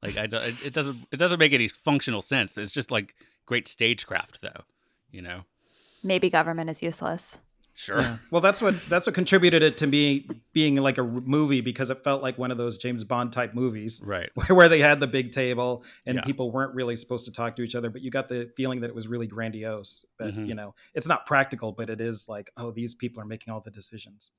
Like, 0.02 0.16
I 0.16 0.26
do, 0.26 0.36
it 0.38 0.66
it 0.66 0.72
doesn't 0.72 1.06
it 1.10 1.16
doesn't 1.16 1.38
make 1.38 1.52
any 1.52 1.68
functional 1.68 2.20
sense. 2.22 2.56
It's 2.58 2.72
just 2.72 2.90
like 2.90 3.14
great 3.46 3.66
stagecraft, 3.68 4.40
though. 4.42 4.62
You 5.10 5.22
know. 5.22 5.42
Maybe 6.02 6.30
government 6.30 6.70
is 6.70 6.82
useless. 6.82 7.38
Sure. 7.74 8.00
Yeah. 8.00 8.18
Well, 8.32 8.40
that's 8.40 8.60
what 8.60 8.74
that's 8.88 9.06
what 9.06 9.14
contributed 9.14 9.62
it 9.62 9.76
to 9.78 9.86
me 9.86 10.28
being 10.52 10.74
like 10.76 10.98
a 10.98 11.04
movie 11.04 11.60
because 11.60 11.90
it 11.90 12.02
felt 12.02 12.22
like 12.22 12.36
one 12.36 12.50
of 12.50 12.58
those 12.58 12.76
James 12.76 13.04
Bond 13.04 13.32
type 13.32 13.54
movies 13.54 14.00
Right. 14.04 14.30
where, 14.34 14.46
where 14.56 14.68
they 14.68 14.80
had 14.80 14.98
the 14.98 15.06
big 15.06 15.30
table 15.30 15.84
and 16.04 16.16
Yeah. 16.16 16.24
people 16.24 16.50
weren't 16.50 16.74
really 16.74 16.96
supposed 16.96 17.24
to 17.26 17.30
talk 17.30 17.54
to 17.56 17.62
each 17.62 17.76
other, 17.76 17.88
but 17.88 18.02
you 18.02 18.10
got 18.10 18.28
the 18.28 18.50
feeling 18.56 18.80
that 18.80 18.88
it 18.88 18.96
was 18.96 19.06
really 19.06 19.28
grandiose. 19.28 20.04
That 20.18 20.34
Mhm. 20.34 20.48
you 20.48 20.54
know, 20.56 20.74
it's 20.92 21.06
not 21.06 21.24
practical, 21.24 21.70
but 21.72 21.88
it 21.88 22.00
is 22.00 22.28
like, 22.28 22.50
oh, 22.56 22.72
these 22.72 22.96
people 22.96 23.22
are 23.22 23.26
making 23.26 23.52
all 23.52 23.60
the 23.60 23.70
decisions. 23.70 24.32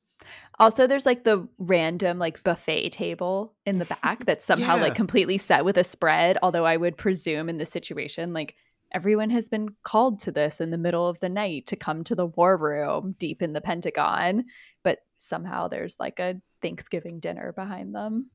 Also, 0.60 0.88
there's 0.88 1.06
like 1.06 1.24
the 1.24 1.48
random 1.58 2.20
like 2.20 2.44
buffet 2.44 2.90
table 2.90 3.54
in 3.66 3.80
the 3.80 3.86
back 4.04 4.26
that's 4.26 4.46
somehow 4.46 4.76
Yeah. 4.76 4.84
like 4.84 4.96
completely 4.96 5.38
set 5.38 5.64
with 5.66 5.78
a 5.78 5.84
spread. 5.84 6.38
Although 6.44 6.66
I 6.66 6.78
would 6.78 6.98
presume 6.98 7.50
in 7.50 7.58
this 7.58 7.70
situation, 7.72 8.34
like 8.34 8.56
everyone 8.92 9.30
has 9.30 9.50
been 9.50 9.70
called 9.84 10.20
to 10.20 10.32
this 10.32 10.60
in 10.60 10.72
the 10.72 10.78
middle 10.78 11.08
of 11.08 11.20
the 11.20 11.30
night 11.30 11.68
to 11.68 11.76
come 11.76 12.04
to 12.04 12.16
the 12.16 12.26
war 12.26 12.58
room 12.58 13.16
deep 13.20 13.42
in 13.42 13.54
the 13.54 13.62
Pentagon, 13.62 14.46
but 14.84 15.00
somehow 15.18 15.68
there's 15.68 16.00
like 16.00 16.20
a 16.20 16.42
Thanksgiving 16.62 17.20
dinner 17.20 17.54
behind 17.54 17.94
them. 17.96 18.32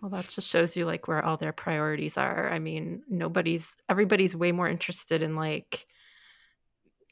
Well, 0.00 0.10
that 0.12 0.28
just 0.28 0.48
shows 0.48 0.74
you 0.76 0.86
like 0.86 1.06
where 1.06 1.22
all 1.22 1.36
their 1.36 1.52
priorities 1.52 2.16
are. 2.16 2.48
I 2.50 2.58
mean, 2.58 3.02
nobody's 3.10 3.74
everybody's 3.90 4.34
way 4.34 4.50
more 4.52 4.68
interested 4.68 5.22
in 5.22 5.36
like 5.36 5.86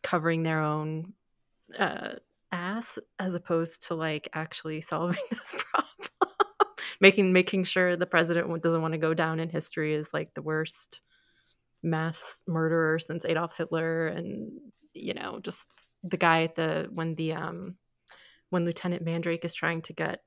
covering 0.03 0.43
their 0.43 0.61
own 0.61 1.12
uh 1.79 2.14
ass 2.55 2.98
as 3.18 3.34
opposed 3.34 3.86
to 3.88 3.94
like 3.94 4.28
actually 4.32 4.80
solving 4.80 5.18
this 5.30 5.55
problem. 5.57 6.09
making 7.00 7.32
making 7.32 7.64
sure 7.64 7.96
the 7.96 8.07
president 8.07 8.62
doesn't 8.62 8.82
want 8.82 8.92
to 8.92 8.98
go 8.98 9.12
down 9.14 9.40
in 9.40 9.48
history 9.50 9.94
as 9.94 10.14
like 10.14 10.32
the 10.34 10.42
worst 10.42 11.02
mass 11.82 12.42
murderer 12.46 12.98
since 12.98 13.24
Adolf 13.24 13.52
Hitler 13.57 14.07
and 14.07 14.52
you 14.94 15.12
know, 15.14 15.40
just 15.42 15.68
the 16.02 16.16
guy 16.16 16.44
at 16.44 16.55
the 16.55 16.88
when 16.92 17.16
the 17.16 17.32
um 17.32 17.76
when 18.50 18.64
Lieutenant 18.64 19.02
Mandrake 19.02 19.44
is 19.44 19.55
trying 19.55 19.82
to 19.82 19.92
get 19.92 20.22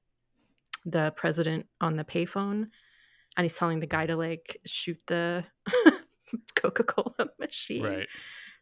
the 0.85 1.11
president 1.15 1.65
on 1.79 1.95
the 1.95 2.03
payphone 2.03 2.67
and 3.35 3.43
he's 3.43 3.57
telling 3.57 3.79
the 3.79 3.87
guy 3.87 4.05
to 4.05 4.15
like 4.15 4.57
shoot 4.65 4.99
the 5.07 5.45
Coca-Cola 6.55 7.29
machine. 7.39 7.83
Right. 7.83 8.07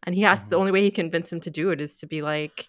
And 0.03 0.13
he 0.13 0.21
has 0.21 0.43
the 0.43 0.55
Mhm. 0.55 0.59
only 0.59 0.71
way 0.71 0.81
he 0.81 0.91
convinced 0.91 1.33
him 1.33 1.39
to 1.41 1.49
do 1.49 1.71
it 1.71 1.81
is 1.81 1.97
to 1.97 2.07
be 2.07 2.21
like, 2.21 2.67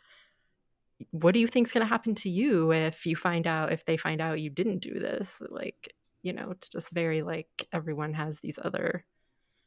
what 1.11 1.32
do 1.32 1.40
you 1.40 1.47
think's 1.49 1.72
gonna 1.72 1.86
happen 1.86 2.14
to 2.16 2.30
you 2.30 2.72
if 2.72 3.07
you 3.07 3.16
find 3.16 3.47
out 3.47 3.72
if 3.72 3.84
they 3.84 3.97
find 3.97 4.20
out 4.20 4.40
you 4.40 4.51
didn't 4.51 4.78
do 4.80 4.99
this? 4.99 5.40
Like, 5.49 5.94
you 6.22 6.32
know, 6.32 6.51
it's 6.53 6.68
just 6.68 6.90
very 6.90 7.22
like 7.22 7.68
everyone 7.72 8.14
has 8.14 8.40
these 8.40 8.59
other 8.62 9.05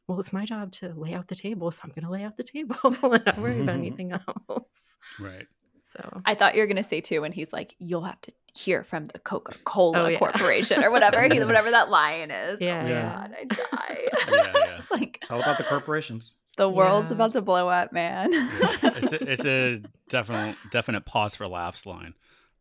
well, 0.08 0.20
it's 0.20 0.34
my 0.34 0.44
job 0.44 0.72
to 0.72 0.92
lay 0.96 1.14
out 1.14 1.28
the 1.28 1.36
table, 1.36 1.70
so 1.70 1.82
I'm 1.84 1.92
gonna 1.92 2.12
lay 2.12 2.24
out 2.24 2.36
the 2.36 2.44
table 2.44 2.76
and 2.84 3.26
not 3.26 3.38
worry 3.38 3.62
about 3.62 3.76
anything 3.78 4.12
else. 4.12 4.98
Right. 5.20 5.46
So 5.92 6.22
I 6.26 6.36
thought 6.36 6.56
you 6.56 6.62
were 6.62 6.68
gonna 6.68 6.84
say 6.84 7.02
too 7.02 7.22
when 7.22 7.32
he's 7.32 7.52
like, 7.54 7.76
"You'll 7.80 8.04
have 8.04 8.22
to 8.22 8.32
hear 8.56 8.84
from 8.84 9.06
the 9.06 9.20
Coca 9.20 9.56
Cola 9.64 10.04
Oh, 10.04 10.08
yeah. 10.08 10.20
Corporation" 10.20 10.84
or 10.84 10.92
whatever, 10.92 11.22
he, 11.24 11.40
whatever 11.44 11.72
that 11.72 11.90
line 11.90 12.30
is. 12.32 12.60
Yeah, 12.62 12.84
oh 12.86 12.90
yeah. 12.90 13.02
god, 13.02 13.36
I 13.40 13.44
die. 13.46 13.98
Yeah, 14.30 14.52
yeah. 14.56 14.78
it's 14.78 14.92
like 14.92 15.18
It's 15.22 15.32
all 15.32 15.42
about 15.42 15.58
the 15.58 15.64
corporations. 15.64 16.36
the 16.58 16.70
world's 16.70 17.10
Yeah. 17.12 17.16
about 17.16 17.34
to 17.34 17.42
blow 17.42 17.70
up, 17.70 17.92
man. 17.94 18.32
Yeah. 18.32 18.50
it's 18.84 19.14
a, 19.14 19.32
it's 19.32 19.46
a 19.46 19.82
definite 20.10 20.56
definite 20.72 21.06
pause 21.06 21.36
for 21.36 21.48
laughs 21.48 21.86
line. 21.86 22.14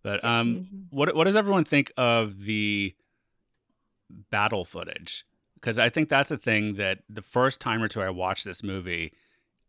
But 0.02 0.24
um, 0.24 0.48
Yes. 0.48 0.58
Mhm. 0.60 0.84
what 0.90 1.14
what 1.14 1.24
does 1.24 1.36
everyone 1.36 1.64
think 1.64 1.92
of 1.96 2.44
the 2.44 2.94
battle 4.30 4.64
footage? 4.64 5.24
Because 5.54 5.78
I 5.78 5.88
think 5.88 6.08
that's 6.08 6.30
a 6.30 6.36
thing 6.38 6.74
that 6.76 7.00
the 7.08 7.22
first 7.22 7.60
time 7.60 7.82
or 7.82 7.88
two 7.88 8.00
I 8.00 8.10
watched 8.10 8.44
this 8.44 8.62
movie, 8.62 9.12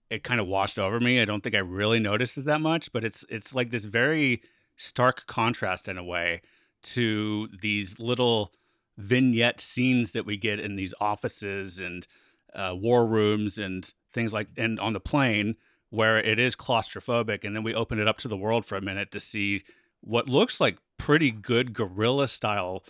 it 0.10 0.24
kind 0.24 0.39
of 0.39 0.47
washed 0.47 0.80
over 0.80 0.99
me. 0.99 1.22
I 1.22 1.26
don't 1.26 1.43
think 1.43 1.55
I 1.55 1.60
really 1.60 1.99
noticed 1.99 2.38
it 2.38 2.45
that 2.45 2.62
much, 2.62 2.91
but 2.91 3.03
it's 3.03 3.26
it's 3.30 3.53
like 3.53 3.72
this 3.72 3.86
very 3.86 4.41
stark 4.76 5.28
contrast 5.28 5.88
in 5.88 5.97
a 5.97 6.03
way 6.03 6.41
to 6.82 7.49
these 7.62 7.99
little 7.99 8.53
vignette 8.97 9.62
scenes 9.62 10.12
that 10.12 10.26
we 10.26 10.38
get 10.38 10.60
in 10.60 10.76
these 10.76 10.93
offices 10.99 11.80
and 11.80 12.07
uh, 12.53 12.76
war 12.76 13.05
rooms 13.05 13.57
and 13.57 13.93
things 14.12 14.34
like 14.34 14.47
and 14.57 14.80
on 14.80 14.93
the 14.93 14.99
plane 14.99 15.55
where 15.89 16.18
it 16.18 16.39
is 16.39 16.55
claustrophobic 16.55 17.43
and 17.43 17.55
then 17.55 17.64
we 17.64 17.74
open 17.74 17.99
it 17.99 18.07
up 18.07 18.18
to 18.18 18.28
the 18.28 18.38
world 18.38 18.66
for 18.66 18.76
a 18.76 18.82
minute 18.82 19.12
to 19.12 19.20
see 19.20 19.64
what 20.01 20.30
looks 20.30 20.60
like 20.60 20.78
pretty 20.97 21.32
good 21.32 21.74
guerrilla 21.74 22.28
style 22.28 22.84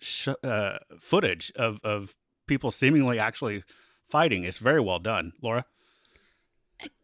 sh- 0.00 0.28
uh, 0.42 0.78
footage 1.00 1.52
of, 1.56 1.78
of 1.82 2.16
people 2.46 2.70
seemingly 2.70 3.18
actually 3.18 3.64
fighting. 4.08 4.44
It's 4.44 4.58
very 4.58 4.80
well 4.80 4.98
done, 4.98 5.32
Laura. 5.40 5.64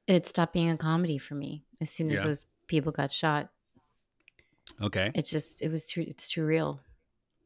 It 0.09 0.27
stopped 0.27 0.53
being 0.55 0.71
a 0.71 0.77
comedy 0.77 1.19
for 1.19 1.35
me 1.37 1.65
as 1.81 1.91
soon 1.91 2.11
as 2.11 2.19
Yeah. 2.19 2.25
those 2.25 2.47
people 2.67 2.91
got 2.91 3.13
shot. 3.13 3.51
Okay. 4.83 5.11
It 5.15 5.27
just 5.27 5.63
it 5.63 5.71
was 5.71 5.87
too 5.87 6.05
it's 6.09 6.29
too 6.29 6.45
real. 6.45 6.81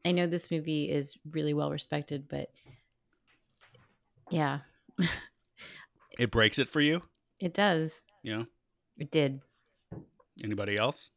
I 0.05 0.11
know 0.11 0.25
this 0.27 0.49
movie 0.49 0.89
is 0.89 1.17
really 1.29 1.53
well 1.53 1.69
respected, 1.71 2.27
but 2.27 2.49
yeah, 4.29 4.59
It 6.19 6.31
breaks 6.31 6.57
it 6.59 6.69
for 6.69 6.81
you. 6.81 7.01
it 7.39 7.53
does. 7.53 8.01
Yeah. 8.23 8.43
It 8.97 9.11
did. 9.11 9.41
Anybody 10.43 10.77
else? 10.77 11.11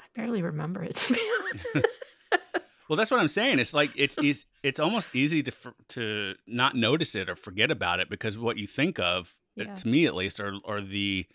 I 0.00 0.04
barely 0.14 0.42
remember 0.42 0.82
it 0.82 0.96
to. 0.96 1.82
Well, 2.88 2.96
that's 2.96 3.10
what 3.10 3.20
I'm 3.20 3.28
saying. 3.28 3.58
It's 3.58 3.74
like 3.74 3.90
it's 3.96 4.16
it's, 4.16 4.46
it's 4.62 4.80
almost 4.80 5.14
easy 5.14 5.42
to 5.42 5.50
for, 5.52 5.74
to 5.88 6.36
not 6.46 6.74
notice 6.74 7.14
it 7.14 7.28
or 7.28 7.36
forget 7.36 7.70
about 7.70 8.00
it 8.00 8.08
because 8.08 8.38
what 8.38 8.56
you 8.56 8.66
think 8.66 8.98
of, 8.98 9.36
Yeah. 9.66 9.74
to 9.74 9.88
me 9.88 10.06
at 10.06 10.14
least, 10.14 10.40
are 10.40 10.54
are 10.64 10.80
the 10.80 11.26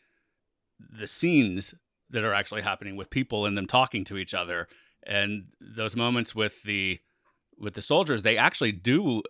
the 0.80 1.08
scenes 1.08 1.74
that 2.10 2.24
are 2.24 2.34
actually 2.34 2.62
happening 2.62 2.96
with 2.96 3.10
people 3.10 3.46
and 3.46 3.58
them 3.58 3.68
talking 3.68 4.04
to 4.06 4.18
each 4.18 4.34
other, 4.34 4.68
and 5.06 5.46
those 5.60 5.96
moments 5.96 6.36
with 6.36 6.64
the 6.64 7.00
with 7.58 7.74
the 7.74 7.82
soldiers. 7.82 8.22
They 8.22 8.38
actually 8.38 8.72
do 8.72 9.24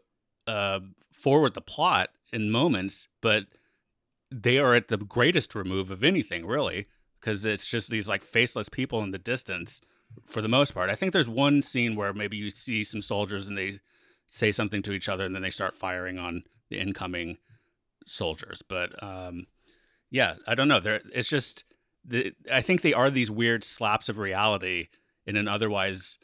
uh, 0.47 0.79
forward 1.11 1.53
the 1.53 1.61
plot 1.61 2.09
in 2.31 2.51
moments, 2.51 3.07
but 3.21 3.45
they 4.31 4.57
are 4.57 4.73
at 4.73 4.87
the 4.87 4.97
greatest 4.97 5.55
remove 5.55 5.91
of 5.91 6.03
anything, 6.03 6.45
really, 6.45 6.87
because 7.19 7.45
it's 7.45 7.67
just 7.67 7.89
these 7.89 8.09
like 8.09 8.23
faceless 8.23 8.69
people 8.69 9.01
in 9.03 9.11
the 9.11 9.17
distance 9.17 9.81
for 10.25 10.41
the 10.41 10.47
most 10.47 10.73
part. 10.73 10.89
I 10.89 10.95
think 10.95 11.13
there's 11.13 11.29
one 11.29 11.61
scene 11.61 11.95
where 11.95 12.13
maybe 12.13 12.37
you 12.37 12.49
see 12.49 12.83
some 12.83 13.01
soldiers 13.01 13.47
and 13.47 13.57
they 13.57 13.79
say 14.27 14.51
something 14.51 14.81
to 14.83 14.91
each 14.91 15.07
other 15.07 15.25
and 15.25 15.35
then 15.35 15.43
they 15.43 15.49
start 15.49 15.75
firing 15.75 16.17
on 16.17 16.43
the 16.69 16.79
incoming 16.79 17.37
soldiers. 18.05 18.61
But 18.67 19.01
um, 19.03 19.47
yeah, 20.09 20.35
I 20.47 20.55
don't 20.55 20.67
know. 20.67 20.79
There, 20.79 21.01
it's 21.13 21.27
just 21.27 21.65
the, 22.05 22.33
I 22.51 22.61
think 22.61 22.81
they 22.81 22.93
are 22.93 23.09
these 23.09 23.31
weird 23.31 23.63
slaps 23.63 24.09
of 24.09 24.19
reality 24.19 24.89
in 25.25 25.37
an 25.37 25.47
otherwise 25.47 26.17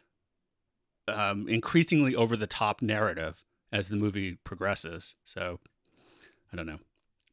um, 1.08 1.48
increasingly 1.48 2.16
over 2.16 2.36
the 2.38 2.48
top 2.48 2.82
narrative 2.82 3.44
as 3.72 3.90
the 3.90 3.96
movie 3.96 4.38
progresses. 4.44 5.16
So 5.24 5.60
I 6.52 6.56
don't 6.56 6.68
know. 6.68 6.80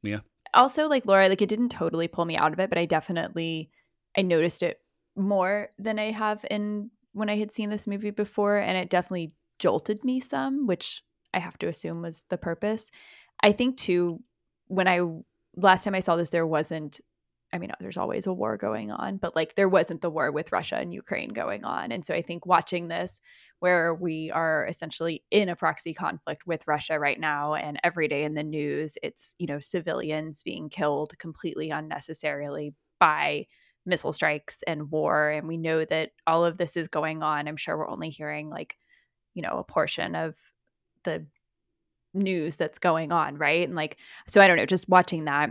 Mia? 0.02 0.22
also 0.56 0.88
like 0.88 1.06
Laura, 1.06 1.28
like 1.28 1.42
it 1.42 1.48
didn't 1.48 1.68
totally 1.68 2.08
pull 2.08 2.24
me 2.24 2.36
out 2.36 2.52
of 2.52 2.58
it, 2.58 2.68
but 2.68 2.78
I 2.78 2.86
definitely 2.86 3.70
I 4.16 4.22
noticed 4.22 4.62
it 4.62 4.80
more 5.14 5.68
than 5.78 5.98
I 5.98 6.10
have 6.10 6.44
in 6.50 6.90
when 7.12 7.30
I 7.30 7.36
had 7.36 7.52
seen 7.52 7.70
this 7.70 7.86
movie 7.86 8.10
before, 8.10 8.56
and 8.56 8.76
it 8.76 8.90
definitely 8.90 9.32
jolted 9.58 10.04
me 10.04 10.20
some, 10.20 10.66
which 10.66 11.02
I 11.32 11.38
have 11.38 11.58
to 11.58 11.68
assume 11.68 12.02
was 12.02 12.24
the 12.28 12.38
purpose. 12.38 12.90
I 13.42 13.52
think 13.52 13.76
too 13.76 14.20
when 14.68 14.88
I 14.88 15.00
last 15.56 15.84
time 15.84 15.94
I 15.94 16.00
saw 16.00 16.16
this 16.16 16.30
there 16.30 16.46
wasn't 16.46 17.00
I 17.52 17.58
mean 17.58 17.70
there's 17.80 17.96
always 17.96 18.26
a 18.26 18.32
war 18.32 18.56
going 18.56 18.90
on, 18.90 19.18
but 19.18 19.36
like 19.36 19.54
there 19.54 19.68
wasn't 19.68 20.00
the 20.00 20.10
war 20.10 20.32
with 20.32 20.52
Russia 20.52 20.76
and 20.76 20.92
Ukraine 20.92 21.30
going 21.30 21.64
on. 21.64 21.92
And 21.92 22.04
so 22.04 22.12
I 22.14 22.22
think 22.22 22.44
watching 22.44 22.88
this 22.88 23.20
where 23.60 23.94
we 23.94 24.30
are 24.32 24.66
essentially 24.66 25.22
in 25.30 25.48
a 25.48 25.56
proxy 25.56 25.94
conflict 25.94 26.46
with 26.46 26.66
Russia 26.66 26.98
right 26.98 27.18
now 27.18 27.54
and 27.54 27.78
every 27.84 28.08
day 28.08 28.24
in 28.24 28.32
the 28.32 28.42
news 28.42 28.98
it's, 29.02 29.34
you 29.38 29.46
know, 29.46 29.60
civilians 29.60 30.42
being 30.42 30.68
killed 30.68 31.16
completely 31.18 31.70
unnecessarily 31.70 32.74
by 32.98 33.46
missile 33.86 34.12
strikes 34.12 34.62
and 34.66 34.90
war 34.90 35.30
and 35.30 35.46
we 35.46 35.56
know 35.56 35.84
that 35.84 36.10
all 36.26 36.44
of 36.44 36.58
this 36.58 36.76
is 36.76 36.88
going 36.88 37.22
on. 37.22 37.46
I'm 37.46 37.56
sure 37.56 37.78
we're 37.78 37.88
only 37.88 38.10
hearing 38.10 38.50
like, 38.50 38.76
you 39.34 39.42
know, 39.42 39.52
a 39.52 39.64
portion 39.64 40.16
of 40.16 40.36
the 41.04 41.24
news 42.16 42.56
that's 42.56 42.78
going 42.78 43.12
on, 43.12 43.36
right? 43.36 43.66
And 43.66 43.76
like 43.76 43.96
so 44.26 44.40
I 44.40 44.46
don't 44.46 44.56
know, 44.56 44.66
just 44.66 44.88
watching 44.88 45.24
that 45.24 45.50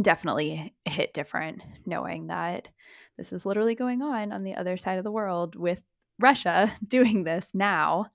definitely 0.00 0.74
hit 0.84 1.12
different 1.12 1.62
knowing 1.84 2.28
that 2.28 2.68
this 3.16 3.32
is 3.32 3.44
literally 3.44 3.74
going 3.74 4.02
on 4.02 4.32
on 4.32 4.44
the 4.44 4.54
other 4.54 4.76
side 4.76 4.98
of 4.98 5.04
the 5.04 5.12
world 5.12 5.56
with 5.56 5.82
Russia 6.18 6.72
doing 6.86 7.24
this 7.24 7.50
now. 7.54 8.06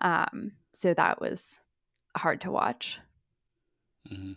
Um, 0.00 0.52
so 0.72 0.94
that 0.94 1.20
was 1.20 1.60
hard 2.16 2.40
to 2.42 2.50
watch. 2.50 2.98
Mm-hmm. 4.10 4.32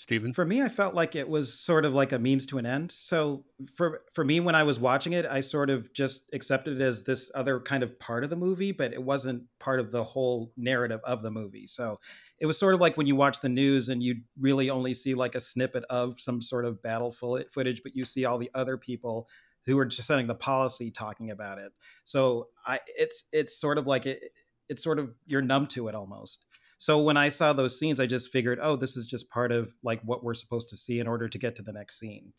Stephen? 0.00 0.32
For 0.32 0.44
me, 0.44 0.62
I 0.62 0.68
felt 0.68 0.94
like 0.94 1.16
it 1.16 1.28
was 1.28 1.52
sort 1.52 1.84
of 1.84 1.92
like 1.92 2.12
a 2.12 2.20
means 2.20 2.46
to 2.46 2.58
an 2.58 2.64
end. 2.64 2.92
So 2.92 3.44
for 3.74 4.02
for 4.14 4.24
me, 4.24 4.38
when 4.38 4.54
I 4.54 4.62
was 4.62 4.78
watching 4.78 5.12
it, 5.12 5.26
I 5.26 5.40
sort 5.40 5.70
of 5.70 5.92
just 5.92 6.20
accepted 6.32 6.80
it 6.80 6.84
as 6.84 7.02
this 7.02 7.32
other 7.34 7.58
kind 7.58 7.82
of 7.82 7.98
part 7.98 8.22
of 8.22 8.30
the 8.30 8.36
movie, 8.36 8.70
but 8.70 8.92
it 8.92 9.02
wasn't 9.02 9.42
part 9.58 9.80
of 9.80 9.90
the 9.90 10.04
whole 10.04 10.52
narrative 10.56 11.00
of 11.02 11.22
the 11.22 11.32
movie. 11.32 11.66
So 11.66 11.98
it 12.38 12.46
was 12.46 12.56
sort 12.56 12.74
of 12.74 12.80
like 12.80 12.96
when 12.96 13.08
you 13.08 13.16
watch 13.16 13.40
the 13.40 13.48
news 13.48 13.88
and 13.88 14.00
you 14.00 14.20
really 14.38 14.70
only 14.70 14.94
see 14.94 15.14
like 15.14 15.34
a 15.34 15.40
snippet 15.40 15.82
of 15.90 16.20
some 16.20 16.40
sort 16.40 16.64
of 16.64 16.80
battle 16.80 17.10
footage, 17.10 17.80
but 17.82 17.96
you 17.96 18.04
see 18.04 18.24
all 18.24 18.38
the 18.38 18.52
other 18.54 18.76
people 18.76 19.28
who 19.66 19.76
are 19.80 19.84
just 19.84 20.06
setting 20.06 20.28
the 20.28 20.34
policy 20.36 20.92
talking 20.92 21.32
about 21.32 21.58
it. 21.58 21.72
So 22.04 22.50
I 22.64 22.78
it's 22.86 23.24
it's 23.32 23.60
sort 23.60 23.78
of 23.78 23.88
like 23.88 24.06
it 24.06 24.22
it's 24.68 24.84
sort 24.84 25.00
of 25.00 25.10
you're 25.26 25.42
numb 25.42 25.66
to 25.68 25.88
it 25.88 25.96
almost. 25.96 26.44
So 26.78 27.00
when 27.00 27.16
I 27.16 27.28
saw 27.28 27.52
those 27.52 27.78
scenes, 27.78 27.98
I 27.98 28.06
just 28.06 28.30
figured, 28.30 28.60
oh, 28.62 28.76
this 28.76 28.96
is 28.96 29.06
just 29.06 29.28
part 29.30 29.50
of 29.50 29.74
like 29.82 30.00
what 30.02 30.22
we're 30.22 30.34
supposed 30.34 30.68
to 30.70 30.76
see 30.76 31.00
in 31.00 31.08
order 31.08 31.28
to 31.28 31.38
get 31.38 31.56
to 31.56 31.62
the 31.62 31.72
next 31.72 31.98
scene. 31.98 32.32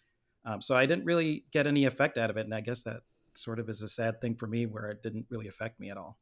Um, 0.45 0.61
so 0.61 0.75
I 0.75 0.85
didn't 0.85 1.05
really 1.05 1.43
get 1.51 1.67
any 1.67 1.85
effect 1.85 2.17
out 2.17 2.29
of 2.29 2.37
it, 2.37 2.45
and 2.45 2.55
I 2.55 2.61
guess 2.61 2.83
that 2.83 3.01
sort 3.35 3.59
of 3.59 3.69
is 3.69 3.81
a 3.81 3.87
sad 3.87 4.21
thing 4.21 4.35
for 4.35 4.47
me, 4.47 4.65
where 4.65 4.89
it 4.89 5.03
didn't 5.03 5.25
really 5.29 5.47
affect 5.47 5.79
me 5.79 5.91
at 5.91 5.97
all. 5.97 6.17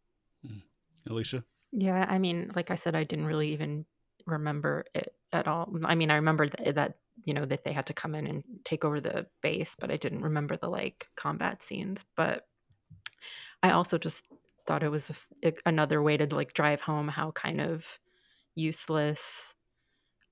Mm. 0.45 0.63
Alicia, 1.07 1.43
yeah, 1.71 2.05
I 2.09 2.17
mean, 2.17 2.51
like 2.55 2.71
I 2.71 2.75
said, 2.75 2.95
I 2.95 3.03
didn't 3.03 3.27
really 3.27 3.53
even 3.53 3.85
remember 4.25 4.85
it 4.93 5.13
at 5.31 5.47
all. 5.47 5.69
I 5.85 5.95
mean, 5.95 6.11
I 6.11 6.15
remember 6.15 6.47
that, 6.47 6.75
that 6.75 6.97
you 7.23 7.33
know 7.33 7.45
that 7.45 7.63
they 7.63 7.73
had 7.73 7.85
to 7.87 7.93
come 7.93 8.15
in 8.15 8.27
and 8.27 8.43
take 8.63 8.83
over 8.83 8.99
the 8.99 9.27
base, 9.41 9.75
but 9.79 9.91
I 9.91 9.97
didn't 9.97 10.21
remember 10.21 10.57
the 10.57 10.69
like 10.69 11.07
combat 11.15 11.63
scenes. 11.63 12.01
But 12.15 12.47
I 13.61 13.71
also 13.71 13.97
just 13.97 14.25
thought 14.65 14.83
it 14.83 14.89
was 14.89 15.11
a, 15.43 15.53
another 15.65 16.01
way 16.01 16.17
to 16.17 16.35
like 16.35 16.53
drive 16.53 16.81
home 16.81 17.07
how 17.07 17.31
kind 17.31 17.61
of 17.61 17.99
useless 18.57 19.53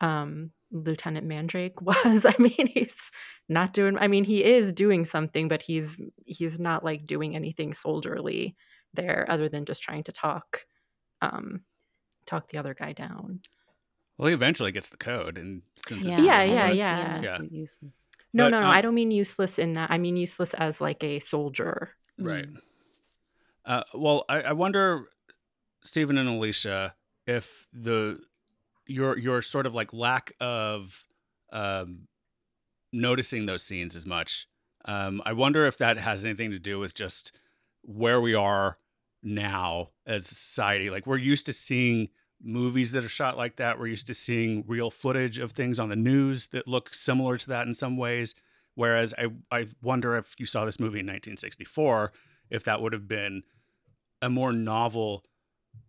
um, 0.01 0.51
Lieutenant 0.71 1.25
Mandrake 1.25 1.81
was. 1.81 2.25
I 2.25 2.35
mean, 2.37 2.67
he's 2.67 3.11
not 3.47 3.73
doing. 3.73 3.97
I 3.97 4.07
mean, 4.07 4.23
he 4.23 4.43
is 4.43 4.73
doing 4.73 5.05
something, 5.05 5.47
but 5.47 5.61
he's 5.63 5.99
he's 6.25 6.59
not 6.59 6.83
like 6.83 7.07
doing 7.07 7.35
anything 7.35 7.73
soldierly 7.73 8.55
there, 8.93 9.25
other 9.29 9.49
than 9.49 9.65
just 9.65 9.81
trying 9.81 10.03
to 10.03 10.11
talk 10.11 10.65
um, 11.21 11.61
talk 12.25 12.49
the 12.49 12.57
other 12.57 12.73
guy 12.73 12.93
down. 12.93 13.41
Well, 14.17 14.29
he 14.29 14.33
eventually 14.33 14.71
gets 14.71 14.89
the 14.89 14.97
code, 14.97 15.37
and 15.37 15.61
yeah, 15.89 16.19
yeah, 16.19 16.43
yeah, 16.43 16.71
yeah. 16.71 17.21
yeah. 17.21 17.37
Useless. 17.49 17.99
No, 18.33 18.45
but, 18.45 18.49
no, 18.49 18.61
no. 18.61 18.67
Um, 18.67 18.73
I 18.73 18.81
don't 18.81 18.95
mean 18.95 19.11
useless 19.11 19.59
in 19.59 19.73
that. 19.73 19.91
I 19.91 19.97
mean 19.97 20.17
useless 20.17 20.53
as 20.55 20.81
like 20.81 21.03
a 21.03 21.19
soldier. 21.19 21.91
Right. 22.17 22.47
Mm. 22.47 22.57
Uh, 23.65 23.83
well, 23.93 24.25
I, 24.29 24.41
I 24.41 24.51
wonder, 24.53 25.05
Stephen 25.81 26.17
and 26.17 26.29
Alicia, 26.29 26.93
if 27.27 27.67
the 27.73 28.19
your 28.87 29.17
your 29.17 29.41
sort 29.41 29.65
of 29.65 29.73
like 29.73 29.93
lack 29.93 30.33
of 30.39 31.07
um, 31.51 32.07
noticing 32.91 33.45
those 33.45 33.63
scenes 33.63 33.95
as 33.95 34.05
much. 34.05 34.47
Um, 34.85 35.21
I 35.25 35.33
wonder 35.33 35.65
if 35.65 35.77
that 35.79 35.97
has 35.97 36.23
anything 36.23 36.51
to 36.51 36.59
do 36.59 36.79
with 36.79 36.93
just 36.93 37.31
where 37.81 38.21
we 38.21 38.35
are 38.35 38.77
now 39.23 39.89
as 40.05 40.31
a 40.31 40.35
society. 40.35 40.89
Like 40.89 41.07
we're 41.07 41.17
used 41.17 41.45
to 41.47 41.53
seeing 41.53 42.09
movies 42.43 42.91
that 42.91 43.03
are 43.03 43.09
shot 43.09 43.37
like 43.37 43.55
that. 43.55 43.79
We're 43.79 43.87
used 43.87 44.07
to 44.07 44.13
seeing 44.13 44.63
real 44.67 44.91
footage 44.91 45.39
of 45.39 45.53
things 45.53 45.79
on 45.79 45.89
the 45.89 45.95
news 45.95 46.47
that 46.47 46.67
look 46.67 46.93
similar 46.93 47.37
to 47.37 47.47
that 47.47 47.65
in 47.65 47.73
some 47.73 47.97
ways. 47.97 48.35
Whereas 48.75 49.13
I, 49.17 49.27
I 49.51 49.67
wonder 49.81 50.15
if 50.17 50.35
you 50.37 50.45
saw 50.45 50.65
this 50.65 50.79
movie 50.79 50.99
in 50.99 51.05
1964, 51.05 52.11
if 52.49 52.63
that 52.65 52.81
would 52.81 52.93
have 52.93 53.07
been 53.07 53.43
a 54.21 54.29
more 54.29 54.51
novel 54.51 55.23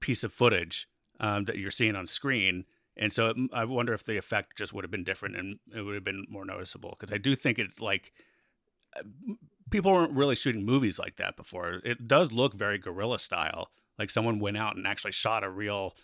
piece 0.00 0.24
of 0.24 0.32
footage 0.32 0.88
um, 1.20 1.44
that 1.44 1.58
you're 1.58 1.70
seeing 1.70 1.96
on 1.96 2.06
screen. 2.06 2.64
And 2.96 3.12
so 3.12 3.28
it, 3.28 3.36
I 3.52 3.64
wonder 3.64 3.92
if 3.92 4.04
the 4.04 4.16
effect 4.16 4.56
just 4.56 4.72
would 4.72 4.84
have 4.84 4.90
been 4.90 5.04
different 5.04 5.36
and 5.36 5.58
it 5.74 5.82
would 5.82 5.94
have 5.94 6.04
been 6.04 6.26
more 6.28 6.44
noticeable. 6.44 6.96
Because 6.98 7.12
I 7.12 7.18
do 7.18 7.36
think 7.36 7.58
it's 7.58 7.80
like 7.80 8.12
uh, 8.96 9.02
people 9.70 9.92
weren't 9.92 10.12
really 10.12 10.34
shooting 10.34 10.64
movies 10.64 10.98
like 10.98 11.16
that 11.16 11.36
before. 11.36 11.80
It 11.84 12.08
does 12.08 12.32
look 12.32 12.54
very 12.54 12.78
guerrilla 12.78 13.18
style, 13.18 13.70
like 13.98 14.10
someone 14.10 14.38
went 14.38 14.56
out 14.56 14.76
and 14.76 14.86
actually 14.86 15.12
shot 15.12 15.44
a 15.44 15.50
real 15.50 15.94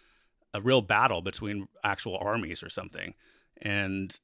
a 0.54 0.60
real 0.60 0.82
battle 0.82 1.22
between 1.22 1.66
actual 1.82 2.18
armies 2.18 2.62
or 2.62 2.68
something. 2.68 3.14
And 3.62 4.14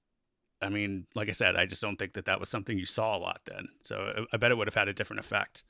I 0.61 0.69
mean, 0.69 1.07
like 1.15 1.29
I 1.29 1.33
said, 1.33 1.57
I 1.57 1.65
just 1.65 1.81
don't 1.81 1.97
think 1.97 2.15
that 2.15 2.27
that 2.27 2.41
was 2.41 2.49
something 2.49 2.79
you 2.79 2.87
saw 2.87 3.17
a 3.17 3.19
lot 3.19 3.41
then. 3.47 3.69
So 3.81 4.27
I 4.33 4.37
bet 4.37 4.51
it 4.51 4.59
would 4.59 4.67
have 4.67 4.75
had 4.75 4.89
a 4.89 4.93
different 4.93 5.21
effect. 5.21 5.63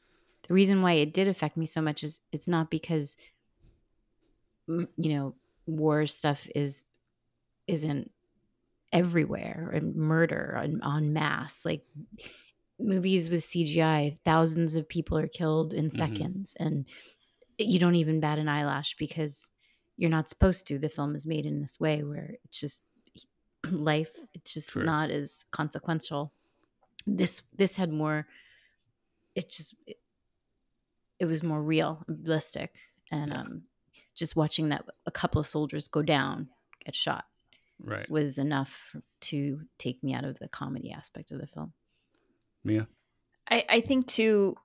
The 0.46 0.54
reason 0.54 0.82
why 0.82 0.92
it 0.94 1.12
did 1.12 1.28
affect 1.28 1.56
me 1.56 1.66
so 1.66 1.80
much 1.80 2.02
is 2.02 2.20
it's 2.32 2.48
not 2.48 2.70
because 2.70 3.16
you 4.68 5.14
know 5.14 5.34
war 5.66 6.06
stuff 6.06 6.46
is 6.54 6.82
isn't 7.66 8.10
everywhere 8.92 9.70
and 9.74 9.94
murder 9.94 10.58
and 10.62 10.82
en 10.82 11.12
masse 11.12 11.64
like 11.64 11.84
movies 12.78 13.28
with 13.28 13.40
CGI, 13.40 14.18
thousands 14.24 14.76
of 14.76 14.88
people 14.88 15.18
are 15.18 15.28
killed 15.28 15.72
in 15.72 15.86
mm-hmm. 15.86 15.96
seconds, 15.96 16.54
mm-hmm. 16.54 16.66
and 16.66 16.84
you 17.58 17.78
don't 17.78 17.96
even 17.96 18.20
bat 18.20 18.38
an 18.38 18.48
eyelash 18.48 18.96
because 18.98 19.50
you're 19.96 20.10
not 20.10 20.28
supposed 20.28 20.66
to. 20.68 20.78
The 20.78 20.88
film 20.88 21.14
is 21.14 21.26
made 21.26 21.44
in 21.44 21.60
this 21.60 21.80
way 21.80 22.02
where 22.04 22.36
it's 22.44 22.60
just 22.60 22.82
life. 23.70 24.12
It's 24.34 24.54
just 24.54 24.70
True. 24.70 24.84
not 24.84 25.10
as 25.10 25.44
consequential. 25.50 26.32
This 27.06 27.42
this 27.56 27.76
had 27.76 27.92
more. 27.92 28.26
It 29.34 29.50
just 29.50 29.74
it, 29.86 29.98
it 31.18 31.26
was 31.26 31.42
more 31.42 31.62
real, 31.62 32.04
realistic, 32.06 32.74
and 33.10 33.32
yeah. 33.32 33.40
um, 33.40 33.62
just 34.18 34.36
watching 34.36 34.70
that 34.70 34.84
a 35.06 35.10
couple 35.10 35.40
of 35.40 35.46
soldiers 35.46 35.88
go 35.88 36.02
down, 36.02 36.48
get 36.84 36.94
shot, 36.94 37.24
right, 37.82 38.08
was 38.10 38.38
enough 38.38 38.94
to 39.20 39.60
take 39.78 40.02
me 40.02 40.12
out 40.12 40.24
of 40.24 40.38
the 40.38 40.48
comedy 40.48 40.90
aspect 40.90 41.30
of 41.30 41.38
the 41.38 41.46
film. 41.46 41.72
Mia? 42.64 42.88
I, 43.50 43.64
I 43.68 43.80
think 43.80 44.06
too, 44.06 44.56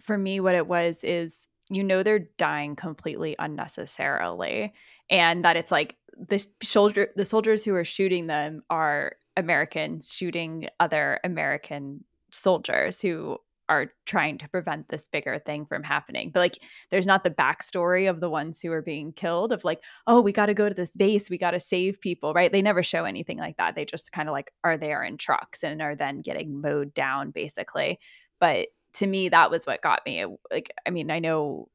for 0.00 0.18
me, 0.18 0.40
what 0.40 0.54
it 0.54 0.66
was 0.66 1.02
is 1.02 1.48
you 1.70 1.82
know 1.82 2.02
they're 2.02 2.28
dying 2.38 2.76
completely 2.76 3.34
unnecessarily, 3.38 4.74
and 5.10 5.44
that 5.44 5.56
it's 5.56 5.72
like 5.72 5.96
the 6.16 6.44
soldier 6.62 7.08
the 7.16 7.24
soldiers 7.24 7.64
who 7.64 7.74
are 7.74 7.84
shooting 7.84 8.26
them 8.26 8.62
are 8.70 9.16
Americans 9.36 10.12
shooting 10.12 10.68
other 10.80 11.20
American 11.24 12.04
soldiers 12.30 13.00
who 13.00 13.38
are 13.68 13.92
trying 14.06 14.38
to 14.38 14.48
prevent 14.48 14.88
this 14.88 15.08
bigger 15.08 15.38
thing 15.38 15.66
from 15.66 15.82
happening. 15.82 16.30
But 16.32 16.40
like 16.40 16.58
there's 16.90 17.06
not 17.06 17.24
the 17.24 17.30
backstory 17.30 18.08
of 18.08 18.20
the 18.20 18.30
ones 18.30 18.60
who 18.60 18.72
are 18.72 18.82
being 18.82 19.12
killed 19.12 19.52
of 19.52 19.64
like, 19.64 19.82
oh, 20.06 20.20
we 20.20 20.32
got 20.32 20.46
to 20.46 20.54
go 20.54 20.68
to 20.68 20.74
this 20.74 20.96
base, 20.96 21.30
we 21.30 21.38
got 21.38 21.52
to 21.52 21.60
save 21.60 22.00
people, 22.00 22.32
right? 22.34 22.52
They 22.52 22.62
never 22.62 22.82
show 22.82 23.04
anything 23.04 23.38
like 23.38 23.56
that. 23.56 23.74
They 23.74 23.84
just 23.84 24.12
kind 24.12 24.28
of 24.28 24.32
like 24.32 24.52
are 24.64 24.76
there 24.76 25.02
in 25.02 25.18
trucks 25.18 25.62
and 25.64 25.82
are 25.82 25.96
then 25.96 26.20
getting 26.22 26.60
mowed 26.60 26.94
down 26.94 27.30
basically. 27.30 27.98
But 28.40 28.68
to 28.94 29.06
me, 29.06 29.28
that 29.28 29.50
was 29.50 29.66
what 29.66 29.82
got 29.82 30.00
me. 30.06 30.24
Like, 30.50 30.70
I 30.86 30.90
mean, 30.90 31.10
I 31.10 31.18
know 31.18 31.68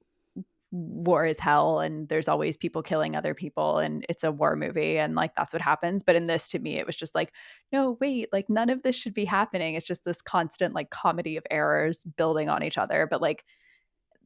war 0.72 1.26
is 1.26 1.40
hell 1.40 1.80
and 1.80 2.08
there's 2.08 2.30
always 2.30 2.56
people 2.56 2.82
killing 2.82 3.16
other 3.16 3.34
people 3.34 3.80
and 3.80 4.06
it's 4.08 4.24
a 4.24 4.32
war 4.32 4.56
movie 4.56 4.98
and 4.98 5.16
like 5.16 5.36
that's 5.36 5.54
what 5.54 5.62
happens. 5.62 6.04
But 6.04 6.16
in 6.16 6.26
this 6.26 6.48
to 6.50 6.60
me 6.60 6.78
it 6.78 6.86
was 6.86 6.96
just 6.96 7.14
like 7.14 7.34
no 7.72 7.98
wait 8.00 8.32
like 8.32 8.50
none 8.50 8.70
of 8.70 8.84
this 8.84 8.96
should 8.96 9.14
be 9.14 9.26
happening. 9.26 9.76
It's 9.76 9.86
just 9.86 10.06
this 10.06 10.22
constant 10.22 10.74
like 10.74 10.90
comedy 10.90 11.38
of 11.38 11.46
errors 11.52 12.04
building 12.04 12.50
on 12.50 12.64
each 12.64 12.78
other 12.78 13.08
but 13.10 13.22
like 13.22 13.44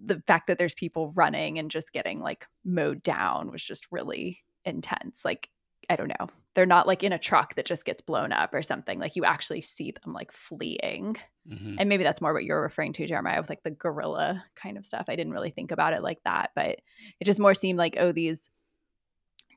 the 0.03 0.21
fact 0.27 0.47
that 0.47 0.57
there's 0.57 0.73
people 0.73 1.11
running 1.15 1.57
and 1.57 1.71
just 1.71 1.93
getting 1.93 2.19
like 2.19 2.45
mowed 2.63 3.01
down 3.03 3.51
was 3.51 3.63
just 3.63 3.87
really 3.91 4.43
intense. 4.65 5.23
Like 5.23 5.49
I 5.89 5.95
don't 5.95 6.07
know. 6.07 6.27
They're 6.53 6.65
not 6.65 6.87
like 6.87 7.03
in 7.03 7.11
a 7.11 7.19
truck 7.19 7.55
that 7.55 7.65
just 7.65 7.85
gets 7.85 8.01
blown 8.01 8.31
up 8.31 8.53
or 8.53 8.61
something. 8.61 8.99
Like 8.99 9.15
you 9.15 9.25
actually 9.25 9.61
see 9.61 9.91
them 9.91 10.13
like 10.13 10.31
fleeing. 10.31 11.17
Mm-hmm. 11.49 11.75
And 11.79 11.89
maybe 11.89 12.03
that's 12.03 12.21
more 12.21 12.33
what 12.33 12.43
you're 12.43 12.61
referring 12.61 12.93
to, 12.93 13.05
Jeremiah, 13.05 13.39
with 13.39 13.49
like 13.49 13.63
the 13.63 13.71
guerrilla 13.71 14.43
kind 14.55 14.77
of 14.77 14.85
stuff. 14.85 15.05
I 15.07 15.15
didn't 15.15 15.33
really 15.33 15.51
think 15.51 15.71
about 15.71 15.93
it 15.93 16.01
like 16.01 16.23
that, 16.23 16.51
but 16.55 16.79
it 17.19 17.25
just 17.25 17.39
more 17.39 17.53
seemed 17.53 17.77
like, 17.77 17.97
oh, 17.99 18.11
these 18.11 18.49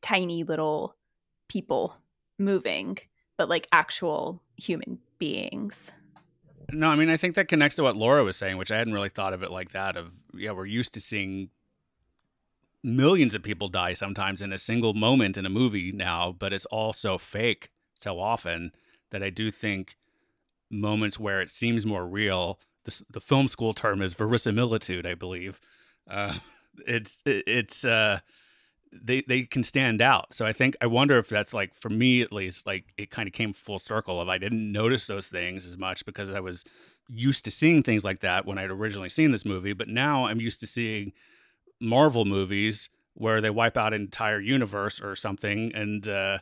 tiny 0.03 0.45
little 0.45 0.97
people 1.49 1.97
moving, 2.39 2.99
but 3.37 3.49
like 3.49 3.69
actual 3.73 4.43
human 4.57 4.99
beings. 5.19 5.93
No, 6.71 6.89
I 6.89 6.97
mean 6.97 7.09
I 7.09 7.17
think 7.17 7.35
that 7.37 7.49
connects 7.49 7.77
to 7.77 7.83
what 7.83 7.97
Laura 7.97 8.23
was 8.25 8.37
saying, 8.37 8.59
which 8.59 8.71
I 8.71 8.77
hadn't 8.77 8.93
really 8.93 9.09
thought 9.09 9.33
of 9.33 9.43
it 9.43 9.51
like 9.51 9.73
that. 9.73 9.97
Of 9.97 10.13
yeah, 10.35 10.53
we're 10.53 10.67
used 10.67 10.95
to 10.95 11.01
seeing 11.01 11.49
millions 12.83 13.35
of 13.35 13.43
people 13.43 13.69
die 13.69 13.95
sometimes 13.95 14.41
in 14.41 14.53
a 14.53 14.59
single 14.59 14.95
moment 14.95 15.37
in 15.37 15.47
a 15.47 15.51
movie 15.51 15.93
now, 15.93 16.35
but 16.39 16.53
it's 16.53 16.67
all 16.67 16.93
so 16.93 17.19
fake 17.19 17.71
so 17.99 18.21
often 18.21 18.73
that 19.11 19.23
I 19.23 19.31
do 19.31 19.51
think 19.51 19.97
moments 20.71 21.19
where 21.19 21.41
it 21.41 21.51
seems 21.51 21.87
more 21.87 22.07
real. 22.07 22.61
The, 22.85 23.03
the 23.11 23.21
film 23.21 23.49
school 23.49 23.75
term 23.75 24.03
is 24.03 24.15
verisimilitude, 24.15 25.07
I 25.07 25.15
believe. 25.15 25.61
Uh, 26.09 26.39
it's 26.87 27.19
it, 27.25 27.45
it's 27.47 27.85
uh, 27.85 28.21
they 28.93 29.23
they 29.23 29.43
can 29.43 29.63
stand 29.63 30.01
out. 30.01 30.33
So 30.33 30.47
I 30.47 30.53
think 30.53 30.77
I 30.81 30.87
wonder 30.87 31.19
if 31.19 31.29
that's 31.29 31.53
like 31.53 31.75
for 31.75 31.89
me 31.89 32.23
at 32.23 32.33
least, 32.33 32.67
like 32.67 32.93
it 32.97 33.11
kind 33.11 33.27
of 33.27 33.33
came 33.33 33.53
full 33.53 33.79
circle 33.79 34.21
of 34.21 34.29
I 34.29 34.39
didn't 34.39 34.71
notice 34.71 35.07
those 35.07 35.27
things 35.27 35.67
as 35.67 35.77
much 35.77 36.05
because 36.05 36.31
I 36.31 36.41
was 36.41 36.65
used 37.09 37.45
to 37.45 37.51
seeing 37.51 37.83
things 37.83 38.05
like 38.05 38.21
that 38.21 38.47
when 38.47 38.59
I'd 38.59 38.71
originally 38.71 39.09
seen 39.09 39.31
this 39.31 39.45
movie, 39.45 39.73
but 39.73 39.89
now 39.89 40.27
I'm 40.27 40.41
used 40.41 40.61
to 40.61 40.67
seeing 40.67 41.13
Marvel 41.81 42.25
movies 42.25 42.91
where 43.15 43.41
they 43.41 43.51
wipe 43.51 43.77
out 43.77 43.93
an 43.93 44.01
entire 44.01 44.41
universe 44.41 45.01
or 45.01 45.17
something 45.17 45.73
and 45.75 46.09
uh, 46.09 46.39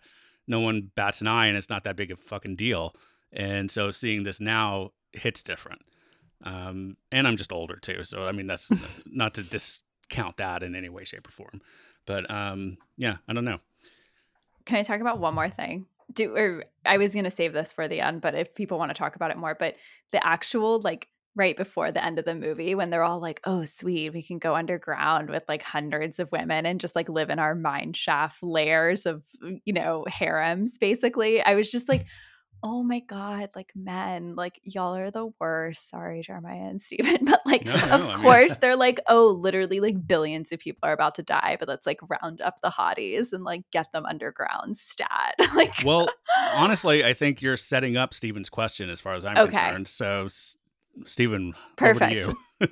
no 0.47 0.61
one 0.61 0.91
bats 0.95 1.21
an 1.21 1.27
eye 1.27 1.47
and 1.47 1.57
it's 1.57 1.71
not 1.71 1.85
that 1.85 1.97
big 1.97 2.11
of 2.11 2.19
a 2.19 2.23
fucking 2.23 2.57
deal. 2.57 2.95
And 3.33 3.71
so 3.71 3.91
seeing 3.91 4.25
this 4.25 4.41
now 4.41 4.93
hits 5.13 5.43
different. 5.43 5.83
Um, 6.45 6.97
and 7.11 7.27
I'm 7.27 7.37
just 7.37 7.53
older 7.53 7.77
too. 7.77 8.05
So, 8.05 8.27
I 8.27 8.33
mean, 8.33 8.47
that's 8.47 8.71
not 9.07 9.35
to 9.35 9.43
discount 9.43 10.37
that 10.37 10.63
in 10.63 10.75
any 10.75 10.89
way, 10.89 11.05
shape, 11.05 11.27
or 11.27 11.31
form. 11.31 11.61
But 12.07 12.31
um, 12.31 12.79
yeah, 12.97 13.17
I 13.29 13.33
don't 13.33 13.45
know. 13.45 13.59
Can 14.65 14.79
I 14.79 14.83
talk 14.83 15.01
about 15.01 15.19
one 15.19 15.35
more 15.35 15.51
thing? 15.51 15.87
Do 16.13 16.37
or 16.37 16.65
I 16.85 16.99
was 16.99 17.15
gonna 17.15 17.33
save 17.33 17.53
this 17.53 17.73
for 17.73 17.89
the 17.89 18.01
end, 18.01 18.21
but 18.21 18.35
if 18.35 18.55
people 18.55 18.79
want 18.79 18.91
to 18.91 18.95
talk 18.95 19.17
about 19.17 19.33
it 19.33 19.37
more, 19.37 19.57
but 19.59 19.77
the 20.13 20.25
actual 20.25 20.81
like 20.81 21.09
right 21.37 21.57
before 21.57 21.93
the 21.93 22.05
end 22.05 22.19
of 22.19 22.25
the 22.25 22.35
movie 22.35 22.75
when 22.75 22.89
they're 22.91 23.05
all 23.05 23.21
like, 23.21 23.41
oh, 23.45 23.65
sweet, 23.65 24.13
we 24.13 24.23
can 24.23 24.39
go 24.39 24.57
underground 24.57 25.29
with 25.29 25.45
like 25.49 25.63
hundreds 25.63 26.19
of 26.19 26.33
women 26.33 26.65
and 26.65 26.81
just 26.81 26.97
like 26.97 27.09
live 27.11 27.29
in 27.29 27.39
our 27.39 27.55
mine 27.55 27.93
shaft 27.93 28.43
layers 28.43 29.05
of, 29.05 29.23
mm, 29.45 29.61
you 29.67 29.75
know, 29.75 30.05
harems, 30.09 30.79
basically. 30.79 31.43
I 31.43 31.55
was 31.55 31.71
just 31.71 31.89
like, 31.89 32.07
oh 32.63 32.83
my 32.83 33.01
God, 33.01 33.51
like 33.55 33.71
men, 33.77 34.35
like 34.35 34.59
y'all 34.63 34.97
are 34.97 35.11
the 35.11 35.29
worst. 35.39 35.91
Sorry, 35.91 36.23
Jeremiah 36.23 36.69
and 36.69 36.81
Steven. 36.83 37.19
But 37.27 37.43
like, 37.45 37.67
no, 37.67 37.75
of 37.75 38.01
no, 38.01 38.15
course, 38.17 38.53
mean... 38.53 38.59
they're 38.63 38.77
like, 38.77 38.99
oh, 39.07 39.27
literally 39.27 39.81
like 39.81 40.07
billions 40.07 40.51
of 40.53 40.59
people 40.59 40.81
are 40.89 40.95
about 40.95 41.17
to 41.17 41.23
die, 41.23 41.59
but 41.61 41.69
let's 41.69 41.87
like 41.87 42.01
round 42.09 42.41
up 42.41 42.63
the 42.63 42.71
hotties 42.71 43.33
and 43.35 43.45
like 43.45 43.63
get 43.73 43.93
them 43.93 44.07
underground 44.07 44.79
stat. 44.79 45.35
like, 45.55 45.75
well, 45.85 46.09
honestly, 46.55 47.05
I 47.05 47.13
think 47.13 47.43
you're 47.43 47.59
setting 47.59 47.99
up 47.99 48.15
Steven's 48.15 48.49
question 48.49 48.89
as 48.89 49.01
far 49.01 49.15
as 49.15 49.27
I'm 49.27 49.37
okay. 49.37 49.53
concerned. 49.53 49.89
So 49.89 50.29
Steven, 51.05 51.55
perfect. 51.77 52.31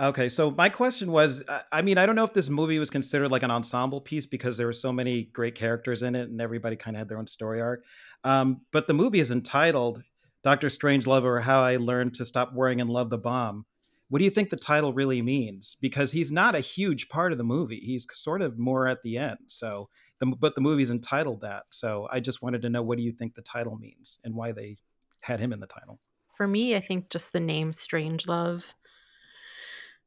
okay, 0.00 0.28
so 0.28 0.50
my 0.50 0.68
question 0.68 1.12
was 1.12 1.42
I 1.70 1.82
mean, 1.82 1.98
I 1.98 2.06
don't 2.06 2.16
know 2.16 2.24
if 2.24 2.32
this 2.32 2.48
movie 2.48 2.78
was 2.78 2.90
considered 2.90 3.30
like 3.30 3.42
an 3.42 3.50
ensemble 3.50 4.00
piece 4.00 4.26
because 4.26 4.56
there 4.56 4.66
were 4.66 4.72
so 4.72 4.92
many 4.92 5.24
great 5.24 5.54
characters 5.54 6.02
in 6.02 6.14
it 6.14 6.28
and 6.28 6.40
everybody 6.40 6.76
kind 6.76 6.96
of 6.96 6.98
had 6.98 7.08
their 7.08 7.18
own 7.18 7.26
story 7.26 7.60
arc. 7.60 7.84
Um, 8.24 8.62
but 8.72 8.86
the 8.86 8.94
movie 8.94 9.20
is 9.20 9.30
entitled 9.30 10.02
Doctor 10.42 10.68
Strangelove 10.68 11.24
or 11.24 11.40
How 11.40 11.62
I 11.62 11.76
Learned 11.76 12.14
to 12.14 12.24
Stop 12.24 12.54
Worrying 12.54 12.80
and 12.80 12.90
Love 12.90 13.10
the 13.10 13.18
Bomb. 13.18 13.66
What 14.08 14.18
do 14.18 14.24
you 14.24 14.30
think 14.30 14.50
the 14.50 14.56
title 14.56 14.92
really 14.92 15.22
means? 15.22 15.76
Because 15.80 16.12
he's 16.12 16.30
not 16.30 16.54
a 16.54 16.60
huge 16.60 17.08
part 17.08 17.32
of 17.32 17.38
the 17.38 17.44
movie. 17.44 17.80
He's 17.80 18.06
sort 18.12 18.42
of 18.42 18.58
more 18.58 18.86
at 18.86 19.02
the 19.02 19.18
end. 19.18 19.38
So, 19.46 19.88
the, 20.20 20.26
but 20.26 20.54
the 20.54 20.60
movie's 20.60 20.90
entitled 20.90 21.40
that. 21.40 21.64
So 21.70 22.06
I 22.10 22.20
just 22.20 22.42
wanted 22.42 22.62
to 22.62 22.70
know 22.70 22.82
what 22.82 22.98
do 22.98 23.04
you 23.04 23.12
think 23.12 23.34
the 23.34 23.42
title 23.42 23.76
means 23.76 24.18
and 24.22 24.34
why 24.34 24.52
they 24.52 24.76
had 25.24 25.40
him 25.40 25.52
in 25.52 25.60
the 25.60 25.66
title. 25.66 26.00
For 26.36 26.46
me, 26.46 26.74
I 26.74 26.80
think 26.80 27.10
just 27.10 27.32
the 27.32 27.40
name 27.40 27.72
Strange 27.72 28.26
Love 28.26 28.74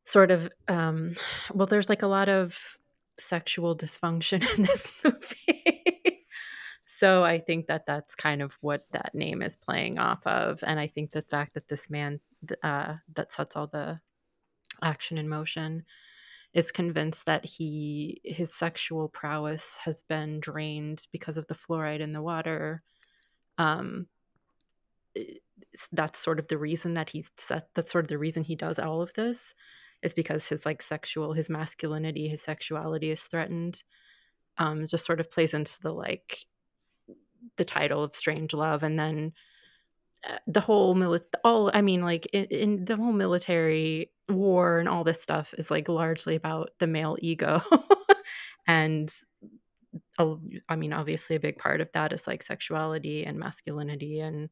sort 0.05 0.31
of 0.31 0.49
um 0.69 1.15
well 1.53 1.67
there's 1.67 1.89
like 1.89 2.01
a 2.01 2.07
lot 2.07 2.29
of 2.29 2.77
sexual 3.19 3.75
dysfunction 3.75 4.41
in 4.57 4.63
this 4.63 5.01
movie. 5.03 6.23
so 6.85 7.25
I 7.25 7.39
think 7.39 7.67
that 7.67 7.85
that's 7.85 8.15
kind 8.15 8.41
of 8.41 8.57
what 8.61 8.83
that 8.93 9.13
name 9.13 9.41
is 9.41 9.57
playing 9.57 9.99
off 9.99 10.25
of 10.25 10.63
and 10.65 10.79
I 10.79 10.87
think 10.87 11.11
the 11.11 11.21
fact 11.21 11.55
that 11.55 11.67
this 11.67 11.89
man 11.89 12.21
uh 12.63 12.95
that 13.15 13.33
sets 13.33 13.57
all 13.57 13.67
the 13.67 13.99
action 14.81 15.17
in 15.17 15.27
motion 15.27 15.83
is 16.53 16.71
convinced 16.71 17.25
that 17.25 17.45
he 17.45 18.21
his 18.23 18.53
sexual 18.53 19.09
prowess 19.09 19.79
has 19.83 20.03
been 20.03 20.39
drained 20.39 21.05
because 21.11 21.37
of 21.37 21.47
the 21.47 21.55
fluoride 21.55 21.99
in 21.99 22.13
the 22.13 22.21
water 22.21 22.81
um 23.57 24.07
that's 25.91 26.19
sort 26.19 26.39
of 26.39 26.47
the 26.47 26.57
reason 26.57 26.93
that 26.93 27.09
he's 27.09 27.29
set 27.37 27.69
that's 27.75 27.91
sort 27.91 28.05
of 28.05 28.09
the 28.09 28.17
reason 28.17 28.43
he 28.43 28.55
does 28.55 28.79
all 28.79 29.01
of 29.01 29.13
this 29.13 29.53
is 30.01 30.13
because 30.13 30.47
his 30.47 30.65
like 30.65 30.81
sexual 30.81 31.33
his 31.33 31.49
masculinity 31.49 32.27
his 32.27 32.41
sexuality 32.41 33.11
is 33.11 33.21
threatened 33.21 33.83
um 34.57 34.85
just 34.87 35.05
sort 35.05 35.19
of 35.19 35.29
plays 35.29 35.53
into 35.53 35.79
the 35.81 35.91
like 35.91 36.47
the 37.57 37.65
title 37.65 38.03
of 38.03 38.15
strange 38.15 38.53
love. 38.53 38.83
And 38.83 38.97
then 38.97 39.33
uh, 40.27 40.37
the 40.47 40.61
whole 40.61 40.95
mili- 40.95 41.21
all 41.43 41.69
i 41.73 41.81
mean 41.81 42.01
like 42.01 42.25
in, 42.33 42.45
in, 42.45 42.85
the 42.85 42.95
whole 42.95 43.13
military 43.13 44.11
war 44.27 44.79
and 44.79 44.89
all 44.89 45.03
this 45.03 45.21
stuff 45.21 45.53
is 45.57 45.69
like 45.69 45.87
largely 45.87 46.35
about 46.35 46.71
the 46.79 46.87
male 46.87 47.17
ego. 47.19 47.61
And 48.69 49.09
i 50.69 50.75
mean 50.75 50.91
obviously 50.91 51.37
a 51.37 51.39
big 51.39 51.57
part 51.57 51.79
of 51.79 51.89
that 51.93 52.11
is 52.11 52.27
like 52.27 52.43
sexuality 52.43 53.23
and 53.23 53.39
masculinity 53.39 54.19
and 54.19 54.49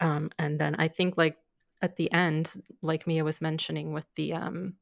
um, 0.00 0.30
and 0.38 0.60
then 0.60 0.74
I 0.76 0.88
think 0.88 1.16
like 1.16 1.36
at 1.82 1.96
the 1.96 2.10
end, 2.12 2.52
like 2.82 3.06
Mia 3.06 3.24
was 3.24 3.40
mentioning 3.40 3.92
with 3.92 4.06
the 4.14 4.32
um, 4.32 4.74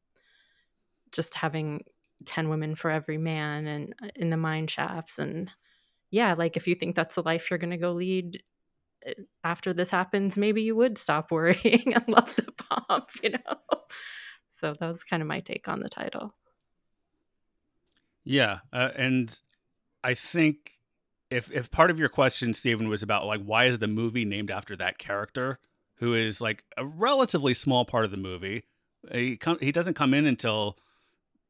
just 1.12 1.36
having 1.36 1.84
10 2.24 2.48
women 2.48 2.74
for 2.74 2.90
every 2.90 3.18
man 3.18 3.66
and 3.66 3.94
uh, 4.02 4.08
in 4.16 4.30
the 4.30 4.36
mine 4.36 4.66
shafts 4.66 5.18
and 5.18 5.50
yeah, 6.10 6.34
like 6.34 6.56
if 6.56 6.68
you 6.68 6.74
think 6.74 6.94
that's 6.94 7.16
the 7.16 7.22
life 7.22 7.50
you're 7.50 7.58
going 7.58 7.70
to 7.70 7.76
go 7.76 7.92
lead 7.92 8.42
eh, 9.04 9.14
after 9.42 9.72
this 9.72 9.90
happens, 9.90 10.36
maybe 10.36 10.62
you 10.62 10.76
would 10.76 10.96
stop 10.96 11.30
worrying 11.30 11.92
and 11.94 12.04
love 12.08 12.34
the 12.36 12.46
bomb, 12.68 13.02
you 13.22 13.30
know? 13.30 13.38
So 14.60 14.72
that 14.72 14.86
was 14.88 15.04
kind 15.04 15.20
of 15.20 15.26
my 15.26 15.40
take 15.40 15.68
on 15.68 15.80
the 15.80 15.90
title. 15.90 16.32
Yeah. 18.22 18.60
Uh, 18.72 18.90
and 18.96 19.38
I 20.02 20.14
think 20.14 20.72
if 21.34 21.50
if 21.50 21.70
part 21.70 21.90
of 21.90 21.98
your 21.98 22.08
question, 22.08 22.54
Stephen, 22.54 22.88
was 22.88 23.02
about 23.02 23.26
like 23.26 23.42
why 23.42 23.64
is 23.64 23.78
the 23.78 23.88
movie 23.88 24.24
named 24.24 24.50
after 24.50 24.76
that 24.76 24.98
character 24.98 25.58
who 25.96 26.14
is 26.14 26.40
like 26.40 26.64
a 26.76 26.84
relatively 26.84 27.54
small 27.54 27.84
part 27.84 28.04
of 28.04 28.10
the 28.10 28.16
movie? 28.16 28.64
Eh, 29.10 29.18
he 29.18 29.36
com- 29.36 29.58
he 29.60 29.72
doesn't 29.72 29.94
come 29.94 30.14
in 30.14 30.26
until 30.26 30.78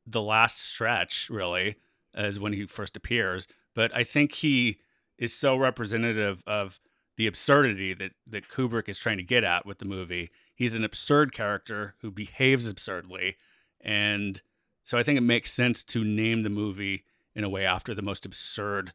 the 0.07 0.22
last 0.22 0.61
stretch, 0.61 1.28
really, 1.30 1.76
as 2.14 2.41
when 2.41 2.53
he 2.53 2.66
first 2.66 2.97
appears. 2.97 3.47
But 3.74 3.95
I 3.95 4.05
think 4.05 4.32
he 4.32 4.78
is 5.18 5.35
so 5.35 5.57
representative 5.57 6.43
of 6.47 6.80
the 7.16 7.26
absurdity 7.26 7.95
that 7.95 8.12
that 8.26 8.49
Kubrick 8.49 8.89
is 8.89 8.99
trying 8.99 9.18
to 9.18 9.22
get 9.22 9.45
at 9.45 9.66
with 9.66 9.78
the 9.78 9.85
movie. 9.85 10.30
He's 10.55 10.74
an 10.74 10.85
absurd 10.85 11.32
character 11.32 11.95
who 12.01 12.11
behaves 12.11 12.68
absurdly, 12.68 13.37
and 13.80 14.41
so 14.82 14.97
I 14.97 15.03
think 15.03 15.18
it 15.18 15.22
makes 15.22 15.53
sense 15.53 15.85
to 15.85 16.05
name 16.05 16.43
the 16.43 16.51
movie 16.51 17.05
in 17.35 17.45
a 17.45 17.49
way 17.49 17.66
after 17.66 17.95
the 17.95 18.03
most 18.03 18.24
absurd 18.24 18.93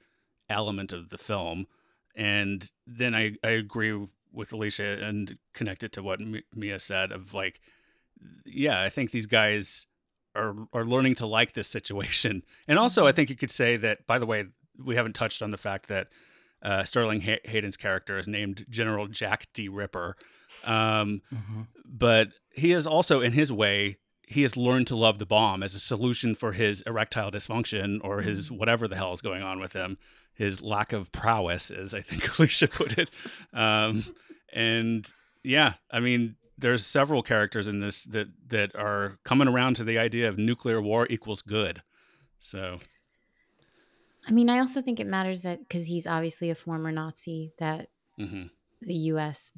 element 0.50 0.94
of 0.94 1.10
the 1.10 1.18
film. 1.18 1.68
And 2.16 2.70
then 2.86 3.16
I, 3.16 3.34
I 3.44 3.52
agree 3.52 4.08
with 4.32 4.54
Alicia 4.54 5.04
and 5.04 5.38
connect 5.54 5.84
it 5.84 5.92
to 5.94 6.04
what 6.04 6.20
Mia 6.54 6.80
said 6.80 7.12
of 7.12 7.34
like, 7.34 7.62
yeah, 8.46 8.82
I 8.82 8.90
think 8.90 9.12
these 9.12 9.26
guys 9.26 9.88
are 10.36 10.56
are 10.74 10.86
learning 10.86 11.16
to 11.16 11.26
like 11.26 11.54
this 11.54 11.68
situation. 11.68 12.44
And 12.68 12.78
also, 12.78 13.06
I 13.06 13.10
mm-hmm. 13.10 13.16
think 13.16 13.30
you 13.30 13.36
could 13.36 13.52
say 13.52 13.78
that. 13.78 14.06
By 14.06 14.20
the 14.20 14.26
way, 14.26 14.46
we 14.84 14.96
haven't 14.96 15.14
touched 15.14 15.42
on 15.42 15.52
the 15.52 15.58
fact 15.58 15.88
that 15.88 16.08
uh, 16.62 16.84
Sterling 16.84 17.22
Hay- 17.22 17.42
Hayden's 17.46 17.78
character 17.78 18.18
is 18.18 18.28
named 18.28 18.66
General 18.70 19.08
Jack 19.08 19.48
D. 19.54 19.70
Ripper, 19.70 20.16
um, 20.66 21.22
mm-hmm. 21.34 21.62
but 21.86 22.30
he 22.54 22.72
is 22.72 22.86
also, 22.86 23.22
in 23.22 23.32
his 23.32 23.52
way, 23.52 23.98
he 24.28 24.42
has 24.42 24.58
learned 24.58 24.88
to 24.88 24.96
love 24.96 25.18
the 25.20 25.26
bomb 25.26 25.64
as 25.64 25.74
a 25.74 25.80
solution 25.80 26.36
for 26.36 26.52
his 26.52 26.82
erectile 26.84 27.32
dysfunction 27.32 28.00
or 28.04 28.22
his 28.22 28.48
mm-hmm. 28.48 28.58
whatever 28.58 28.88
the 28.88 28.96
hell 28.96 29.14
is 29.14 29.22
going 29.22 29.42
on 29.42 29.60
with 29.60 29.74
him 29.74 29.98
his 30.40 30.62
lack 30.62 30.94
of 30.94 31.12
prowess, 31.12 31.70
as 31.70 31.94
I 31.94 32.00
think 32.00 32.40
Alicia 32.40 32.70
put 32.70 32.98
it. 32.98 33.12
Um, 33.54 34.06
and 34.54 35.06
yeah, 35.44 35.74
I 35.92 36.00
mean, 36.00 36.38
there's 36.58 36.86
several 36.86 37.22
characters 37.22 37.68
in 37.68 37.82
this 37.82 38.06
that 38.06 38.28
that 38.48 38.74
are 38.74 39.20
coming 39.26 39.50
around 39.50 39.76
to 39.76 39.84
the 39.84 40.00
idea 40.00 40.30
of 40.30 40.38
nuclear 40.38 40.82
war 40.82 41.06
equals 41.10 41.42
good. 41.42 41.84
So, 42.40 42.80
I 44.26 44.32
mean, 44.32 44.50
I 44.50 44.60
also 44.60 44.82
think 44.82 45.02
it 45.02 45.08
matters 45.08 45.42
that 45.42 45.60
because 45.60 45.88
he's 45.88 46.08
obviously 46.08 46.50
a 46.50 46.56
former 46.56 46.92
Nazi 46.94 47.52
that 47.60 47.90
mm-hmm. 48.18 48.44
the 48.82 48.96
U.S. 49.12 49.52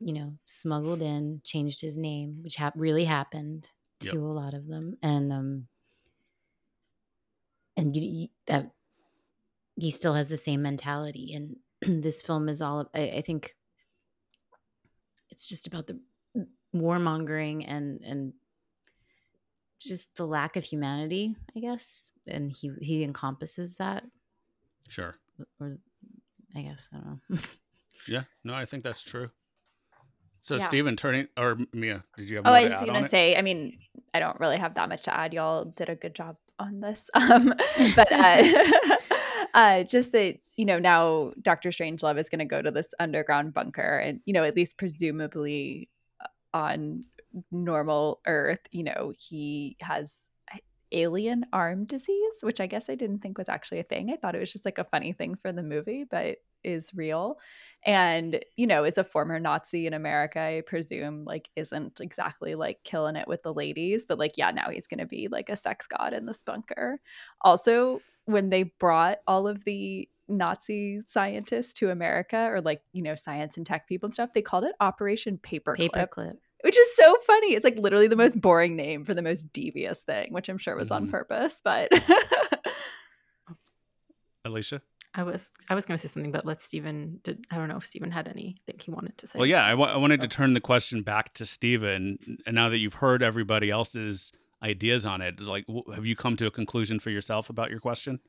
you 0.00 0.14
know 0.14 0.38
smuggled 0.46 1.02
in, 1.02 1.42
changed 1.44 1.82
his 1.82 1.98
name, 1.98 2.38
which 2.42 2.56
ha- 2.56 2.72
really 2.76 3.04
happened 3.04 3.68
to 4.00 4.06
yep. 4.06 4.16
a 4.16 4.18
lot 4.18 4.54
of 4.54 4.68
them, 4.68 4.96
and 5.02 5.30
um, 5.30 5.68
and 7.76 7.94
you, 7.94 8.02
you, 8.02 8.28
that 8.46 8.70
he 9.76 9.90
still 9.90 10.14
has 10.14 10.28
the 10.28 10.36
same 10.36 10.62
mentality. 10.62 11.32
And 11.34 11.56
this 12.02 12.22
film 12.22 12.48
is 12.48 12.62
all 12.62 12.90
I, 12.94 13.00
I 13.16 13.20
think 13.22 13.54
it's 15.30 15.46
just 15.46 15.66
about 15.66 15.86
the 15.86 16.00
warmongering 16.74 17.64
and 17.66 18.00
and 18.02 18.32
just 19.80 20.16
the 20.16 20.26
lack 20.26 20.56
of 20.56 20.64
humanity, 20.64 21.36
I 21.56 21.60
guess. 21.60 22.10
And 22.26 22.50
he 22.50 22.70
he 22.80 23.04
encompasses 23.04 23.76
that. 23.76 24.04
Sure. 24.88 25.16
Or 25.60 25.78
I 26.56 26.62
guess 26.62 26.88
I 26.92 26.96
don't 26.98 27.20
know. 27.28 27.38
yeah. 28.08 28.22
No, 28.44 28.54
I 28.54 28.64
think 28.64 28.84
that's 28.84 29.02
true. 29.02 29.30
So, 30.42 30.56
Yeah. 30.56 30.68
Stephen, 30.68 30.94
turning 30.96 31.28
or 31.38 31.56
Mia, 31.72 32.04
did 32.18 32.28
you 32.28 32.36
have? 32.36 32.46
Oh, 32.46 32.50
more 32.50 32.56
I 32.56 32.60
to 32.60 32.64
was 32.66 32.72
just 32.74 32.86
gonna 32.86 32.98
on 32.98 33.04
it? 33.06 33.10
say. 33.10 33.34
I 33.36 33.40
mean, 33.42 33.78
I 34.12 34.20
don't 34.20 34.38
really 34.40 34.58
have 34.58 34.74
that 34.74 34.88
much 34.90 35.02
to 35.02 35.16
add. 35.16 35.32
Y'all 35.32 35.64
did 35.64 35.88
a 35.88 35.94
good 35.94 36.14
job 36.14 36.36
on 36.58 36.80
this. 36.80 37.08
Um, 37.14 37.52
but 37.96 38.12
uh, 38.12 38.42
uh, 39.54 39.84
just 39.84 40.12
that 40.12 40.38
you 40.56 40.64
know 40.64 40.78
now 40.78 41.32
Doctor 41.42 41.70
Strangelove 41.70 42.18
is 42.18 42.28
going 42.28 42.40
to 42.40 42.44
go 42.44 42.62
to 42.62 42.70
this 42.70 42.94
underground 43.00 43.54
bunker, 43.54 43.98
and 43.98 44.20
you 44.26 44.32
know 44.32 44.44
at 44.44 44.56
least 44.56 44.78
presumably 44.78 45.88
uh, 46.20 46.26
on 46.56 47.04
normal 47.50 48.20
Earth, 48.26 48.66
you 48.70 48.84
know 48.84 49.12
he 49.18 49.76
has 49.80 50.28
alien 50.92 51.44
arm 51.52 51.84
disease, 51.84 52.36
which 52.42 52.60
I 52.60 52.66
guess 52.66 52.88
I 52.88 52.94
didn't 52.94 53.18
think 53.18 53.38
was 53.38 53.48
actually 53.48 53.80
a 53.80 53.84
thing. 53.84 54.10
I 54.10 54.16
thought 54.16 54.36
it 54.36 54.40
was 54.40 54.52
just 54.52 54.64
like 54.64 54.78
a 54.78 54.84
funny 54.84 55.12
thing 55.12 55.34
for 55.34 55.52
the 55.52 55.62
movie, 55.62 56.04
but 56.08 56.38
is 56.62 56.94
real. 56.94 57.38
And, 57.84 58.42
you 58.56 58.66
know, 58.66 58.84
as 58.84 58.96
a 58.96 59.04
former 59.04 59.38
Nazi 59.38 59.86
in 59.86 59.92
America, 59.92 60.40
I 60.40 60.62
presume 60.66 61.24
like 61.24 61.50
isn't 61.56 62.00
exactly 62.00 62.54
like 62.54 62.78
killing 62.84 63.16
it 63.16 63.28
with 63.28 63.42
the 63.42 63.52
ladies, 63.52 64.06
but 64.06 64.18
like, 64.18 64.38
yeah, 64.38 64.50
now 64.50 64.70
he's 64.70 64.86
going 64.86 65.00
to 65.00 65.06
be 65.06 65.28
like 65.28 65.50
a 65.50 65.56
sex 65.56 65.86
god 65.86 66.14
in 66.14 66.24
this 66.26 66.42
bunker. 66.42 67.00
Also, 67.42 68.00
when 68.26 68.50
they 68.50 68.64
brought 68.80 69.18
all 69.26 69.46
of 69.46 69.64
the 69.64 70.08
Nazi 70.28 71.00
scientists 71.06 71.74
to 71.74 71.90
America 71.90 72.48
or 72.50 72.60
like, 72.60 72.80
you 72.92 73.02
know, 73.02 73.14
science 73.14 73.56
and 73.58 73.66
tech 73.66 73.86
people 73.86 74.06
and 74.06 74.14
stuff, 74.14 74.32
they 74.32 74.42
called 74.42 74.64
it 74.64 74.74
Operation 74.80 75.38
Paperclip 75.42 75.90
Paperclip. 75.90 76.36
which 76.62 76.78
is 76.78 76.96
so 76.96 77.14
funny. 77.26 77.54
It's 77.54 77.64
like 77.64 77.76
literally 77.76 78.08
the 78.08 78.16
most 78.16 78.40
boring 78.40 78.74
name 78.76 79.04
for 79.04 79.12
the 79.12 79.20
most 79.22 79.52
devious 79.52 80.02
thing, 80.02 80.32
which 80.32 80.48
I'm 80.48 80.56
sure 80.58 80.76
was 80.76 80.90
on 80.90 81.06
Mhm. 81.06 81.10
purpose, 81.10 81.60
but 81.62 81.90
Alicia. 84.44 84.82
I 85.16 85.22
was 85.22 85.52
I 85.70 85.74
was 85.76 85.84
going 85.86 85.96
to 85.98 86.08
say 86.08 86.12
something, 86.12 86.32
but 86.32 86.44
let 86.44 86.60
Stephen. 86.60 87.20
Did, 87.22 87.44
I 87.50 87.56
don't 87.56 87.68
know 87.68 87.76
if 87.76 87.84
Stephen 87.84 88.10
had 88.10 88.26
anything 88.26 88.80
he 88.82 88.90
wanted 88.90 89.16
to 89.18 89.28
say. 89.28 89.38
Well, 89.38 89.46
yeah, 89.46 89.64
I 89.64 89.74
wa- 89.74 89.92
I 89.92 89.96
wanted 89.96 90.20
to 90.22 90.28
turn 90.28 90.54
the 90.54 90.60
question 90.60 91.02
back 91.02 91.34
to 91.34 91.44
Stephen. 91.44 92.18
And 92.44 92.54
now 92.56 92.68
that 92.68 92.78
you've 92.78 92.94
heard 92.94 93.22
everybody 93.22 93.70
else's 93.70 94.32
ideas 94.64 95.04
on 95.06 95.20
it, 95.20 95.38
like, 95.40 95.66
w- 95.66 95.84
have 95.94 96.06
you 96.06 96.16
come 96.16 96.36
to 96.38 96.46
a 96.46 96.50
conclusion 96.50 96.98
for 96.98 97.10
yourself 97.10 97.50
about 97.50 97.70
your 97.70 97.80
question? 97.80 98.20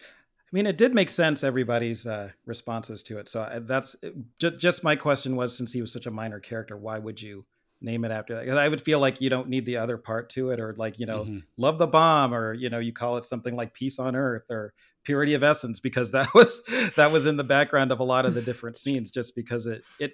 I 0.00 0.50
mean, 0.52 0.66
it 0.66 0.78
did 0.78 0.94
make 0.94 1.10
sense 1.10 1.42
everybody's 1.42 2.06
uh, 2.06 2.30
responses 2.46 3.02
to 3.04 3.18
it. 3.18 3.28
So 3.28 3.42
I, 3.42 3.58
that's 3.58 3.96
just, 4.38 4.58
just 4.58 4.84
my 4.84 4.94
question 4.94 5.34
was 5.34 5.58
since 5.58 5.72
he 5.72 5.80
was 5.80 5.92
such 5.92 6.06
a 6.06 6.10
minor 6.10 6.38
character, 6.38 6.76
why 6.76 6.98
would 7.00 7.20
you 7.20 7.46
name 7.80 8.04
it 8.04 8.12
after 8.12 8.34
that? 8.36 8.56
I 8.56 8.68
would 8.68 8.80
feel 8.80 9.00
like 9.00 9.20
you 9.20 9.28
don't 9.28 9.48
need 9.48 9.66
the 9.66 9.76
other 9.78 9.98
part 9.98 10.30
to 10.30 10.50
it, 10.50 10.60
or 10.60 10.74
like 10.78 10.98
you 11.00 11.06
know, 11.06 11.24
Mhm. 11.24 11.42
love 11.56 11.78
the 11.78 11.88
bomb, 11.88 12.32
or 12.32 12.54
you 12.54 12.70
know, 12.70 12.78
you 12.78 12.92
call 12.92 13.16
it 13.16 13.26
something 13.26 13.56
like 13.56 13.74
peace 13.74 13.98
on 13.98 14.14
earth 14.14 14.44
or 14.48 14.72
purity 15.04 15.34
of 15.34 15.42
essence, 15.42 15.80
because 15.80 16.12
that 16.16 16.32
was 16.32 16.62
that 16.94 17.10
was 17.10 17.26
in 17.26 17.36
the 17.36 17.44
background 17.44 17.90
of 17.90 17.98
a 18.00 18.04
lot 18.04 18.24
of 18.24 18.34
the 18.34 18.40
different 18.42 18.76
scenes. 18.78 19.10
Just 19.10 19.34
because 19.34 19.66
it 19.66 19.82
it, 19.98 20.12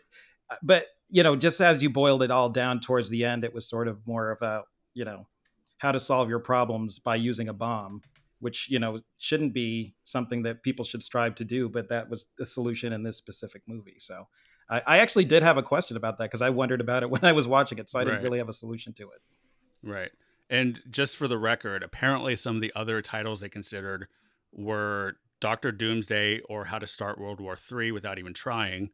but 0.62 0.86
you 1.10 1.22
know, 1.22 1.36
just 1.36 1.60
as 1.60 1.82
you 1.82 1.90
boiled 1.90 2.22
it 2.22 2.30
all 2.30 2.48
down 2.48 2.80
towards 2.80 3.10
the 3.10 3.24
end, 3.26 3.44
it 3.44 3.52
was 3.52 3.68
sort 3.68 3.86
of 3.86 4.06
more 4.06 4.30
of 4.30 4.40
a 4.40 4.62
you 4.94 5.04
know 5.04 5.26
how 5.82 5.92
to 5.92 6.00
solve 6.00 6.28
your 6.28 6.38
problems 6.38 6.98
by 6.98 7.16
using 7.16 7.48
a 7.48 7.52
bomb 7.52 8.00
which 8.40 8.68
you 8.70 8.78
know 8.78 9.00
shouldn't 9.18 9.52
be 9.52 9.94
something 10.04 10.42
that 10.42 10.62
people 10.62 10.84
should 10.84 11.02
strive 11.02 11.34
to 11.34 11.44
do 11.44 11.68
but 11.68 11.88
that 11.88 12.08
was 12.08 12.26
the 12.38 12.46
solution 12.46 12.92
in 12.92 13.02
this 13.02 13.16
specific 13.16 13.62
movie 13.66 13.96
so 13.98 14.26
i, 14.70 14.82
I 14.86 14.98
actually 14.98 15.24
did 15.24 15.42
have 15.42 15.56
a 15.58 15.62
question 15.62 15.96
about 15.96 16.18
that 16.18 16.24
because 16.30 16.42
i 16.42 16.50
wondered 16.50 16.80
about 16.80 17.02
it 17.02 17.10
when 17.14 17.24
i 17.24 17.32
was 17.32 17.46
watching 17.48 17.78
it 17.78 17.90
so 17.90 17.98
i 17.98 18.04
didn't 18.04 18.16
Right. 18.16 18.24
really 18.24 18.38
have 18.38 18.48
a 18.48 18.52
solution 18.52 18.92
to 18.94 19.02
it 19.10 19.20
Right. 19.84 20.12
And 20.48 20.80
just 20.90 21.16
for 21.16 21.26
the 21.26 21.38
record, 21.38 21.82
apparently 21.82 22.36
some 22.36 22.54
of 22.54 22.62
the 22.62 22.72
other 22.76 23.02
titles 23.02 23.40
they 23.40 23.48
considered 23.48 24.06
were 24.52 25.14
Doctor 25.40 25.72
Doomsday 25.72 26.40
or 26.48 26.66
How 26.66 26.78
to 26.78 26.86
Start 26.86 27.18
World 27.18 27.40
War 27.40 27.56
III 27.72 27.90
without 27.90 28.16
even 28.20 28.32
trying, 28.32 28.90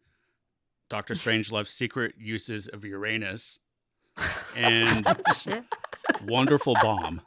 Doctor 0.88 1.14
Strangelove's 1.22 1.68
Secret 1.70 2.14
Uses 2.18 2.68
of 2.68 2.86
Uranus, 2.86 3.58
and 4.56 5.06
Shit. 5.42 5.64
Wonderful 6.26 6.74
Bomb. 6.74 7.22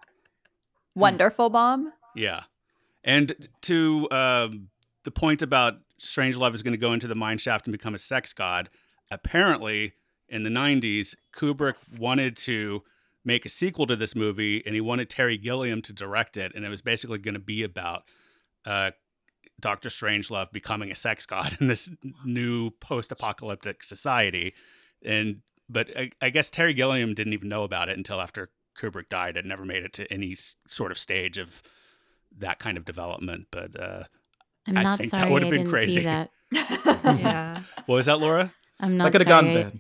wonderful 0.96 1.50
bomb. 1.50 1.94
Yeah. 2.16 2.44
And 3.04 3.50
to 3.64 4.08
um, 4.12 4.70
the 5.04 5.12
point 5.12 5.42
about 5.42 5.76
Strangelove 6.00 6.54
is 6.54 6.64
going 6.64 6.74
to 6.74 6.78
go 6.78 6.94
into 6.94 7.08
the 7.08 7.16
mine 7.16 7.38
shaft 7.38 7.66
and 7.68 7.72
become 7.72 7.96
a 7.96 8.00
sex 8.00 8.34
god, 8.34 8.70
apparently 9.10 9.94
in 10.28 10.44
the 10.44 10.50
90s, 10.50 11.16
Kubrick 11.36 12.00
wanted 12.00 12.38
to 12.38 12.84
make 13.24 13.46
a 13.46 13.50
sequel 13.50 13.86
to 13.88 13.96
this 13.96 14.16
movie 14.16 14.64
and 14.66 14.74
he 14.74 14.82
wanted 14.82 15.10
Terry 15.10 15.38
Gilliam 15.38 15.82
to 15.84 15.94
direct 15.94 16.38
it. 16.38 16.52
And 16.56 16.66
it 16.66 16.70
was 16.70 16.82
basically 16.82 17.20
going 17.20 17.34
to 17.34 17.40
be 17.40 17.64
about 17.64 18.04
uh, 18.66 18.92
Dr. 19.60 19.90
Strangelove 19.90 20.52
becoming 20.52 20.92
a 20.92 20.96
sex 20.96 21.26
god 21.26 21.58
in 21.62 21.68
this 21.68 21.90
new 22.26 22.72
post 22.72 23.12
apocalyptic 23.12 23.84
society. 23.84 24.54
And 25.04 25.42
but 25.70 25.88
I, 25.98 26.12
I 26.22 26.30
guess 26.30 26.50
Terry 26.50 26.74
Gilliam 26.74 27.14
didn't 27.14 27.34
even 27.34 27.48
know 27.48 27.64
about 27.64 27.88
it 27.88 27.98
until 27.98 28.20
after 28.20 28.50
Kubrick 28.78 29.10
died. 29.10 29.38
It 29.38 29.46
never 29.46 29.66
made 29.66 29.84
it 29.84 29.94
to 29.94 30.12
any 30.12 30.36
sort 30.68 30.92
of 30.92 30.98
stage 30.98 31.38
of 31.38 31.62
that 32.38 32.60
kind 32.60 32.78
of 32.78 32.86
development. 32.86 33.48
But 33.52 33.80
uh, 33.80 34.04
I'm 34.68 34.78
I 34.78 34.84
not 34.84 34.98
think 35.00 35.12
that 35.12 35.20
sorry 35.22 35.30
I 35.30 35.34
would've 35.34 35.50
been 35.50 35.60
didn't 35.60 35.72
crazy. 35.72 35.96
see 36.02 36.06
that. 36.06 36.30
yeah. 36.52 37.62
what 37.86 37.96
was 37.96 38.06
that, 38.08 38.20
Laura? 38.20 38.54
I'm 38.80 38.98
not 38.98 39.08
i 39.08 39.10
could 39.12 39.22
have 39.22 39.30
sorry. 39.30 39.54
gone 39.54 39.64
bad 39.72 39.80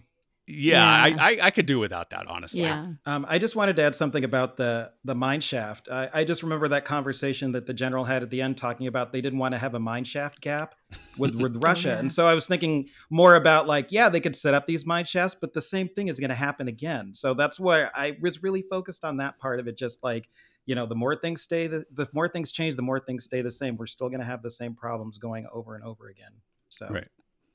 Yeah, 0.51 1.07
Yeah. 1.07 1.15
I, 1.23 1.31
I 1.31 1.37
I 1.47 1.51
could 1.51 1.65
do 1.65 1.79
without 1.79 2.09
that, 2.11 2.27
honestly. 2.27 2.61
Yeah. 2.61 2.93
um, 3.05 3.25
i 3.29 3.37
just 3.39 3.55
wanted 3.55 3.75
to 3.77 3.81
add 3.83 3.95
something 3.95 4.23
about 4.23 4.57
the 4.57 4.91
the 5.03 5.15
mine 5.15 5.41
shaft 5.41 5.87
I, 5.89 6.09
I 6.13 6.23
just 6.23 6.43
remember 6.43 6.67
that 6.69 6.85
conversation 6.85 7.51
that 7.53 7.65
the 7.65 7.73
general 7.73 8.03
had 8.05 8.23
at 8.23 8.29
the 8.29 8.41
end 8.41 8.57
talking 8.57 8.87
about 8.87 9.11
they 9.11 9.21
didn't 9.21 9.39
want 9.39 9.53
to 9.53 9.57
have 9.59 9.73
a 9.75 9.79
mine 9.79 10.03
shaft 10.03 10.41
gap 10.41 10.75
with 11.17 11.35
with 11.35 11.63
russia 11.63 11.89
yeah. 11.89 11.99
and 11.99 12.11
so 12.11 12.27
i 12.27 12.33
was 12.33 12.45
thinking 12.45 12.87
more 13.09 13.35
about 13.35 13.67
like 13.67 13.91
yeah 13.91 14.09
they 14.09 14.19
could 14.19 14.35
set 14.35 14.53
up 14.53 14.65
these 14.65 14.85
mine 14.85 15.05
shafts 15.05 15.35
but 15.39 15.53
the 15.53 15.61
same 15.61 15.87
thing 15.87 16.07
is 16.07 16.19
going 16.19 16.29
to 16.29 16.35
happen 16.35 16.67
again 16.67 17.13
so 17.13 17.33
that's 17.33 17.59
why 17.59 17.89
i 17.95 18.17
was 18.21 18.43
really 18.43 18.61
focused 18.61 19.03
on 19.05 19.17
that 19.17 19.37
part 19.39 19.59
of 19.59 19.67
it 19.67 19.77
just 19.77 20.03
like 20.03 20.29
you 20.65 20.75
know 20.75 20.85
the 20.85 20.95
more 20.95 21.15
things 21.15 21.41
stay 21.41 21.67
the, 21.67 21.85
the 21.91 22.07
more 22.13 22.27
things 22.27 22.51
change 22.51 22.75
the 22.75 22.81
more 22.81 22.99
things 22.99 23.23
stay 23.23 23.41
the 23.41 23.51
same 23.51 23.77
we're 23.77 23.85
still 23.87 24.09
going 24.09 24.19
to 24.21 24.25
have 24.25 24.41
the 24.43 24.51
same 24.51 24.75
problems 24.75 25.17
going 25.17 25.47
over 25.51 25.75
and 25.75 25.83
over 25.83 26.07
again 26.09 26.33
so 26.69 26.87
Right. 26.89 27.07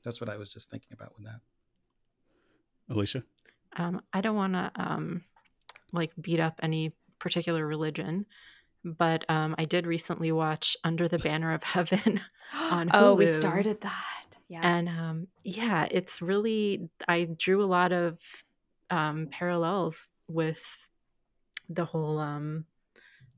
that's 0.03 0.19
what 0.21 0.29
i 0.29 0.37
was 0.37 0.49
just 0.49 0.69
thinking 0.69 0.89
about 0.93 1.13
with 1.15 1.25
that 1.25 1.39
Alicia. 2.89 3.23
Um, 3.77 4.01
I 4.13 4.21
don't 4.21 4.35
want 4.35 4.53
to 4.53 4.71
um, 4.75 5.23
like 5.91 6.11
beat 6.19 6.39
up 6.39 6.59
any 6.63 6.93
particular 7.19 7.65
religion, 7.65 8.25
but 8.83 9.29
um, 9.29 9.55
I 9.57 9.65
did 9.65 9.85
recently 9.85 10.31
watch 10.31 10.75
Under 10.83 11.07
the 11.07 11.19
Banner 11.19 11.53
of 11.53 11.63
Heaven, 11.63 12.21
On 12.53 12.89
oh, 12.93 13.13
we 13.15 13.27
started 13.27 13.81
that. 13.81 14.37
Yeah. 14.49 14.61
and 14.63 14.87
um, 14.87 15.27
yeah, 15.43 15.87
it's 15.91 16.21
really 16.21 16.89
I 17.07 17.25
drew 17.37 17.61
a 17.61 17.67
lot 17.67 17.91
of 17.91 18.17
um, 18.89 19.27
parallels 19.29 20.09
with 20.29 20.63
the 21.69 21.83
whole 21.83 22.17
um, 22.19 22.63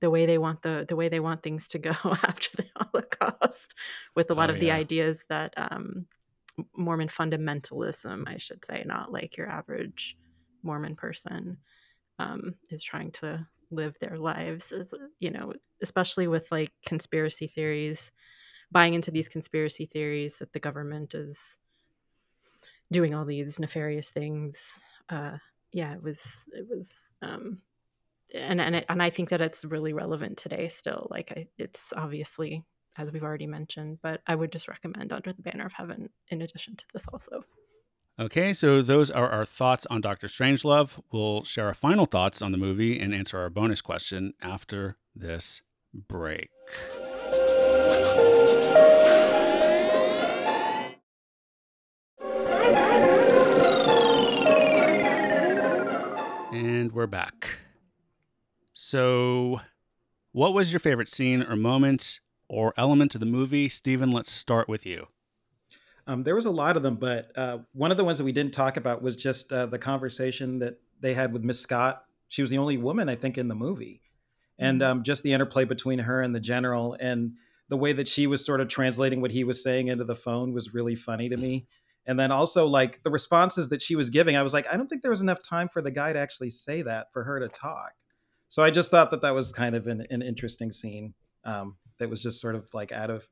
the 0.02 0.12
way 0.12 0.28
they 0.28 0.38
want 0.38 0.62
the 0.62 0.86
the 0.88 0.96
way 0.96 1.10
they 1.10 1.20
want 1.20 1.42
things 1.42 1.66
to 1.70 1.80
go 1.80 1.90
after 2.06 2.56
the 2.58 2.66
Holocaust, 2.76 3.74
with 4.16 4.30
a 4.30 4.36
lot 4.36 4.52
Oh, 4.52 4.54
of 4.54 4.60
the 4.60 4.68
yeah. 4.68 4.76
ideas 4.76 5.18
that 5.30 5.54
um, 5.58 6.06
Mormon 6.76 7.08
fundamentalism, 7.08 8.28
I 8.28 8.38
should 8.38 8.66
say, 8.66 8.84
not 8.86 9.12
like 9.12 9.38
your 9.38 9.50
average 9.50 10.18
Mormon 10.64 10.96
person, 10.96 11.58
um, 12.18 12.56
is 12.70 12.84
trying 12.84 13.12
to 13.12 13.48
live 13.72 13.98
their 14.00 14.18
lives. 14.18 14.74
You 15.20 15.32
know, 15.32 15.54
especially 15.82 16.28
with 16.28 16.52
like 16.52 16.72
conspiracy 16.86 17.48
theories, 17.48 18.12
buying 18.72 18.94
into 18.94 19.12
these 19.12 19.28
conspiracy 19.28 19.86
theories 19.86 20.38
that 20.38 20.54
the 20.54 20.60
government 20.60 21.14
is 21.14 21.58
doing 22.92 23.14
all 23.14 23.26
these 23.26 23.60
nefarious 23.60 24.10
things. 24.10 24.80
Uh, 25.10 25.38
yeah, 25.72 25.94
it 25.94 26.04
was 26.04 26.22
it 26.54 26.68
was 26.70 27.14
um, 27.22 27.60
and 28.34 28.60
and 28.62 28.76
it, 28.76 28.86
and 28.90 29.02
I 29.02 29.10
think 29.10 29.30
that 29.30 29.42
it's 29.42 29.66
really 29.66 29.94
relevant 29.94 30.38
today 30.38 30.70
still. 30.70 31.08
Like 31.10 31.32
I, 31.36 31.48
it's 31.58 31.94
obviously 31.96 32.64
as 32.98 33.12
we've 33.12 33.24
already 33.24 33.48
mentioned, 33.48 34.00
but 34.02 34.22
I 34.28 34.36
would 34.36 34.52
just 34.52 34.68
recommend 34.68 35.12
Under 35.14 35.34
the 35.34 35.42
Banner 35.42 35.66
of 35.66 35.74
Heaven 35.74 36.10
in 36.28 36.42
addition 36.42 36.76
to 36.76 36.86
this 36.94 37.04
also. 37.12 37.46
Okay, 38.20 38.52
so 38.52 38.82
those 38.82 39.10
are 39.10 39.30
our 39.30 39.46
thoughts 39.46 39.88
on 39.90 40.02
Doctor 40.02 40.28
Strangelove. 40.28 41.00
We'll 41.10 41.46
share 41.46 41.68
our 41.68 41.74
final 41.74 42.06
thoughts 42.06 42.42
on 42.42 42.52
the 42.52 42.58
movie 42.58 43.00
and 43.00 43.16
answer 43.16 43.40
our 43.40 43.50
bonus 43.50 43.80
question 43.80 44.34
after 44.42 44.98
this 45.16 45.62
break. 45.94 46.50
And 56.52 56.92
we're 56.92 57.08
back. 57.08 57.60
So, 58.74 59.62
what 60.34 60.54
was 60.54 60.74
your 60.74 60.82
favorite 60.82 61.08
scene 61.08 61.42
or 61.44 61.56
moment 61.56 62.20
or 62.50 62.74
element 62.78 63.16
of 63.16 63.20
the 63.20 63.26
movie? 63.26 63.70
Stephen, 63.70 64.12
let's 64.12 64.32
start 64.32 64.68
with 64.68 64.86
you. 64.86 65.08
Um, 66.08 66.24
there 66.24 66.36
was 66.36 66.46
a 66.46 66.52
lot 66.52 66.76
of 66.76 66.84
them, 66.84 66.96
but 66.96 67.32
uh, 67.38 67.60
one 67.74 67.92
of 67.92 67.98
the 67.98 68.04
ones 68.04 68.18
that 68.18 68.26
we 68.26 68.32
didn't 68.32 68.54
talk 68.54 68.78
about 68.78 69.02
was 69.02 69.16
just 69.16 69.54
uh, 69.54 69.68
the 69.68 69.78
conversation 69.78 70.60
that 70.60 70.80
they 71.00 71.14
had 71.14 71.32
with 71.32 71.44
Miss 71.44 71.60
Scott. 71.60 72.04
She 72.28 72.42
was 72.42 72.50
the 72.50 72.58
only 72.58 72.78
woman, 72.78 73.10
I 73.10 73.16
think, 73.16 73.38
in 73.38 73.48
the 73.48 73.56
movie, 73.56 74.02
and 74.58 74.82
Mm-hmm. 74.82 74.92
um, 74.92 75.04
just 75.04 75.24
the 75.24 75.34
interplay 75.34 75.66
between 75.66 76.00
her 76.00 76.22
and 76.22 76.34
the 76.34 76.40
general, 76.40 76.98
and 77.00 77.34
the 77.70 77.78
way 77.78 77.94
that 77.94 78.08
she 78.08 78.26
was 78.26 78.44
sort 78.44 78.60
of 78.60 78.68
translating 78.68 79.22
what 79.22 79.32
he 79.32 79.44
was 79.44 79.62
saying 79.64 79.88
into 79.88 80.04
the 80.04 80.16
phone 80.16 80.54
was 80.54 80.74
really 80.74 80.96
funny 80.96 81.30
to 81.30 81.38
me. 81.38 81.68
And 82.08 82.20
then 82.20 82.32
also 82.32 82.66
like 82.66 83.04
the 83.04 83.12
responses 83.12 83.70
that 83.70 83.84
she 83.84 83.96
was 83.96 84.10
giving, 84.10 84.36
I 84.36 84.42
was 84.42 84.54
like, 84.54 84.66
I 84.68 84.76
don't 84.76 84.88
think 84.88 85.04
there 85.04 85.12
was 85.12 85.22
enough 85.22 85.44
time 85.44 85.70
for 85.70 85.80
the 85.80 85.92
guy 85.92 86.12
to 86.12 86.18
actually 86.18 86.50
say 86.50 86.82
that 86.82 87.14
for 87.14 87.24
her 87.24 87.40
to 87.40 87.48
talk. 87.48 87.92
So 88.48 88.64
I 88.64 88.72
just 88.72 88.90
thought 88.90 89.12
that 89.12 89.22
that 89.22 89.36
was 89.36 89.52
kind 89.52 89.76
of 89.76 89.86
an, 89.86 90.08
an 90.10 90.24
interesting 90.24 90.72
scene 90.72 91.14
um, 91.44 91.76
that 92.00 92.10
was 92.10 92.22
just 92.22 92.42
sort 92.42 92.56
of 92.56 92.68
like 92.74 92.92
out 92.92 93.10
of 93.10 93.28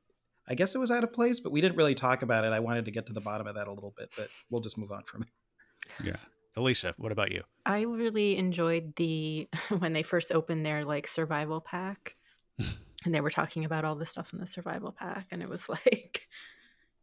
I 0.48 0.54
guess 0.54 0.74
it 0.74 0.78
was 0.78 0.90
out 0.90 1.04
of 1.04 1.12
place, 1.12 1.40
but 1.40 1.52
we 1.52 1.60
didn't 1.60 1.76
really 1.76 1.94
talk 1.94 2.22
about 2.22 2.44
it. 2.44 2.52
I 2.54 2.60
wanted 2.60 2.86
to 2.86 2.90
get 2.90 3.06
to 3.08 3.12
the 3.12 3.20
bottom 3.20 3.46
of 3.46 3.54
that 3.56 3.68
a 3.68 3.72
little 3.72 3.92
bit, 3.96 4.08
but 4.16 4.28
we'll 4.50 4.62
just 4.62 4.78
move 4.78 4.90
on 4.90 5.02
from 5.02 5.22
it. 5.22 5.28
Yeah. 6.02 6.16
Alicia, 6.56 6.94
what 6.96 7.12
about 7.12 7.32
you? 7.32 7.42
I 7.66 7.82
really 7.82 8.36
enjoyed 8.36 8.96
the 8.96 9.48
when 9.78 9.92
they 9.92 10.02
first 10.02 10.32
opened 10.32 10.64
their 10.64 10.84
like 10.84 11.06
survival 11.06 11.60
pack 11.60 12.16
and 12.58 13.14
they 13.14 13.20
were 13.20 13.30
talking 13.30 13.64
about 13.64 13.84
all 13.84 13.94
the 13.94 14.06
stuff 14.06 14.32
in 14.32 14.40
the 14.40 14.46
survival 14.46 14.90
pack 14.90 15.26
and 15.30 15.42
it 15.42 15.48
was 15.48 15.68
like 15.68 16.26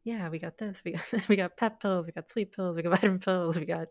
yeah, 0.03 0.29
we 0.29 0.37
got 0.37 0.59
this, 0.59 0.83
we 0.85 0.91
got 0.91 1.29
we 1.29 1.35
got 1.35 1.57
pep 1.57 1.81
pills, 1.81 2.05
we 2.05 2.11
got 2.11 2.29
sleep 2.29 2.55
pills, 2.55 2.75
we 2.75 2.83
got 2.83 2.91
vitamin 2.91 3.19
pills, 3.19 3.59
we 3.59 3.65
got 3.65 3.87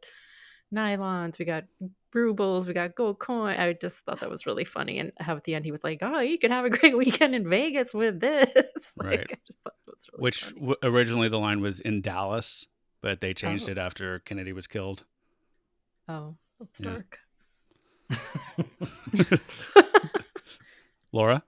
nylons, 0.75 1.39
we 1.39 1.45
got 1.45 1.65
rubles, 2.13 2.67
we 2.67 2.73
got 2.75 2.95
gold 2.95 3.19
coin. 3.19 3.57
I 3.57 3.73
just 3.73 3.97
thought 4.05 4.21
that 4.21 4.31
was 4.31 4.47
really 4.47 4.65
funny 4.65 4.99
and 4.99 5.13
how 5.19 5.37
at 5.37 5.45
the 5.45 5.55
end 5.55 5.65
he 5.65 5.73
was 5.73 5.83
like, 5.85 5.99
"Oh, 6.03 6.21
you 6.21 6.39
can 6.39 6.51
have 6.51 6.65
a 6.65 6.71
great 6.71 6.97
weekend 7.03 7.35
in 7.35 7.49
Vegas 7.49 7.95
with 7.95 8.21
this." 8.21 8.53
like 8.97 9.09
Right. 9.09 9.31
I 9.33 9.37
just 9.47 9.61
thought 9.63 9.75
it 9.87 9.91
was 9.91 10.07
really 10.13 10.23
Which 10.23 10.55
w- 10.55 10.77
originally 10.83 11.29
the 11.29 11.39
line 11.39 11.61
was 11.61 11.81
in 11.81 12.01
Dallas, 12.03 12.67
but 13.01 13.21
they 13.21 13.35
changed 13.35 13.69
Oh. 13.69 13.73
it 13.73 13.79
after 13.79 14.19
Kennedy 14.21 14.53
was 14.53 14.67
killed. 14.67 15.05
Oh, 16.09 16.37
that's 16.59 16.81
Yeah. 16.81 16.91
dark. 16.91 17.19
Laura? 21.13 21.43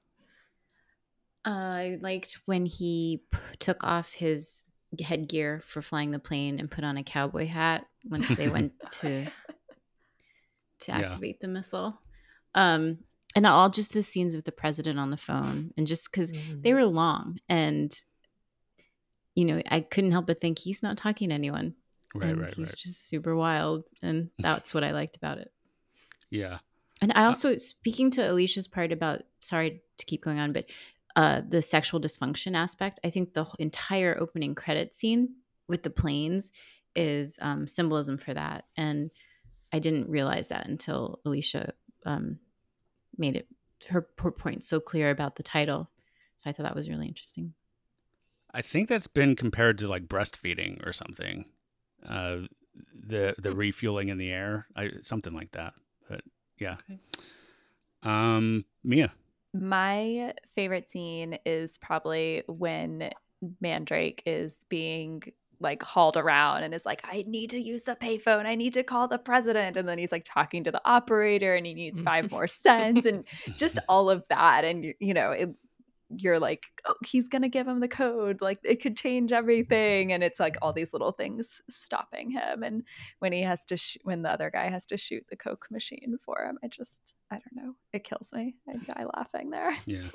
I 1.45 1.99
liked 2.01 2.39
when 2.47 2.67
he 2.67 3.23
p- 3.31 3.39
took 3.59 3.85
off 3.85 4.15
his 4.15 4.65
headgear 5.01 5.61
for 5.61 5.83
flying 5.83 6.11
the 6.11 6.19
plane 6.19 6.59
and 6.59 6.71
put 6.71 6.85
on 6.85 6.97
a 6.97 7.03
cowboy 7.05 7.47
hat 7.47 7.87
once 8.05 8.29
they 8.29 8.49
went 8.49 8.73
to 8.93 9.25
to 9.25 9.31
Yeah. 10.93 10.99
activate 10.99 11.41
the 11.41 11.49
missile. 11.49 12.01
Um, 12.55 12.99
and 13.35 13.47
all 13.47 13.69
just 13.71 13.93
the 13.93 14.03
scenes 14.03 14.35
of 14.35 14.45
the 14.45 14.53
president 14.53 14.99
on 14.99 15.11
the 15.11 15.17
phone, 15.17 15.73
and 15.77 15.87
just 15.87 16.11
because 16.11 16.33
they 16.63 16.73
were 16.73 16.85
long, 16.87 17.39
and 17.49 17.95
you 19.35 19.45
know, 19.45 19.61
I 19.71 19.81
couldn't 19.81 20.13
help 20.13 20.27
but 20.27 20.41
think 20.41 20.59
he's 20.59 20.83
not 20.83 20.97
talking 20.97 21.29
to 21.29 21.35
anyone, 21.35 21.75
Right, 22.15 22.31
and 22.31 22.41
right, 22.41 22.55
he's 22.55 22.69
right. 22.69 22.77
just 22.77 23.07
super 23.09 23.37
wild, 23.37 23.85
and 24.03 24.31
that's 24.39 24.73
what 24.73 24.85
I 24.85 24.93
liked 24.93 25.17
about 25.17 25.37
it. 25.39 25.53
Yeah. 26.31 26.59
And 27.03 27.13
I 27.15 27.27
also, 27.27 27.59
speaking 27.59 28.11
to 28.13 28.23
Alicia's 28.31 28.67
part 28.69 28.91
about, 28.91 29.23
sorry 29.41 29.83
to 29.99 30.07
keep 30.07 30.23
going 30.23 30.39
on, 30.39 30.55
but 30.55 30.71
uh, 31.17 31.41
the 31.49 31.63
sexual 31.63 32.01
dysfunction 32.01 32.55
aspect, 32.55 33.01
I 33.03 33.11
think 33.11 33.33
the 33.33 33.47
entire 33.59 34.17
opening 34.21 34.55
credit 34.55 34.95
scene 34.95 35.37
with 35.67 35.83
the 35.83 35.91
planes 35.91 36.53
is 36.95 37.39
um, 37.43 37.67
symbolism 37.67 38.19
for 38.19 38.35
that. 38.35 38.67
And 38.77 39.11
I 39.73 39.79
didn't 39.79 40.09
realize 40.09 40.49
that 40.49 40.67
until 40.69 41.21
Alicia 41.25 41.73
um, 42.05 42.39
made 43.17 43.37
it 43.37 43.49
her, 43.89 44.09
her 44.19 44.31
point 44.31 44.63
so 44.63 44.79
clear 44.79 45.11
about 45.11 45.37
the 45.37 45.43
title. 45.43 45.91
So 46.37 46.49
I 46.51 46.53
thought 46.53 46.65
that 46.65 46.77
was 46.77 46.89
really 46.89 47.09
interesting. 47.09 47.55
I 48.53 48.63
think 48.63 48.89
that's 48.89 49.07
been 49.07 49.37
compared 49.37 49.79
to 49.79 49.89
like 49.89 50.07
breastfeeding 50.07 50.87
or 50.87 50.93
something. 50.93 51.47
Uh, 52.07 52.41
the 52.95 53.35
the 53.39 53.53
Hmm. 53.53 53.59
refueling 53.59 54.09
in 54.09 54.19
the 54.19 54.31
air, 54.31 54.67
I, 54.77 54.91
something 55.03 55.33
like 55.33 55.53
that. 55.53 55.73
But 56.09 56.21
yeah. 56.59 56.77
Okay. 56.85 56.99
Um, 58.03 58.65
Mia. 58.85 59.13
My 59.61 60.35
favorite 60.55 60.89
scene 60.89 61.39
is 61.47 61.79
probably 61.79 62.43
when 62.47 63.11
Mandrake 63.61 64.23
is 64.27 64.65
being 64.69 65.23
like 65.59 65.83
hauled 65.83 66.19
around 66.19 66.65
and 66.65 66.75
is 66.75 66.85
like, 66.85 67.01
I 67.05 67.25
need 67.27 67.51
to 67.51 67.59
use 67.61 67.85
the 67.85 67.97
payphone. 67.97 68.45
I 68.45 68.57
need 68.57 68.75
to 68.75 68.83
call 68.83 69.09
the 69.09 69.19
president. 69.19 69.77
And 69.79 69.89
then 69.89 69.97
he's 69.99 70.13
like 70.13 70.25
talking 70.27 70.65
to 70.65 70.71
the 70.71 70.83
operator 70.85 71.55
and 71.55 71.65
he 71.65 71.73
needs 71.73 72.01
five 72.03 72.31
more 72.31 72.47
cents 72.47 73.07
and 73.07 73.25
just 73.57 73.79
all 73.89 74.11
of 74.11 74.27
that. 74.29 74.65
And, 74.65 74.85
you- 74.85 74.95
you 75.01 75.15
know, 75.15 75.31
it, 75.31 75.51
you're 76.11 76.39
like, 76.39 76.65
oh, 76.87 76.95
he's 77.05 77.29
going 77.29 77.43
to 77.43 77.49
give 77.49 77.67
him 77.67 77.81
the 77.81 77.89
code. 77.89 78.41
Like 78.41 78.59
it 78.65 78.81
could 78.81 78.97
change 78.97 79.33
everything. 79.33 80.13
And 80.13 80.23
it's 80.23 80.39
like 80.39 80.57
all 80.63 80.73
these 80.73 80.93
little 80.93 81.13
things 81.13 81.61
stopping 81.69 82.31
him. 82.31 82.63
And 82.63 82.85
when 83.19 83.33
he 83.33 83.43
has 83.43 83.65
to, 83.67 83.77
sh- 83.77 83.99
when 84.03 84.23
the 84.23 84.31
other 84.31 84.51
guy 84.51 84.71
has 84.71 84.87
to 84.87 84.97
shoot 84.97 85.25
the 85.29 85.37
Coke 85.37 85.67
machine 85.71 86.17
for 86.25 86.45
him, 86.45 86.59
I 86.63 86.69
just, 86.69 87.15
I 87.31 87.35
don't 87.37 87.65
know. 87.65 87.75
It 87.93 88.05
kills 88.05 88.33
me. 88.33 88.55
I 88.69 88.77
die 88.77 89.07
laughing 89.17 89.51
there. 89.51 89.77
Yeah. 89.87 90.03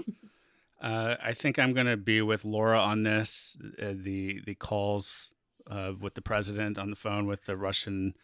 Uh, 0.82 1.16
I 1.24 1.34
think 1.34 1.60
I'm 1.60 1.74
going 1.74 1.86
to 1.86 1.96
be 1.96 2.24
with 2.24 2.44
Laura 2.44 2.80
on 2.80 3.04
this. 3.04 3.56
Uh, 3.80 3.94
the 3.94 4.42
the 4.48 4.56
calls 4.56 5.30
uh, 5.70 5.92
with 6.00 6.16
the 6.16 6.24
president 6.24 6.80
on 6.80 6.90
the 6.90 6.96
phone 6.96 7.28
with 7.28 7.46
the 7.46 7.56
Russian 7.56 8.16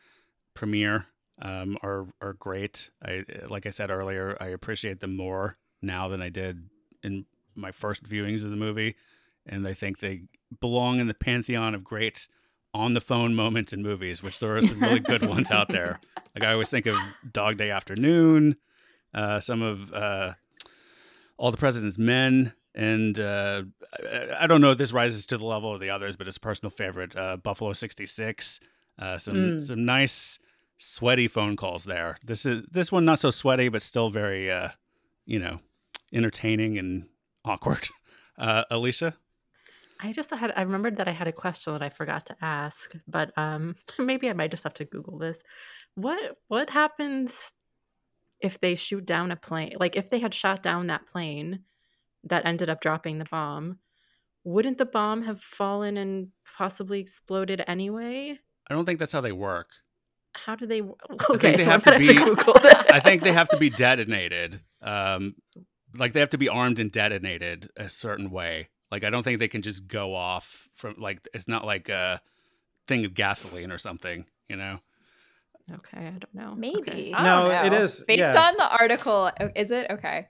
premier 0.56 1.06
um, 1.40 1.78
are 1.84 2.08
are 2.20 2.34
great. 2.34 2.90
I 3.06 3.26
like 3.48 3.68
I 3.68 3.70
said 3.70 3.92
earlier, 3.92 4.36
I 4.40 4.48
appreciate 4.48 5.02
them 5.02 5.16
more 5.16 5.58
now 5.84 6.08
than 6.08 6.20
I 6.20 6.30
did 6.30 6.70
in 7.04 7.26
my 7.58 7.72
first 7.72 8.04
viewings 8.04 8.44
of 8.44 8.50
the 8.52 8.56
movie, 8.56 8.96
and 9.46 9.68
I 9.68 9.74
think 9.74 10.00
they 10.00 10.22
belong 10.62 11.00
in 11.00 11.08
the 11.08 11.14
pantheon 11.14 11.76
of 11.76 11.84
great 11.84 12.28
on 12.74 12.94
the 12.94 13.02
phone 13.02 13.34
moments 13.34 13.74
in 13.74 13.82
movies, 13.82 14.22
which 14.22 14.40
there 14.40 14.56
are 14.56 14.62
some 14.62 14.80
really 14.80 15.00
good 15.00 15.28
ones 15.30 15.50
out 15.52 15.68
there. 15.70 16.00
Like 16.36 16.44
I 16.44 16.52
always 16.54 16.70
think 16.70 16.86
of 16.86 16.96
Dog 17.32 17.58
Day 17.58 17.72
Afternoon, 17.72 18.58
uh, 19.14 19.40
some 19.40 19.62
of 19.62 19.92
uh, 19.94 20.34
All 21.38 21.52
the 21.52 21.58
President's 21.58 21.98
Men, 21.98 22.54
and 22.76 23.20
uh, 23.20 23.64
I, 24.04 24.44
I 24.44 24.48
don't 24.48 24.62
know 24.62 24.72
if 24.72 24.78
this 24.78 24.94
rises 24.94 25.26
to 25.28 25.38
the 25.38 25.46
level 25.46 25.74
of 25.74 25.80
the 25.80 25.90
others, 25.90 26.16
but 26.16 26.28
it's 26.28 26.38
a 26.38 26.42
personal 26.42 26.70
favorite. 26.70 27.16
Uh, 27.16 27.38
Buffalo 27.38 27.74
'66, 27.74 28.60
uh, 29.00 29.18
some 29.18 29.36
Mm. 29.36 29.64
some 29.64 29.86
nice 29.86 30.40
sweaty 30.78 31.28
phone 31.28 31.56
calls 31.56 31.86
there. 31.86 32.18
This 32.24 32.46
is 32.46 32.66
this 32.70 32.92
one 32.92 33.06
not 33.06 33.20
so 33.20 33.32
sweaty, 33.32 33.70
but 33.70 33.82
still 33.82 34.10
very 34.10 34.52
uh, 34.52 34.70
you 35.26 35.40
know 35.40 35.60
entertaining 36.14 36.78
and 36.78 37.08
awkward. 37.48 37.88
Uh, 38.40 38.64
Alicia, 38.70 39.16
I 40.00 40.12
just 40.12 40.30
had 40.30 40.54
I 40.56 40.62
remembered 40.62 40.98
that 40.98 41.08
I 41.08 41.12
had 41.12 41.28
a 41.28 41.32
question 41.32 41.74
that 41.74 41.82
I 41.82 41.90
forgot 41.90 42.28
to 42.28 42.36
ask, 42.40 42.94
but 43.08 43.36
um 43.36 43.74
maybe 43.98 44.30
I 44.30 44.34
might 44.34 44.52
just 44.52 44.64
have 44.64 44.76
to 44.76 44.86
Google 44.86 45.18
this. 45.18 45.42
What 45.96 46.38
what 46.50 46.70
happens 46.70 47.52
if 48.40 48.60
they 48.60 48.76
shoot 48.76 49.08
down 49.08 49.32
a 49.32 49.36
plane? 49.36 49.74
Like 49.80 49.96
if 49.96 50.12
they 50.12 50.20
had 50.20 50.36
shot 50.36 50.62
down 50.62 50.86
that 50.86 51.08
plane 51.08 51.62
that 52.24 52.46
ended 52.46 52.70
up 52.70 52.80
dropping 52.80 53.18
the 53.18 53.26
bomb, 53.26 53.80
wouldn't 54.44 54.78
the 54.78 54.86
bomb 54.86 55.24
have 55.24 55.42
fallen 55.42 55.98
and 55.98 56.28
possibly 56.60 57.00
exploded 57.00 57.64
anyway? 57.68 58.38
I 58.70 58.74
don't 58.76 58.86
think 58.86 59.00
that's 59.00 59.14
how 59.14 59.22
they 59.22 59.32
work. 59.32 59.70
How 60.46 60.56
do 60.56 60.68
they? 60.68 60.82
think 60.82 61.30
Okay, 61.32 61.56
they 61.56 61.66
so 61.66 61.72
have 61.72 61.84
to 61.86 61.98
be- 61.98 62.06
have 62.14 62.18
to 62.28 62.36
Google 62.36 62.54
that. 62.62 62.86
I 62.94 63.00
think 63.00 63.24
they 63.24 63.34
have 63.34 63.50
to 63.50 63.58
be 63.58 63.72
detonated. 63.72 64.60
Um, 64.84 65.34
like 65.96 66.14
they 66.14 66.20
have 66.20 66.30
to 66.32 66.38
be 66.38 66.50
armed 66.50 66.80
and 66.80 66.92
detonated 66.92 67.70
a 67.78 67.90
certain 67.90 68.30
way. 68.32 68.70
Like 68.92 69.04
I 69.04 69.10
don't 69.10 69.24
think 69.24 69.40
they 69.40 69.48
can 69.48 69.62
just 69.62 69.88
go 69.88 70.16
off 70.16 70.68
from 70.76 70.96
like 70.98 71.28
it's 71.34 71.48
not 71.48 71.66
like 71.66 71.90
a 71.90 72.22
thing 72.88 73.06
of 73.06 73.14
gasoline 73.14 73.72
or 73.72 73.78
something. 73.78 74.26
You 74.50 74.56
know. 74.58 74.76
Okay, 75.74 75.98
I 76.08 76.12
don't 76.12 76.34
know. 76.34 76.56
Maybe. 76.56 76.80
Okay. 76.80 77.14
I 77.14 77.24
No, 77.24 77.50
don't 77.50 77.66
it 77.66 77.70
know. 77.72 77.84
is- 77.84 78.04
Based 78.08 78.20
yeah. 78.20 78.48
on 78.48 78.56
the 78.56 78.70
article, 78.70 79.30
oh, 79.40 79.50
is 79.56 79.72
it? 79.72 79.88
Okay. 79.92 80.28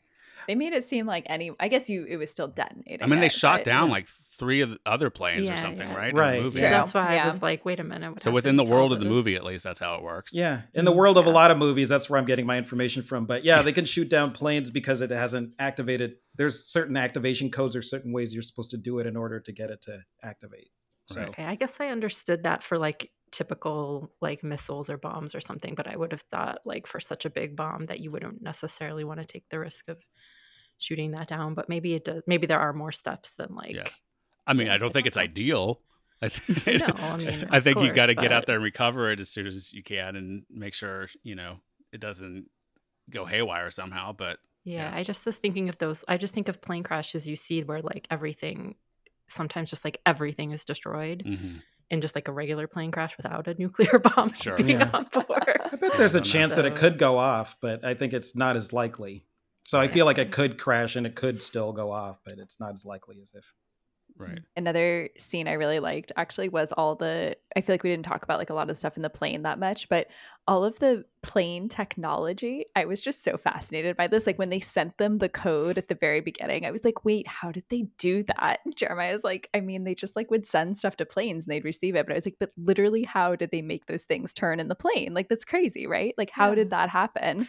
They 0.47 0.55
made 0.55 0.74
it 0.74 0.84
seem 0.84 1.05
like 1.05 1.26
any 1.28 1.51
I 1.60 1.68
guess 1.68 1.89
you 1.89 2.05
it 2.10 2.18
was 2.18 2.32
still 2.32 2.47
detonating. 2.47 3.03
I 3.03 3.05
mean, 3.08 3.20
they 3.20 3.28
it, 3.28 3.32
shot 3.34 3.60
but- 3.60 3.66
down 3.66 3.89
like 3.89 4.08
three 4.38 4.62
of 4.62 4.70
the 4.70 4.80
other 4.86 5.10
planes 5.10 5.50
or 5.50 5.58
something, 5.58 5.88
yeah. 5.88 5.96
right? 5.96 6.14
Right, 6.14 6.42
movie. 6.42 6.60
True. 6.60 6.70
That's 6.70 6.94
why 6.94 7.16
Yeah. 7.16 7.24
I 7.24 7.26
was 7.28 7.42
like, 7.42 7.66
wait 7.66 7.80
a 7.80 7.84
minute. 7.84 8.12
what 8.12 8.22
So 8.22 8.32
within 8.32 8.56
the 8.56 8.64
happened 8.64 8.68
to 8.68 8.74
all 8.74 8.80
world 8.80 8.94
of 8.94 9.00
the 9.00 9.06
movie, 9.06 9.36
at 9.36 9.44
least, 9.44 9.64
that's 9.64 9.80
how 9.80 9.96
it 9.96 10.04
works. 10.04 10.34
Yeah, 10.34 10.62
in 10.74 10.86
the 10.86 10.92
world 10.92 11.18
of 11.18 11.26
a 11.26 11.30
lot 11.30 11.52
of 11.52 11.58
movies, 11.58 11.90
that's 11.90 12.10
where 12.10 12.20
I'm 12.20 12.26
getting 12.26 12.46
my 12.46 12.58
information 12.58 13.04
from. 13.04 13.26
But 13.26 13.44
yeah, 13.44 13.62
they 13.62 13.74
can 13.74 13.86
shoot 13.86 14.10
down 14.10 14.32
planes 14.32 14.72
because 14.72 15.02
it 15.02 15.12
hasn't 15.12 15.54
activated. 15.60 16.16
There's 16.36 16.66
certain 16.66 16.98
activation 16.98 17.52
codes 17.52 17.76
or 17.76 17.82
certain 17.82 18.12
ways 18.12 18.34
you're 18.34 18.44
supposed 18.44 18.72
to 18.72 18.78
do 18.78 19.00
it 19.00 19.08
in 19.08 19.18
order 19.18 19.40
to 19.40 19.52
get 19.52 19.70
it 19.70 19.82
to 19.84 20.00
activate. 20.24 20.70
So 21.08 21.22
Okay, 21.22 21.46
I 21.46 21.56
guess 21.56 21.78
I 21.80 21.88
understood 21.88 22.44
that 22.44 22.64
for 22.64 22.78
like 22.78 23.12
typical 23.32 24.12
like 24.22 24.44
missiles 24.44 24.90
or 24.90 24.98
bombs 24.98 25.36
or 25.36 25.42
something, 25.42 25.76
but 25.76 25.88
I 25.88 25.96
would 25.96 26.12
have 26.12 26.22
thought 26.22 26.60
like 26.66 26.88
for 26.88 27.00
such 27.00 27.26
a 27.26 27.30
big 27.30 27.56
bomb 27.56 27.88
that 27.88 28.00
you 28.00 28.12
wouldn't 28.12 28.42
necessarily 28.42 29.04
want 29.04 29.20
to 29.22 29.26
take 29.26 29.50
the 29.50 29.60
risk 29.60 29.88
of 29.88 29.98
shooting 30.78 31.12
that 31.12 31.28
down. 31.28 31.54
But 31.54 31.70
maybe 31.70 31.94
it 31.94 32.06
does. 32.06 32.24
Maybe 32.28 32.48
there 32.48 32.60
are 32.60 32.74
more 32.74 32.92
steps 32.92 33.34
than 33.36 33.56
like. 33.56 33.76
I 34.48 34.54
mean, 34.54 34.70
I 34.70 34.78
don't 34.78 34.91
think 34.93 35.06
it's 35.08 35.18
ideal. 35.18 35.82
I, 36.22 36.30
th- 36.30 36.80
No, 36.82 36.88
I 36.98 37.18
mean, 37.18 37.48
I 37.52 37.58
of 37.58 37.64
think 37.64 37.80
you 37.82 37.91
got 37.93 38.08
to 38.08 38.16
course, 38.16 38.24
get 38.24 38.32
out 38.32 38.48
there 38.48 38.56
and 38.56 38.64
recover 38.64 39.12
it 39.12 39.20
as 39.20 39.30
soon 39.30 39.45
as 39.45 39.72
you 39.74 39.84
can, 39.84 40.16
and 40.16 40.43
make 40.50 40.74
sure 40.74 41.10
you 41.22 41.36
know 41.36 41.58
it 41.91 42.00
doesn't 42.00 42.50
go 43.10 43.26
haywire 43.26 43.70
somehow. 43.70 44.14
But 44.14 44.39
Yeah, 44.64 44.89
Yeah. 44.89 44.98
I 44.98 45.04
just 45.04 45.26
was 45.26 45.38
thinking 45.38 45.70
of 45.70 45.78
those. 45.78 46.04
I 46.08 46.18
just 46.18 46.34
think 46.34 46.48
of 46.48 46.60
plane 46.62 46.82
crashes 46.84 47.28
you 47.28 47.36
see 47.36 47.62
where 47.64 47.82
like 47.82 48.08
everything, 48.10 48.76
sometimes 49.28 49.70
just 49.70 49.86
like 49.86 50.02
everything 50.06 50.52
is 50.52 50.66
destroyed 50.66 51.24
Mhm. 51.26 51.62
in 51.91 52.02
just 52.02 52.16
like 52.16 52.28
a 52.28 52.32
regular 52.32 52.66
plane 52.68 52.91
crash 52.91 53.16
without 53.18 53.48
a 53.48 53.54
nuclear 53.54 54.00
bomb 54.04 54.34
Sure. 54.34 54.58
being 54.58 54.80
Yeah. 54.80 54.89
on 54.93 55.04
board. 55.12 55.62
I 55.72 55.76
bet 55.76 55.93
there's 55.98 56.16
I 56.16 56.20
a 56.20 56.22
don't 56.22 56.28
know. 56.28 56.32
chance 56.34 56.56
that 56.56 56.66
it 56.66 56.76
could 56.76 56.98
go 56.98 57.18
off, 57.18 57.58
but 57.62 57.86
I 57.86 57.93
think 57.93 58.14
it's 58.14 58.36
not 58.36 58.56
as 58.56 58.74
likely. 58.74 59.24
So 59.68 59.78
I 59.80 59.88
feel 59.88 60.06
like 60.06 60.18
it 60.18 60.32
could 60.32 60.58
crash 60.58 60.95
and 60.95 61.06
it 61.06 61.14
could 61.16 61.41
still 61.43 61.74
go 61.74 61.91
off, 61.91 62.20
but 62.24 62.39
it's 62.39 62.60
not 62.60 62.74
as 62.74 62.86
likely 62.86 63.20
as 63.22 63.34
if. 63.36 63.54
Right. 64.18 64.43
Another 64.55 65.09
scene 65.20 65.47
I 65.47 65.53
really 65.53 65.80
liked 65.80 66.11
actually 66.18 66.49
was 66.49 66.72
all 66.72 66.95
the 66.95 67.38
I 67.55 67.61
feel 67.61 67.74
like 67.76 67.84
we 67.84 67.91
didn't 67.91 68.05
talk 68.05 68.24
about 68.24 68.39
like 68.39 68.49
a 68.49 68.55
lot 68.55 68.72
of 68.72 68.78
stuff 68.78 68.97
in 68.97 69.03
the 69.03 69.09
plane 69.09 69.43
that 69.43 69.59
much, 69.59 69.88
but 69.88 70.07
all 70.47 70.65
of 70.65 70.80
the 70.80 71.05
plane 71.22 71.70
technology, 71.70 72.65
I 72.76 72.86
was 72.86 72.99
just 72.99 73.24
so 73.24 73.38
fascinated 73.38 73.95
by 73.95 74.07
this. 74.07 74.26
Like 74.26 74.39
when 74.39 74.49
they 74.49 74.59
sent 74.59 74.97
them 74.97 75.20
the 75.20 75.30
code 75.30 75.78
at 75.78 75.89
the 75.89 75.95
very 75.95 76.22
beginning, 76.22 76.65
I 76.65 76.72
was 76.72 76.84
like, 76.84 77.05
wait, 77.05 77.28
how 77.28 77.51
did 77.51 77.65
they 77.70 77.84
do 77.99 78.24
that? 78.24 78.61
Jeremiah's 78.76 79.24
like, 79.24 79.47
I 79.53 79.59
mean, 79.59 79.84
they 79.84 79.93
just 79.93 80.15
like 80.15 80.32
would 80.32 80.45
send 80.47 80.76
stuff 80.78 80.97
to 80.97 81.05
planes 81.05 81.45
and 81.45 81.51
they'd 81.51 81.63
receive 81.63 81.95
it. 81.95 82.07
But 82.07 82.13
I 82.13 82.15
was 82.18 82.26
like, 82.26 82.38
but 82.39 82.51
literally, 82.57 83.03
how 83.03 83.36
did 83.36 83.51
they 83.51 83.61
make 83.61 83.86
those 83.86 84.05
things 84.05 84.34
turn 84.34 84.59
in 84.59 84.70
the 84.70 84.76
plane? 84.76 85.13
Like 85.13 85.30
that's 85.30 85.45
crazy, 85.45 85.86
right? 85.86 86.15
Like 86.18 86.32
how 86.32 86.55
Yeah. 86.55 86.55
did 86.55 86.72
that 86.72 86.89
happen? 86.89 87.47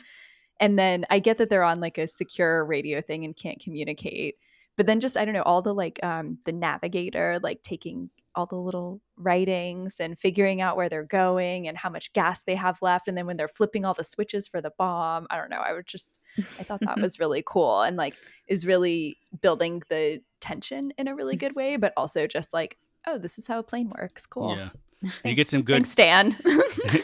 And 0.60 0.78
then 0.78 1.04
I 1.10 1.20
get 1.20 1.38
that 1.38 1.50
they're 1.50 1.62
on 1.62 1.80
like 1.80 1.98
a 1.98 2.06
secure 2.06 2.64
radio 2.64 3.00
thing 3.00 3.24
and 3.24 3.36
can't 3.36 3.60
communicate 3.60 4.36
but 4.78 4.86
then 4.86 5.00
just 5.00 5.18
i 5.18 5.24
don't 5.24 5.34
know 5.34 5.42
all 5.42 5.60
the 5.60 5.74
like 5.74 5.98
um 6.02 6.38
the 6.44 6.52
navigator 6.52 7.38
like 7.42 7.60
taking 7.60 8.08
all 8.34 8.46
the 8.46 8.56
little 8.56 9.00
writings 9.16 9.98
and 9.98 10.16
figuring 10.16 10.60
out 10.60 10.76
where 10.76 10.88
they're 10.88 11.02
going 11.02 11.66
and 11.66 11.76
how 11.76 11.90
much 11.90 12.12
gas 12.12 12.44
they 12.44 12.54
have 12.54 12.80
left 12.80 13.08
and 13.08 13.18
then 13.18 13.26
when 13.26 13.36
they're 13.36 13.48
flipping 13.48 13.84
all 13.84 13.94
the 13.94 14.04
switches 14.04 14.46
for 14.46 14.62
the 14.62 14.72
bomb 14.78 15.26
i 15.28 15.36
don't 15.36 15.50
know 15.50 15.58
i 15.58 15.72
would 15.72 15.86
just 15.86 16.20
i 16.58 16.62
thought 16.62 16.80
that 16.80 16.98
was 17.02 17.18
really 17.18 17.42
cool 17.44 17.82
and 17.82 17.96
like 17.96 18.16
is 18.46 18.64
really 18.64 19.18
building 19.42 19.82
the 19.90 20.22
tension 20.40 20.92
in 20.96 21.08
a 21.08 21.14
really 21.14 21.36
good 21.36 21.54
way 21.56 21.76
but 21.76 21.92
also 21.96 22.26
just 22.26 22.54
like 22.54 22.78
oh 23.06 23.18
this 23.18 23.38
is 23.38 23.46
how 23.46 23.58
a 23.58 23.62
plane 23.62 23.92
works 23.98 24.24
cool 24.24 24.56
Yeah. 24.56 24.70
You 25.24 25.36
get 25.36 25.46
some 25.46 25.62
good 25.62 25.86
Thanks, 25.86 25.90
stan 25.90 26.36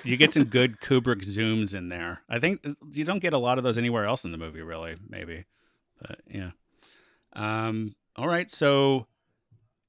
you 0.02 0.16
get 0.16 0.34
some 0.34 0.44
good 0.44 0.80
Kubrick 0.80 1.24
zooms 1.24 1.74
in 1.74 1.88
there. 1.88 2.22
I 2.28 2.40
think 2.40 2.60
uh, 2.66 2.70
you 2.90 3.04
don't 3.04 3.20
get 3.20 3.32
a 3.32 3.38
lot 3.38 3.56
of 3.58 3.62
those 3.62 3.78
anywhere 3.78 4.04
else 4.04 4.24
in 4.24 4.32
the 4.32 4.38
movie, 4.38 4.62
really. 4.62 4.96
Maybe, 5.08 5.44
but 6.00 6.18
yeah. 6.28 6.50
Um. 7.34 7.94
All 8.16 8.28
right. 8.28 8.50
So, 8.50 9.06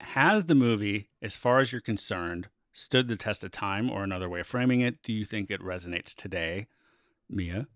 has 0.02 0.46
the 0.46 0.56
movie, 0.56 1.10
as 1.22 1.36
far 1.36 1.60
as 1.60 1.72
you're 1.72 1.82
concerned, 1.82 2.50
stood 2.74 3.08
the 3.08 3.16
test 3.16 3.44
of 3.44 3.52
time, 3.52 3.90
or 3.90 4.04
another 4.04 4.30
way 4.30 4.40
of 4.42 4.48
framing 4.48 4.82
it? 4.82 5.02
Do 5.04 5.14
you 5.14 5.26
think 5.26 5.52
it 5.52 5.62
resonates 5.62 6.16
today, 6.16 6.68
Mia? 7.30 7.68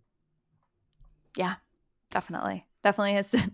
yeah 1.35 1.55
definitely 2.11 2.65
definitely 2.83 3.13
has 3.13 3.27
stood 3.27 3.51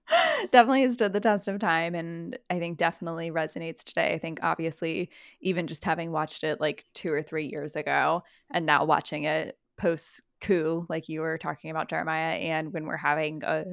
definitely 0.50 0.82
has 0.82 0.94
stood 0.94 1.12
the 1.12 1.20
test 1.20 1.48
of 1.48 1.58
time 1.58 1.94
and 1.94 2.38
i 2.50 2.58
think 2.58 2.76
definitely 2.76 3.30
resonates 3.30 3.82
today 3.82 4.12
i 4.12 4.18
think 4.18 4.38
obviously 4.42 5.10
even 5.40 5.66
just 5.66 5.84
having 5.84 6.12
watched 6.12 6.44
it 6.44 6.60
like 6.60 6.84
two 6.94 7.10
or 7.10 7.22
three 7.22 7.46
years 7.46 7.76
ago 7.76 8.22
and 8.52 8.66
now 8.66 8.84
watching 8.84 9.24
it 9.24 9.58
post 9.76 10.20
coup 10.40 10.86
like 10.88 11.08
you 11.08 11.20
were 11.20 11.38
talking 11.38 11.70
about 11.70 11.88
jeremiah 11.88 12.36
and 12.36 12.72
when 12.72 12.84
we're 12.84 12.96
having 12.96 13.42
a 13.44 13.64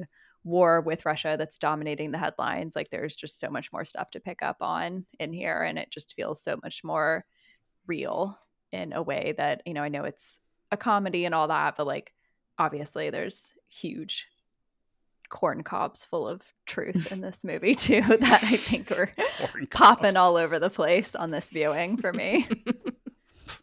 war 0.44 0.80
with 0.80 1.06
russia 1.06 1.36
that's 1.38 1.58
dominating 1.58 2.10
the 2.10 2.18
headlines 2.18 2.74
like 2.74 2.90
there's 2.90 3.14
just 3.14 3.38
so 3.38 3.48
much 3.48 3.72
more 3.72 3.84
stuff 3.84 4.10
to 4.10 4.20
pick 4.20 4.42
up 4.42 4.56
on 4.60 5.04
in 5.20 5.32
here 5.32 5.62
and 5.62 5.78
it 5.78 5.90
just 5.90 6.14
feels 6.14 6.42
so 6.42 6.58
much 6.62 6.82
more 6.82 7.24
real 7.86 8.36
in 8.72 8.92
a 8.92 9.02
way 9.02 9.34
that 9.36 9.62
you 9.66 9.74
know 9.74 9.82
i 9.82 9.88
know 9.88 10.04
it's 10.04 10.40
a 10.70 10.76
comedy 10.76 11.24
and 11.24 11.34
all 11.34 11.48
that 11.48 11.76
but 11.76 11.86
like 11.86 12.12
obviously 12.58 13.10
there's 13.10 13.54
huge 13.68 14.26
corn 15.32 15.62
cobs 15.62 16.04
full 16.04 16.28
of 16.28 16.52
truth 16.66 17.10
in 17.10 17.22
this 17.22 17.42
movie 17.42 17.74
too 17.74 18.02
that 18.20 18.44
I 18.44 18.56
think 18.56 18.92
are 18.92 19.10
popping 19.70 20.16
all 20.16 20.36
over 20.36 20.60
the 20.60 20.70
place 20.70 21.16
on 21.16 21.32
this 21.32 21.50
viewing 21.50 21.96
for 21.96 22.12
me. 22.12 22.48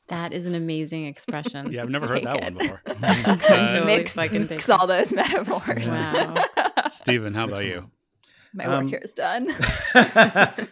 That 0.07 0.33
is 0.33 0.47
an 0.47 0.55
amazing 0.55 1.05
expression. 1.05 1.71
Yeah, 1.71 1.83
I've 1.83 1.89
never 1.89 2.11
heard 2.11 2.25
that 2.25 2.37
it. 2.37 2.41
one 2.41 2.53
before. 2.55 2.81
Uh, 2.87 3.35
totally 3.37 3.85
mix 3.85 4.13
fucking 4.13 4.41
take 4.41 4.49
mix 4.49 4.67
all 4.67 4.87
those 4.87 5.13
metaphors. 5.13 5.87
Wow. 5.87 6.45
Steven, 6.91 7.33
how 7.33 7.45
about 7.45 7.65
you? 7.65 7.89
My 8.53 8.67
work 8.67 8.79
Um, 8.81 8.87
here 8.87 8.99
is 9.03 9.13
done. 9.13 9.51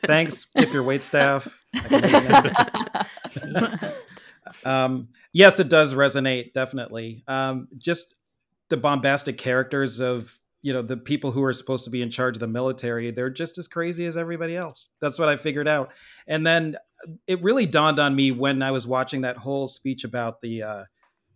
Thanks. 0.05 0.47
Tip 0.57 0.73
your 0.73 0.83
wait 0.83 1.03
staff. 1.03 1.47
I 1.75 1.79
can 1.79 2.01
make 2.01 2.45
it 3.35 3.47
now. 3.51 3.93
um, 4.65 5.09
yes, 5.33 5.59
it 5.59 5.69
does 5.69 5.93
resonate 5.93 6.53
definitely. 6.53 7.23
Um, 7.27 7.67
just 7.77 8.15
the 8.69 8.77
bombastic 8.77 9.37
characters 9.37 9.99
of 9.99 10.39
you 10.63 10.73
know 10.73 10.81
the 10.81 10.97
people 10.97 11.31
who 11.31 11.43
are 11.43 11.53
supposed 11.53 11.83
to 11.85 11.89
be 11.91 12.01
in 12.01 12.09
charge 12.09 12.35
of 12.35 12.39
the 12.39 12.47
military. 12.47 13.11
They're 13.11 13.29
just 13.29 13.57
as 13.57 13.67
crazy 13.67 14.05
as 14.05 14.17
everybody 14.17 14.55
else. 14.57 14.89
That's 14.99 15.19
what 15.19 15.29
I 15.29 15.35
figured 15.37 15.67
out. 15.67 15.91
And 16.27 16.45
then 16.45 16.77
it 17.27 17.41
really 17.43 17.67
dawned 17.67 17.99
on 17.99 18.15
me 18.15 18.31
when 18.31 18.63
I 18.63 18.71
was 18.71 18.87
watching 18.87 19.21
that 19.21 19.37
whole 19.37 19.67
speech 19.67 20.03
about 20.03 20.41
the 20.41 20.63
uh, 20.63 20.83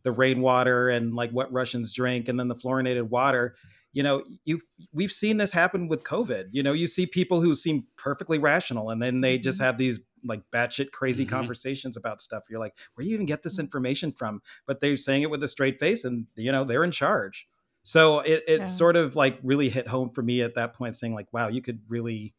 the 0.03 0.11
rainwater 0.11 0.89
and 0.89 1.13
like 1.13 1.29
what 1.31 1.53
Russians 1.53 1.93
drink, 1.93 2.27
and 2.27 2.39
then 2.39 2.47
the 2.47 2.55
fluorinated 2.55 3.09
water. 3.09 3.55
You 3.93 4.03
know, 4.03 4.23
you 4.45 4.61
we've 4.93 5.11
seen 5.11 5.37
this 5.37 5.51
happen 5.51 5.87
with 5.87 6.03
COVID. 6.03 6.49
You 6.51 6.63
know, 6.63 6.73
you 6.73 6.87
see 6.87 7.05
people 7.05 7.41
who 7.41 7.53
seem 7.55 7.87
perfectly 7.97 8.39
rational, 8.39 8.89
and 8.89 9.01
then 9.01 9.21
they 9.21 9.37
just 9.37 9.59
have 9.61 9.77
these 9.77 9.99
like 10.23 10.43
batshit 10.53 10.91
crazy 10.91 11.25
Mhm. 11.25 11.29
conversations 11.29 11.97
about 11.97 12.21
stuff. 12.21 12.43
You're 12.49 12.59
like, 12.59 12.77
where 12.93 13.03
do 13.03 13.09
you 13.09 13.15
even 13.15 13.25
get 13.25 13.43
this 13.43 13.59
information 13.59 14.11
from? 14.11 14.41
But 14.65 14.79
they're 14.79 14.95
saying 14.97 15.23
it 15.23 15.29
with 15.29 15.43
a 15.43 15.47
straight 15.47 15.79
face, 15.79 16.03
and 16.05 16.27
you 16.35 16.51
know 16.51 16.63
they're 16.63 16.83
in 16.83 16.91
charge. 16.91 17.47
So 17.83 18.19
it 18.19 18.43
it 18.47 18.59
Yeah. 18.61 18.67
sort 18.69 18.95
of 18.95 19.15
like 19.15 19.39
really 19.43 19.69
hit 19.69 19.87
home 19.87 20.11
for 20.11 20.21
me 20.21 20.41
at 20.41 20.53
that 20.55 20.73
point, 20.73 20.95
saying 20.95 21.13
like, 21.13 21.31
wow, 21.33 21.47
you 21.49 21.61
could 21.61 21.81
really 21.89 22.35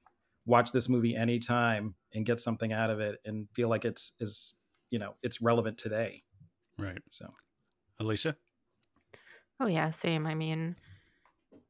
watch 0.47 0.73
this 0.73 0.89
movie 0.89 1.15
anytime 1.15 1.95
and 2.15 2.25
get 2.27 2.41
something 2.41 2.73
out 2.73 2.91
of 2.91 3.01
it, 3.01 3.21
and 3.25 3.49
feel 3.53 3.69
like 3.69 3.85
it's 3.85 4.13
is 4.21 4.55
you 4.91 4.99
know 4.99 5.17
it's 5.23 5.43
relevant 5.43 5.77
today. 5.79 6.23
Right, 6.79 7.03
So 7.11 7.35
Alicia. 8.01 8.37
Oh 9.61 9.67
yeah, 9.67 9.91
same. 9.91 10.27
I 10.27 10.35
mean, 10.35 10.77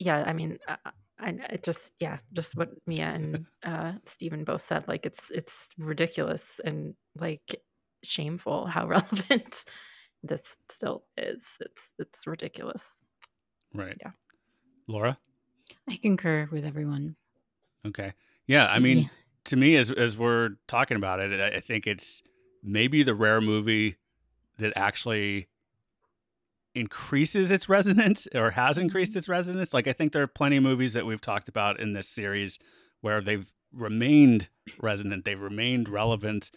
yeah, 0.04 0.24
I 0.26 0.32
mean, 0.32 0.58
uh, 0.66 0.76
I, 1.18 1.28
I 1.50 1.56
just 1.62 1.92
yeah, 2.00 2.18
just 2.32 2.56
what 2.56 2.70
Mia 2.86 3.06
and 3.06 3.46
uh, 3.64 3.92
Stephen 4.04 4.44
both 4.44 4.62
said. 4.66 4.88
Like 4.88 5.06
it's 5.06 5.30
it's 5.30 5.68
ridiculous 5.78 6.60
and 6.64 6.94
like 7.16 7.62
shameful 8.02 8.66
how 8.66 8.86
relevant 8.96 9.64
this 10.22 10.56
still 10.70 11.04
is. 11.16 11.56
It's 11.60 11.90
it's 11.98 12.26
ridiculous. 12.26 13.02
Right. 13.74 13.96
Yeah. 14.00 14.10
Laura. 14.88 15.18
I 15.88 15.96
concur 15.96 16.48
with 16.50 16.64
everyone. 16.64 17.16
Okay. 17.86 18.12
Yeah. 18.46 18.66
I 18.66 18.78
mean, 18.78 18.98
Yeah. 18.98 19.08
to 19.44 19.56
me, 19.56 19.76
as 19.76 19.90
as 19.90 20.18
we're 20.18 20.50
talking 20.66 20.96
about 20.96 21.20
it, 21.20 21.40
I 21.40 21.56
I 21.56 21.60
think 21.60 21.86
it's 21.86 22.22
maybe 22.62 23.02
the 23.02 23.14
rare 23.14 23.40
movie 23.40 23.96
that 24.58 24.72
actually 24.76 25.48
increases 26.74 27.50
its 27.50 27.68
resonance 27.68 28.26
or 28.34 28.52
has 28.52 28.78
increased 28.78 29.14
its 29.16 29.28
resonance. 29.28 29.74
Like 29.74 29.86
I 29.86 29.92
think 29.92 30.12
there 30.12 30.22
are 30.22 30.26
plenty 30.28 30.56
of 30.56 30.62
movies 30.62 30.94
that 30.94 31.06
we've 31.06 31.20
talked 31.20 31.48
about 31.48 31.78
in 31.80 31.92
this 31.92 32.08
series 32.08 32.58
where 33.00 33.20
they've 33.20 33.52
remained 33.72 34.48
resonant, 34.80 35.24
they've 35.24 35.40
remained 35.40 35.88
relevant, 35.88 36.50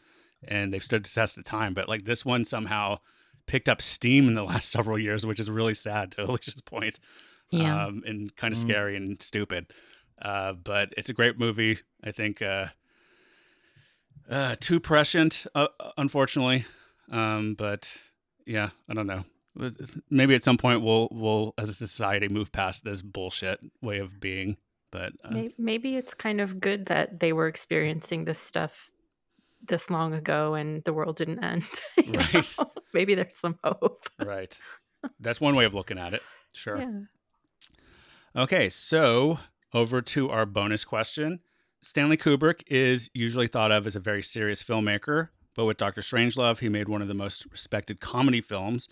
and 0.48 0.74
they've 0.74 0.84
stood 0.84 1.04
the 1.06 1.10
test 1.10 1.38
of 1.38 1.44
time. 1.44 1.74
But 1.74 1.90
like 1.90 2.06
this 2.06 2.24
one 2.26 2.46
somehow 2.46 3.00
picked 3.48 3.68
up 3.70 3.82
steam 3.82 4.28
in 4.28 4.34
the 4.36 4.44
last 4.52 4.70
several 4.72 4.98
years, 5.00 5.26
which 5.26 5.40
is 5.40 5.50
really 5.50 5.76
sad 5.76 6.12
to 6.14 6.24
Alicia's 6.30 6.62
point 6.62 7.00
Yeah. 7.52 7.86
um, 7.86 8.04
and 8.06 8.36
kind 8.36 8.54
of 8.54 8.58
Mm. 8.58 8.62
scary 8.62 8.96
and 8.98 9.22
stupid. 9.22 9.68
Uh, 10.22 10.54
but 10.54 10.94
it's 10.98 11.10
a 11.10 11.14
great 11.14 11.38
movie. 11.38 11.80
I 12.04 12.12
think 12.12 12.42
uh, 12.42 12.68
uh, 14.30 14.56
too 14.60 14.80
prescient, 14.80 15.46
uh, 15.56 15.68
unfortunately. 15.98 16.66
Um, 17.12 17.56
but 17.58 17.92
yeah, 18.46 18.70
I 18.90 18.94
don't 18.94 19.08
know. 19.08 19.26
Maybe 20.10 20.36
at 20.36 20.44
some 20.44 20.58
point 20.58 20.82
we'll 20.82 21.08
we'll 21.12 21.54
as 21.58 21.70
a 21.70 21.74
society 21.74 22.28
move 22.28 22.52
past 22.52 22.84
this 22.84 23.02
bullshit 23.02 23.60
way 23.82 24.00
of 24.00 24.20
being. 24.20 24.58
But 24.92 25.14
uh, 25.24 25.50
Maybe, 25.58 25.98
it's 25.98 26.14
kind 26.14 26.40
of 26.40 26.60
good 26.60 26.86
that 26.86 27.20
they 27.20 27.34
were 27.34 27.48
experiencing 27.48 28.26
this 28.26 28.40
stuff 28.40 28.92
this 29.68 29.90
long 29.90 30.14
ago 30.14 30.54
and 30.54 30.84
the 30.84 30.94
world 30.94 31.18
didn't 31.18 31.44
end. 31.44 31.66
Right. 32.08 32.58
know? 32.60 32.72
Maybe 32.94 33.16
there's 33.16 33.38
some 33.38 33.60
hope. 33.64 34.08
right, 34.24 34.58
that's 35.20 35.42
one 35.42 35.56
way 35.56 35.66
of 35.66 35.74
looking 35.74 35.98
at 35.98 36.14
it. 36.14 36.22
Sure. 36.54 36.80
Yeah. 36.80 38.42
Okay, 38.42 38.70
so 38.70 39.40
over 39.74 40.02
to 40.02 40.30
our 40.30 40.46
bonus 40.46 40.86
question. 40.86 41.40
Stanley 41.82 42.18
Kubrick 42.18 42.64
is 42.68 43.10
usually 43.14 43.48
thought 43.48 43.72
of 43.72 43.86
as 43.86 43.96
a 43.96 44.00
very 44.00 44.24
serious 44.24 44.64
filmmaker, 44.64 45.30
but 45.56 45.66
with 45.66 45.78
Dr. 45.78 46.02
Strangelove, 46.02 46.60
he 46.60 46.70
made 46.70 46.88
one 46.90 47.02
of 47.02 47.08
the 47.08 47.14
most 47.14 47.46
respected 47.52 48.00
comedy 48.00 48.42
films. 48.42 48.88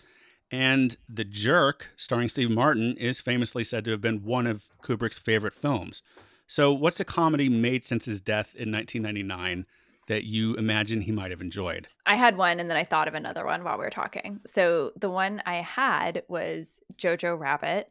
And 0.50 0.96
The 1.08 1.24
Jerk, 1.24 1.88
starring 1.96 2.28
Steve 2.28 2.50
Martin, 2.50 2.96
is 2.96 3.20
famously 3.20 3.64
said 3.64 3.84
to 3.86 3.90
have 3.90 4.00
been 4.00 4.24
one 4.24 4.46
of 4.46 4.64
Kubrick's 4.82 5.18
favorite 5.18 5.54
films. 5.54 6.02
So, 6.46 6.72
what's 6.72 7.00
a 7.00 7.04
comedy 7.04 7.48
made 7.48 7.84
since 7.84 8.04
his 8.04 8.20
death 8.20 8.54
in 8.54 8.70
1999 8.70 9.66
that 10.08 10.24
you 10.24 10.54
imagine 10.56 11.00
he 11.00 11.12
might 11.12 11.30
have 11.30 11.40
enjoyed? 11.40 11.88
I 12.06 12.16
had 12.16 12.36
one 12.36 12.60
and 12.60 12.68
then 12.68 12.76
I 12.76 12.84
thought 12.84 13.08
of 13.08 13.14
another 13.14 13.44
one 13.46 13.64
while 13.64 13.78
we 13.78 13.84
were 13.84 13.90
talking. 13.90 14.40
So 14.44 14.92
the 14.96 15.08
one 15.08 15.42
I 15.46 15.56
had 15.62 16.22
was 16.28 16.80
Jojo 16.98 17.38
Rabbit. 17.38 17.90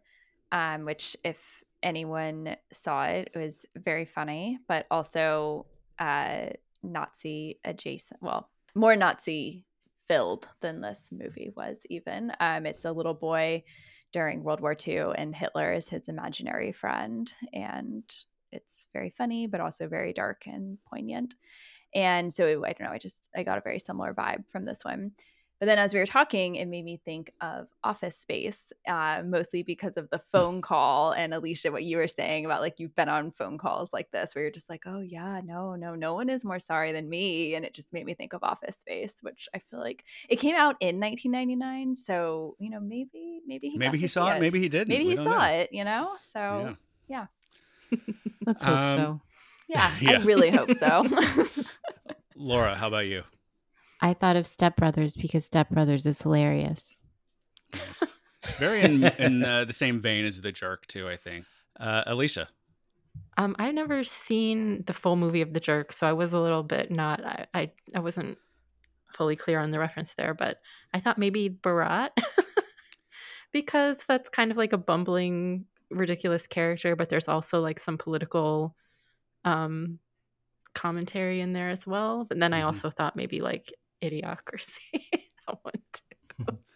um, 0.52 0.86
which 0.86 1.18
if 1.24 1.64
anyone 1.82 2.56
saw 2.72 3.06
it, 3.06 3.32
it 3.34 3.38
was 3.38 3.66
very 3.76 4.06
funny, 4.06 4.60
but 4.68 4.86
also 4.92 5.66
uh, 5.98 6.46
Nazi 6.84 7.60
adjacent. 7.66 8.22
Well, 8.22 8.48
more 8.76 8.96
Nazi 8.96 9.66
filled 10.08 10.50
than 10.62 10.82
this 10.82 11.10
movie 11.12 11.52
was. 11.56 11.86
Even 11.90 12.32
um, 12.40 12.66
it's 12.66 12.86
a 12.86 12.92
little 12.92 13.14
boy 13.14 13.64
during 14.12 14.44
World 14.44 14.62
War 14.62 14.76
II, 14.88 15.12
and 15.16 15.36
Hitler 15.36 15.74
is 15.74 15.90
his 15.90 16.08
imaginary 16.08 16.72
friend, 16.72 17.34
and 17.52 18.04
it's 18.52 18.88
very 18.94 19.10
funny, 19.10 19.48
but 19.48 19.62
also 19.62 19.88
very 19.88 20.14
dark 20.14 20.46
and 20.46 20.78
poignant. 20.86 21.36
And 21.96 22.32
so 22.34 22.64
I 22.64 22.74
don't 22.74 22.82
know, 22.82 22.92
I 22.92 22.98
just 22.98 23.30
I 23.36 23.44
got 23.44 23.58
a 23.58 23.62
very 23.62 23.80
similar 23.80 24.14
vibe 24.14 24.48
from 24.50 24.66
this 24.66 24.86
one. 24.86 25.12
But 25.64 25.68
then 25.68 25.80
as 25.80 25.94
we 25.94 26.02
were 26.02 26.06
talking, 26.06 26.56
it 26.56 26.66
made 26.68 26.84
me 26.84 27.00
think 27.06 27.32
of 27.40 27.70
Office 27.86 28.18
Space, 28.18 28.74
uh, 28.86 29.22
mostly 29.26 29.64
because 29.64 29.96
of 29.96 30.10
the 30.10 30.18
Hmm. 30.18 30.24
phone 30.30 30.62
call. 30.62 31.14
And 31.14 31.34
Alicia, 31.34 31.72
what 31.72 31.86
you 31.86 31.96
were 31.96 32.10
saying 32.10 32.44
about 32.46 32.60
like 32.60 32.82
you've 32.82 32.94
been 32.98 33.08
on 33.08 33.32
phone 33.32 33.58
calls 33.58 33.94
like 33.94 34.12
this, 34.12 34.36
where 34.36 34.42
you're 34.44 34.52
just 34.52 34.70
like, 34.70 34.84
oh, 34.86 35.00
yeah, 35.00 35.40
no, 35.42 35.76
no, 35.76 35.96
no 35.96 36.16
one 36.16 36.28
is 36.28 36.44
more 36.44 36.60
sorry 36.60 36.92
than 36.92 37.10
me. 37.10 37.56
And 37.56 37.64
it 37.64 37.74
just 37.74 37.94
made 37.94 38.06
me 38.06 38.14
think 38.14 38.34
of 38.34 38.44
Office 38.44 38.76
Space, 38.76 39.20
which 39.22 39.48
I 39.56 39.60
feel 39.60 39.80
like 39.80 40.04
it 40.28 40.36
came 40.36 40.58
out 40.58 40.76
in 40.82 41.00
1999. 41.00 41.96
So, 41.96 42.58
you 42.60 42.70
know, 42.70 42.82
maybe, 42.82 43.40
maybe 43.48 43.70
he, 43.70 43.78
Maybe 43.78 44.00
he 44.00 44.10
saw 44.10 44.32
see 44.32 44.36
it, 44.36 44.42
maybe 44.42 44.60
he 44.60 44.68
didn't. 44.68 44.90
maybe 44.90 45.06
We 45.06 45.12
he 45.12 45.16
saw 45.16 45.46
know. 45.46 45.54
it, 45.54 45.70
you 45.72 45.86
know? 45.86 46.10
So, 46.20 46.76
Yeah. 47.08 47.28
Let's 48.46 48.66
hope 48.66 48.80
Um, 48.80 48.98
so. 48.98 49.22
yeah, 49.70 49.96
Yeah. 50.02 50.20
I 50.20 50.24
really 50.24 50.52
hope 50.52 50.74
so. 50.74 51.06
Laura, 52.36 52.76
how 52.76 52.90
about 52.90 53.06
you? 53.06 53.24
I 54.04 54.14
thought 54.14 54.36
of 54.36 54.46
Step 54.46 54.76
Brothers 54.76 55.16
because 55.16 55.46
Step 55.46 55.70
Brothers 55.70 56.06
is 56.06 56.22
hilarious. 56.22 56.84
Nice. 57.74 58.14
Very 58.58 58.82
in, 58.84 59.04
in 59.18 59.44
uh, 59.44 59.64
the 59.66 59.74
same 59.74 60.02
vein 60.02 60.26
as 60.26 60.42
The 60.42 60.52
Jerk, 60.52 60.86
too, 60.88 61.08
I 61.08 61.16
think. 61.18 61.46
Uh, 61.80 62.04
Alicia. 62.06 62.50
Um, 63.38 63.56
I've 63.58 63.74
never 63.74 64.04
seen 64.04 64.84
the 64.86 64.94
full 64.94 65.16
movie 65.16 65.42
of 65.42 65.54
The 65.54 65.60
Jerk, 65.60 65.94
so 65.94 66.06
I 66.06 66.14
was 66.14 66.34
a 66.34 66.40
little 66.40 66.64
bit 66.64 66.92
not. 66.92 67.24
I 67.26 67.46
I, 67.54 67.72
I 67.96 68.00
wasn't 68.00 68.38
fully 69.16 69.36
clear 69.36 69.60
on 69.60 69.72
the 69.72 69.80
reference 69.80 70.14
there, 70.16 70.34
but 70.34 70.60
I 70.94 71.00
thought 71.00 71.18
maybe 71.18 71.50
Borat 71.50 72.10
because 73.54 73.98
that's 74.08 74.30
kind 74.30 74.52
of 74.52 74.58
like 74.58 74.74
a 74.74 74.78
bumbling, 74.78 75.66
ridiculous 75.90 76.46
character, 76.48 76.96
but 76.96 77.10
there's 77.10 77.28
also 77.28 77.62
like 77.62 77.80
some 77.80 77.98
political 77.98 78.76
um 79.46 80.00
commentary 80.74 81.40
in 81.42 81.54
there 81.54 81.70
as 81.70 81.86
well. 81.88 82.26
But 82.26 82.40
then 82.40 82.54
I 82.54 82.62
Mhm. 82.62 82.66
also 82.66 82.90
thought 82.90 83.16
maybe 83.16 83.40
like 83.42 83.72
Idiocracy. 84.04 84.80
that 85.48 85.58
one 85.62 85.74
too. 85.94 86.58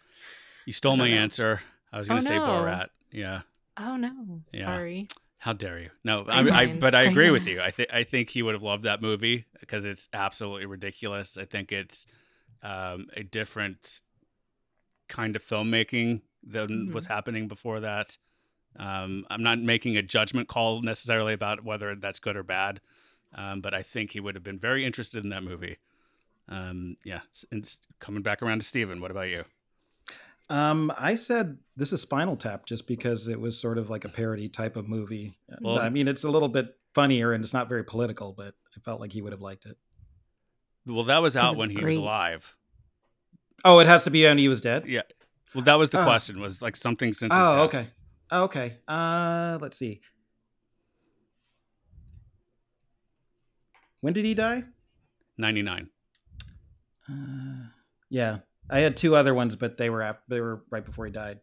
You 0.64 0.72
stole 0.74 0.96
my 0.96 1.08
know. 1.08 1.14
answer. 1.14 1.60
I 1.92 1.98
was 1.98 2.08
Oh, 2.08 2.10
going 2.10 2.20
to 2.20 2.26
say 2.26 2.38
no. 2.38 2.44
Borat. 2.46 2.88
Yeah. 3.10 3.40
Oh 3.78 3.96
no, 3.96 4.42
Yeah. 4.52 4.64
sorry. 4.66 5.08
How 5.38 5.52
dare 5.54 5.78
you? 5.78 5.90
No, 6.04 6.24
I, 6.28 6.40
I 6.40 6.66
but 6.66 6.94
I 6.94 7.02
agree 7.04 7.30
with 7.30 7.46
you. 7.46 7.60
I 7.62 7.70
think 7.70 7.88
I 7.92 8.04
think 8.04 8.28
he 8.28 8.42
would 8.42 8.54
have 8.54 8.62
loved 8.62 8.82
that 8.82 9.00
movie 9.00 9.46
because 9.60 9.84
it's 9.86 10.08
absolutely 10.12 10.66
ridiculous. 10.66 11.38
I 11.38 11.44
think 11.46 11.72
it's 11.72 12.06
um, 12.62 13.06
a 13.16 13.22
different 13.22 14.02
kind 15.08 15.36
of 15.36 15.46
filmmaking 15.46 16.22
than 16.42 16.88
Mhm. 16.88 16.92
was 16.92 17.06
happening 17.06 17.48
before 17.48 17.80
that. 17.80 18.18
Um, 18.76 19.24
I'm 19.30 19.42
not 19.42 19.58
making 19.60 19.96
a 19.96 20.02
judgment 20.02 20.48
call 20.48 20.82
necessarily 20.82 21.32
about 21.32 21.64
whether 21.64 21.94
that's 21.96 22.20
good 22.20 22.36
or 22.36 22.42
bad, 22.42 22.80
um, 23.34 23.60
but 23.60 23.72
I 23.74 23.82
think 23.82 24.12
he 24.12 24.20
would 24.20 24.34
have 24.34 24.44
been 24.44 24.58
very 24.58 24.84
interested 24.84 25.24
in 25.24 25.30
that 25.30 25.42
movie. 25.42 25.78
Um, 26.48 26.96
yeah, 27.04 27.20
s- 27.32 27.44
and 27.52 27.70
coming 28.00 28.22
back 28.22 28.42
around 28.42 28.60
to 28.60 28.66
Steven, 28.66 29.00
what 29.00 29.10
about 29.10 29.28
you? 29.28 29.44
Um, 30.50 30.90
I 30.96 31.14
said 31.14 31.58
this 31.76 31.92
is 31.92 32.00
Spinal 32.00 32.36
Tap 32.36 32.64
just 32.64 32.86
because 32.88 33.28
it 33.28 33.38
was 33.38 33.60
sort 33.60 33.76
of 33.76 33.90
like 33.90 34.04
a 34.06 34.08
parody 34.08 34.48
type 34.48 34.76
of 34.76 34.88
movie. 34.88 35.34
Well- 35.60 35.78
I 35.78 35.90
mean, 35.90 36.08
it's 36.08 36.24
a 36.24 36.30
little 36.30 36.48
bit 36.48 36.74
funnier 36.94 37.32
and 37.32 37.44
it's 37.44 37.52
not 37.52 37.68
very 37.68 37.84
political, 37.84 38.32
but 38.32 38.54
I 38.76 38.80
felt 38.80 38.98
like 39.00 39.12
he 39.12 39.20
would 39.20 39.32
have 39.32 39.42
liked 39.42 39.66
it. 39.66 39.76
Well, 40.86 41.04
that 41.04 41.18
was 41.20 41.36
out 41.36 41.56
when 41.56 41.70
it's 41.70 41.78
he 41.78 41.84
was 41.84 41.96
alive. 41.96 42.54
Oh, 43.62 43.78
it 43.80 43.86
has 43.86 44.04
to 44.04 44.10
be 44.10 44.24
when 44.24 44.38
he 44.38 44.48
was 44.48 44.62
dead. 44.62 44.86
Yeah. 44.86 45.02
Well, 45.54 45.64
that 45.64 45.74
was 45.78 45.90
the 45.90 46.00
Oh. 46.00 46.04
question. 46.04 46.40
Was 46.40 46.62
like 46.62 46.76
something 46.76 47.12
since. 47.12 47.34
his 47.34 47.42
Oh, 47.44 47.66
death. 47.68 47.74
okay. 47.74 47.86
Okay. 48.32 48.76
Uh, 48.88 49.58
let's 49.60 49.76
see. 49.76 50.00
When 54.00 54.14
did 54.14 54.24
he 54.24 54.32
die? 54.34 54.64
Ninety 55.36 55.60
nine. 55.62 55.90
Uh, 57.10 57.66
yeah, 58.10 58.38
I 58.70 58.80
had 58.80 58.96
two 58.96 59.16
other 59.16 59.34
ones, 59.34 59.56
but 59.56 59.76
they 59.78 59.90
were 59.90 60.02
af- 60.02 60.22
they 60.28 60.40
were 60.40 60.62
right 60.70 60.84
before 60.84 61.06
he 61.06 61.12
died. 61.12 61.40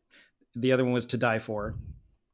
The 0.55 0.72
other 0.72 0.84
one 0.84 0.93
was 0.93 1.05
To 1.07 1.18
Die 1.18 1.39
For, 1.39 1.76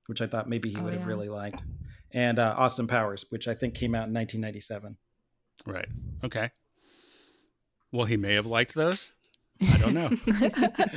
which 0.07 0.21
I 0.21 0.27
thought 0.27 0.49
maybe 0.49 0.69
he 0.69 0.77
Oh, 0.77 0.83
would 0.83 0.93
have 0.93 1.05
really 1.07 1.29
liked, 1.29 1.63
and 2.11 2.39
uh, 2.39 2.55
Austin 2.57 2.87
Powers, 2.87 3.25
which 3.29 3.47
I 3.47 3.53
think 3.53 3.73
came 3.73 3.95
out 3.95 4.07
in 4.07 4.13
1997. 4.13 4.97
Right. 5.65 5.87
Okay. 6.23 6.51
Well, 7.91 8.05
he 8.05 8.17
may 8.17 8.33
have 8.35 8.45
liked 8.45 8.73
those. 8.73 9.09
I 9.61 9.77
don't 9.77 9.93
know. 9.93 10.09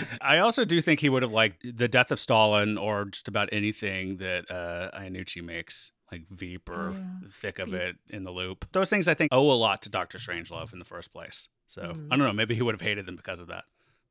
I 0.22 0.38
also 0.38 0.64
do 0.64 0.80
think 0.80 1.00
he 1.00 1.08
would 1.10 1.22
have 1.22 1.32
liked 1.32 1.66
the 1.76 1.88
death 1.88 2.10
of 2.10 2.18
Stalin 2.20 2.78
or 2.78 3.04
just 3.06 3.28
about 3.28 3.50
anything 3.52 4.16
that 4.18 4.50
uh, 4.50 4.90
Iannucci 4.98 5.42
makes, 5.44 5.92
like 6.14 6.28
Veep 6.30 6.68
or 6.68 6.88
Oh, 6.90 6.92
yeah. 6.92 7.28
Thick 7.30 7.58
of 7.58 7.68
Veep. 7.68 7.80
It 7.80 7.96
in 8.10 8.24
the 8.24 8.30
Loop. 8.30 8.66
Those 8.72 8.88
things 8.90 9.08
I 9.08 9.14
think 9.14 9.30
owe 9.32 9.50
a 9.50 9.54
lot 9.54 9.82
to 9.82 9.88
Doctor 9.88 10.18
Strangelove 10.18 10.72
in 10.72 10.78
the 10.78 10.84
first 10.84 11.12
place. 11.12 11.48
So 11.68 11.82
Mhm. 11.82 12.06
I 12.10 12.16
don't 12.16 12.26
know. 12.26 12.32
Maybe 12.32 12.54
he 12.54 12.62
would 12.62 12.74
have 12.74 12.80
hated 12.80 13.06
them 13.06 13.16
because 13.16 13.40
of 13.40 13.48
that, 13.48 13.64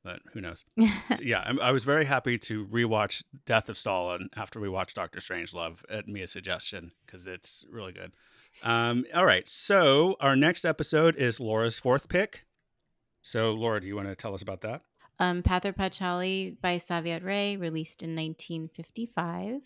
but 0.03 0.19
who 0.33 0.41
knows? 0.41 0.65
Yeah, 1.21 1.43
I'm, 1.45 1.59
I 1.59 1.71
was 1.71 1.83
very 1.83 2.05
happy 2.05 2.37
to 2.39 2.65
rewatch 2.67 3.23
Death 3.45 3.69
of 3.69 3.77
Stalin 3.77 4.29
after 4.35 4.59
we 4.59 4.67
watched 4.69 4.95
Doctor 4.95 5.19
Strangelove 5.19 5.77
at 5.89 6.07
Mia's 6.07 6.31
suggestion 6.31 6.91
because 7.05 7.25
it's 7.27 7.63
really 7.69 7.93
good. 7.93 8.11
Um, 8.63 9.05
all 9.15 9.25
right, 9.25 9.47
so 9.47 10.15
our 10.19 10.35
next 10.35 10.63
episode 10.65 11.15
is 11.15 11.39
Laura's 11.39 11.79
fourth 11.79 12.07
pick. 12.09 12.45
So, 13.21 13.53
Laura, 13.53 13.79
do 13.81 13.87
you 13.87 13.95
want 13.95 14.09
to 14.09 14.15
tell 14.15 14.33
us 14.35 14.41
about 14.41 14.61
that? 14.61 14.81
Um, 15.19 15.41
Pather 15.43 15.73
Panchali 15.73 16.59
by 16.61 16.75
Satyajit 16.77 17.23
Ray, 17.23 17.55
released 17.55 18.03
in 18.03 18.15
1955. 18.15 19.61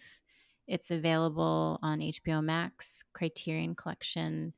It's 0.68 0.92
available 0.92 1.80
on 1.82 2.00
HBO 2.00 2.44
Max, 2.44 3.04
Criterion 3.14 3.76
Collection, 3.76 4.54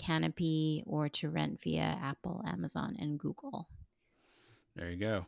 Kanopy, 0.00 0.82
or 0.86 1.08
to 1.08 1.28
rent 1.28 1.60
via 1.62 1.98
Apple, 2.00 2.42
Amazon, 2.46 2.96
and 2.98 3.18
Google. 3.18 3.68
There 4.76 4.90
you 4.90 4.96
go. 4.96 5.26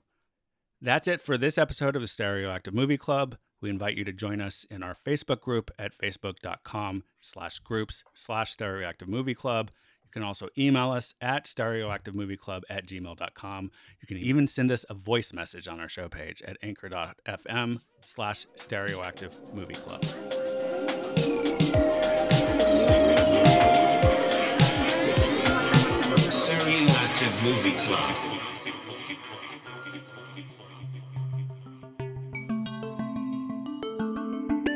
That's 0.81 1.09
it 1.09 1.21
for 1.21 1.37
this 1.37 1.59
episode 1.59 1.97
of 1.97 2.03
the 2.03 2.09
Stereoactive 2.09 2.73
Movie 2.73 2.97
Club. 2.97 3.37
We 3.61 3.69
invite 3.69 3.97
you 3.97 4.05
to 4.05 4.13
join 4.13 4.41
us 4.41 4.65
in 4.71 4.83
our 4.83 4.97
Facebook 5.07 5.41
group 5.41 5.71
at 5.79 5.97
facebook.com 5.97 7.05
slash 7.21 7.59
groups 7.59 8.05
slash 8.15 8.57
stereoactive 8.57 9.09
movie 9.09 9.35
club. 9.35 9.71
You 10.11 10.21
can 10.21 10.27
also 10.27 10.49
email 10.59 10.91
us 10.91 11.15
at 11.21 11.45
stereoactivemovieclub 11.45 12.63
at 12.69 12.85
gmail.com. 12.85 13.71
You 14.01 14.09
can 14.09 14.17
mm-hmm. 14.17 14.27
even 14.27 14.47
send 14.49 14.73
us 14.73 14.85
a 14.91 14.95
voice 14.95 15.33
message 15.33 15.69
on 15.69 15.79
our 15.79 15.89
show 15.89 16.09
page 16.09 16.43
at 16.43 16.57
anchor.fm 16.65 17.79
slash 18.01 18.45
stereoactive 18.57 19.33
movie 19.55 19.75
club. 19.75 20.03
Stereoactive 26.51 27.43
Movie 27.45 27.77
Club. 27.87 28.17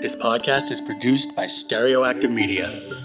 This 0.01 0.15
podcast 0.15 0.70
is 0.70 0.81
produced 0.81 1.35
by 1.35 1.47
Stereoactive 1.47 2.31
Media. 2.31 3.03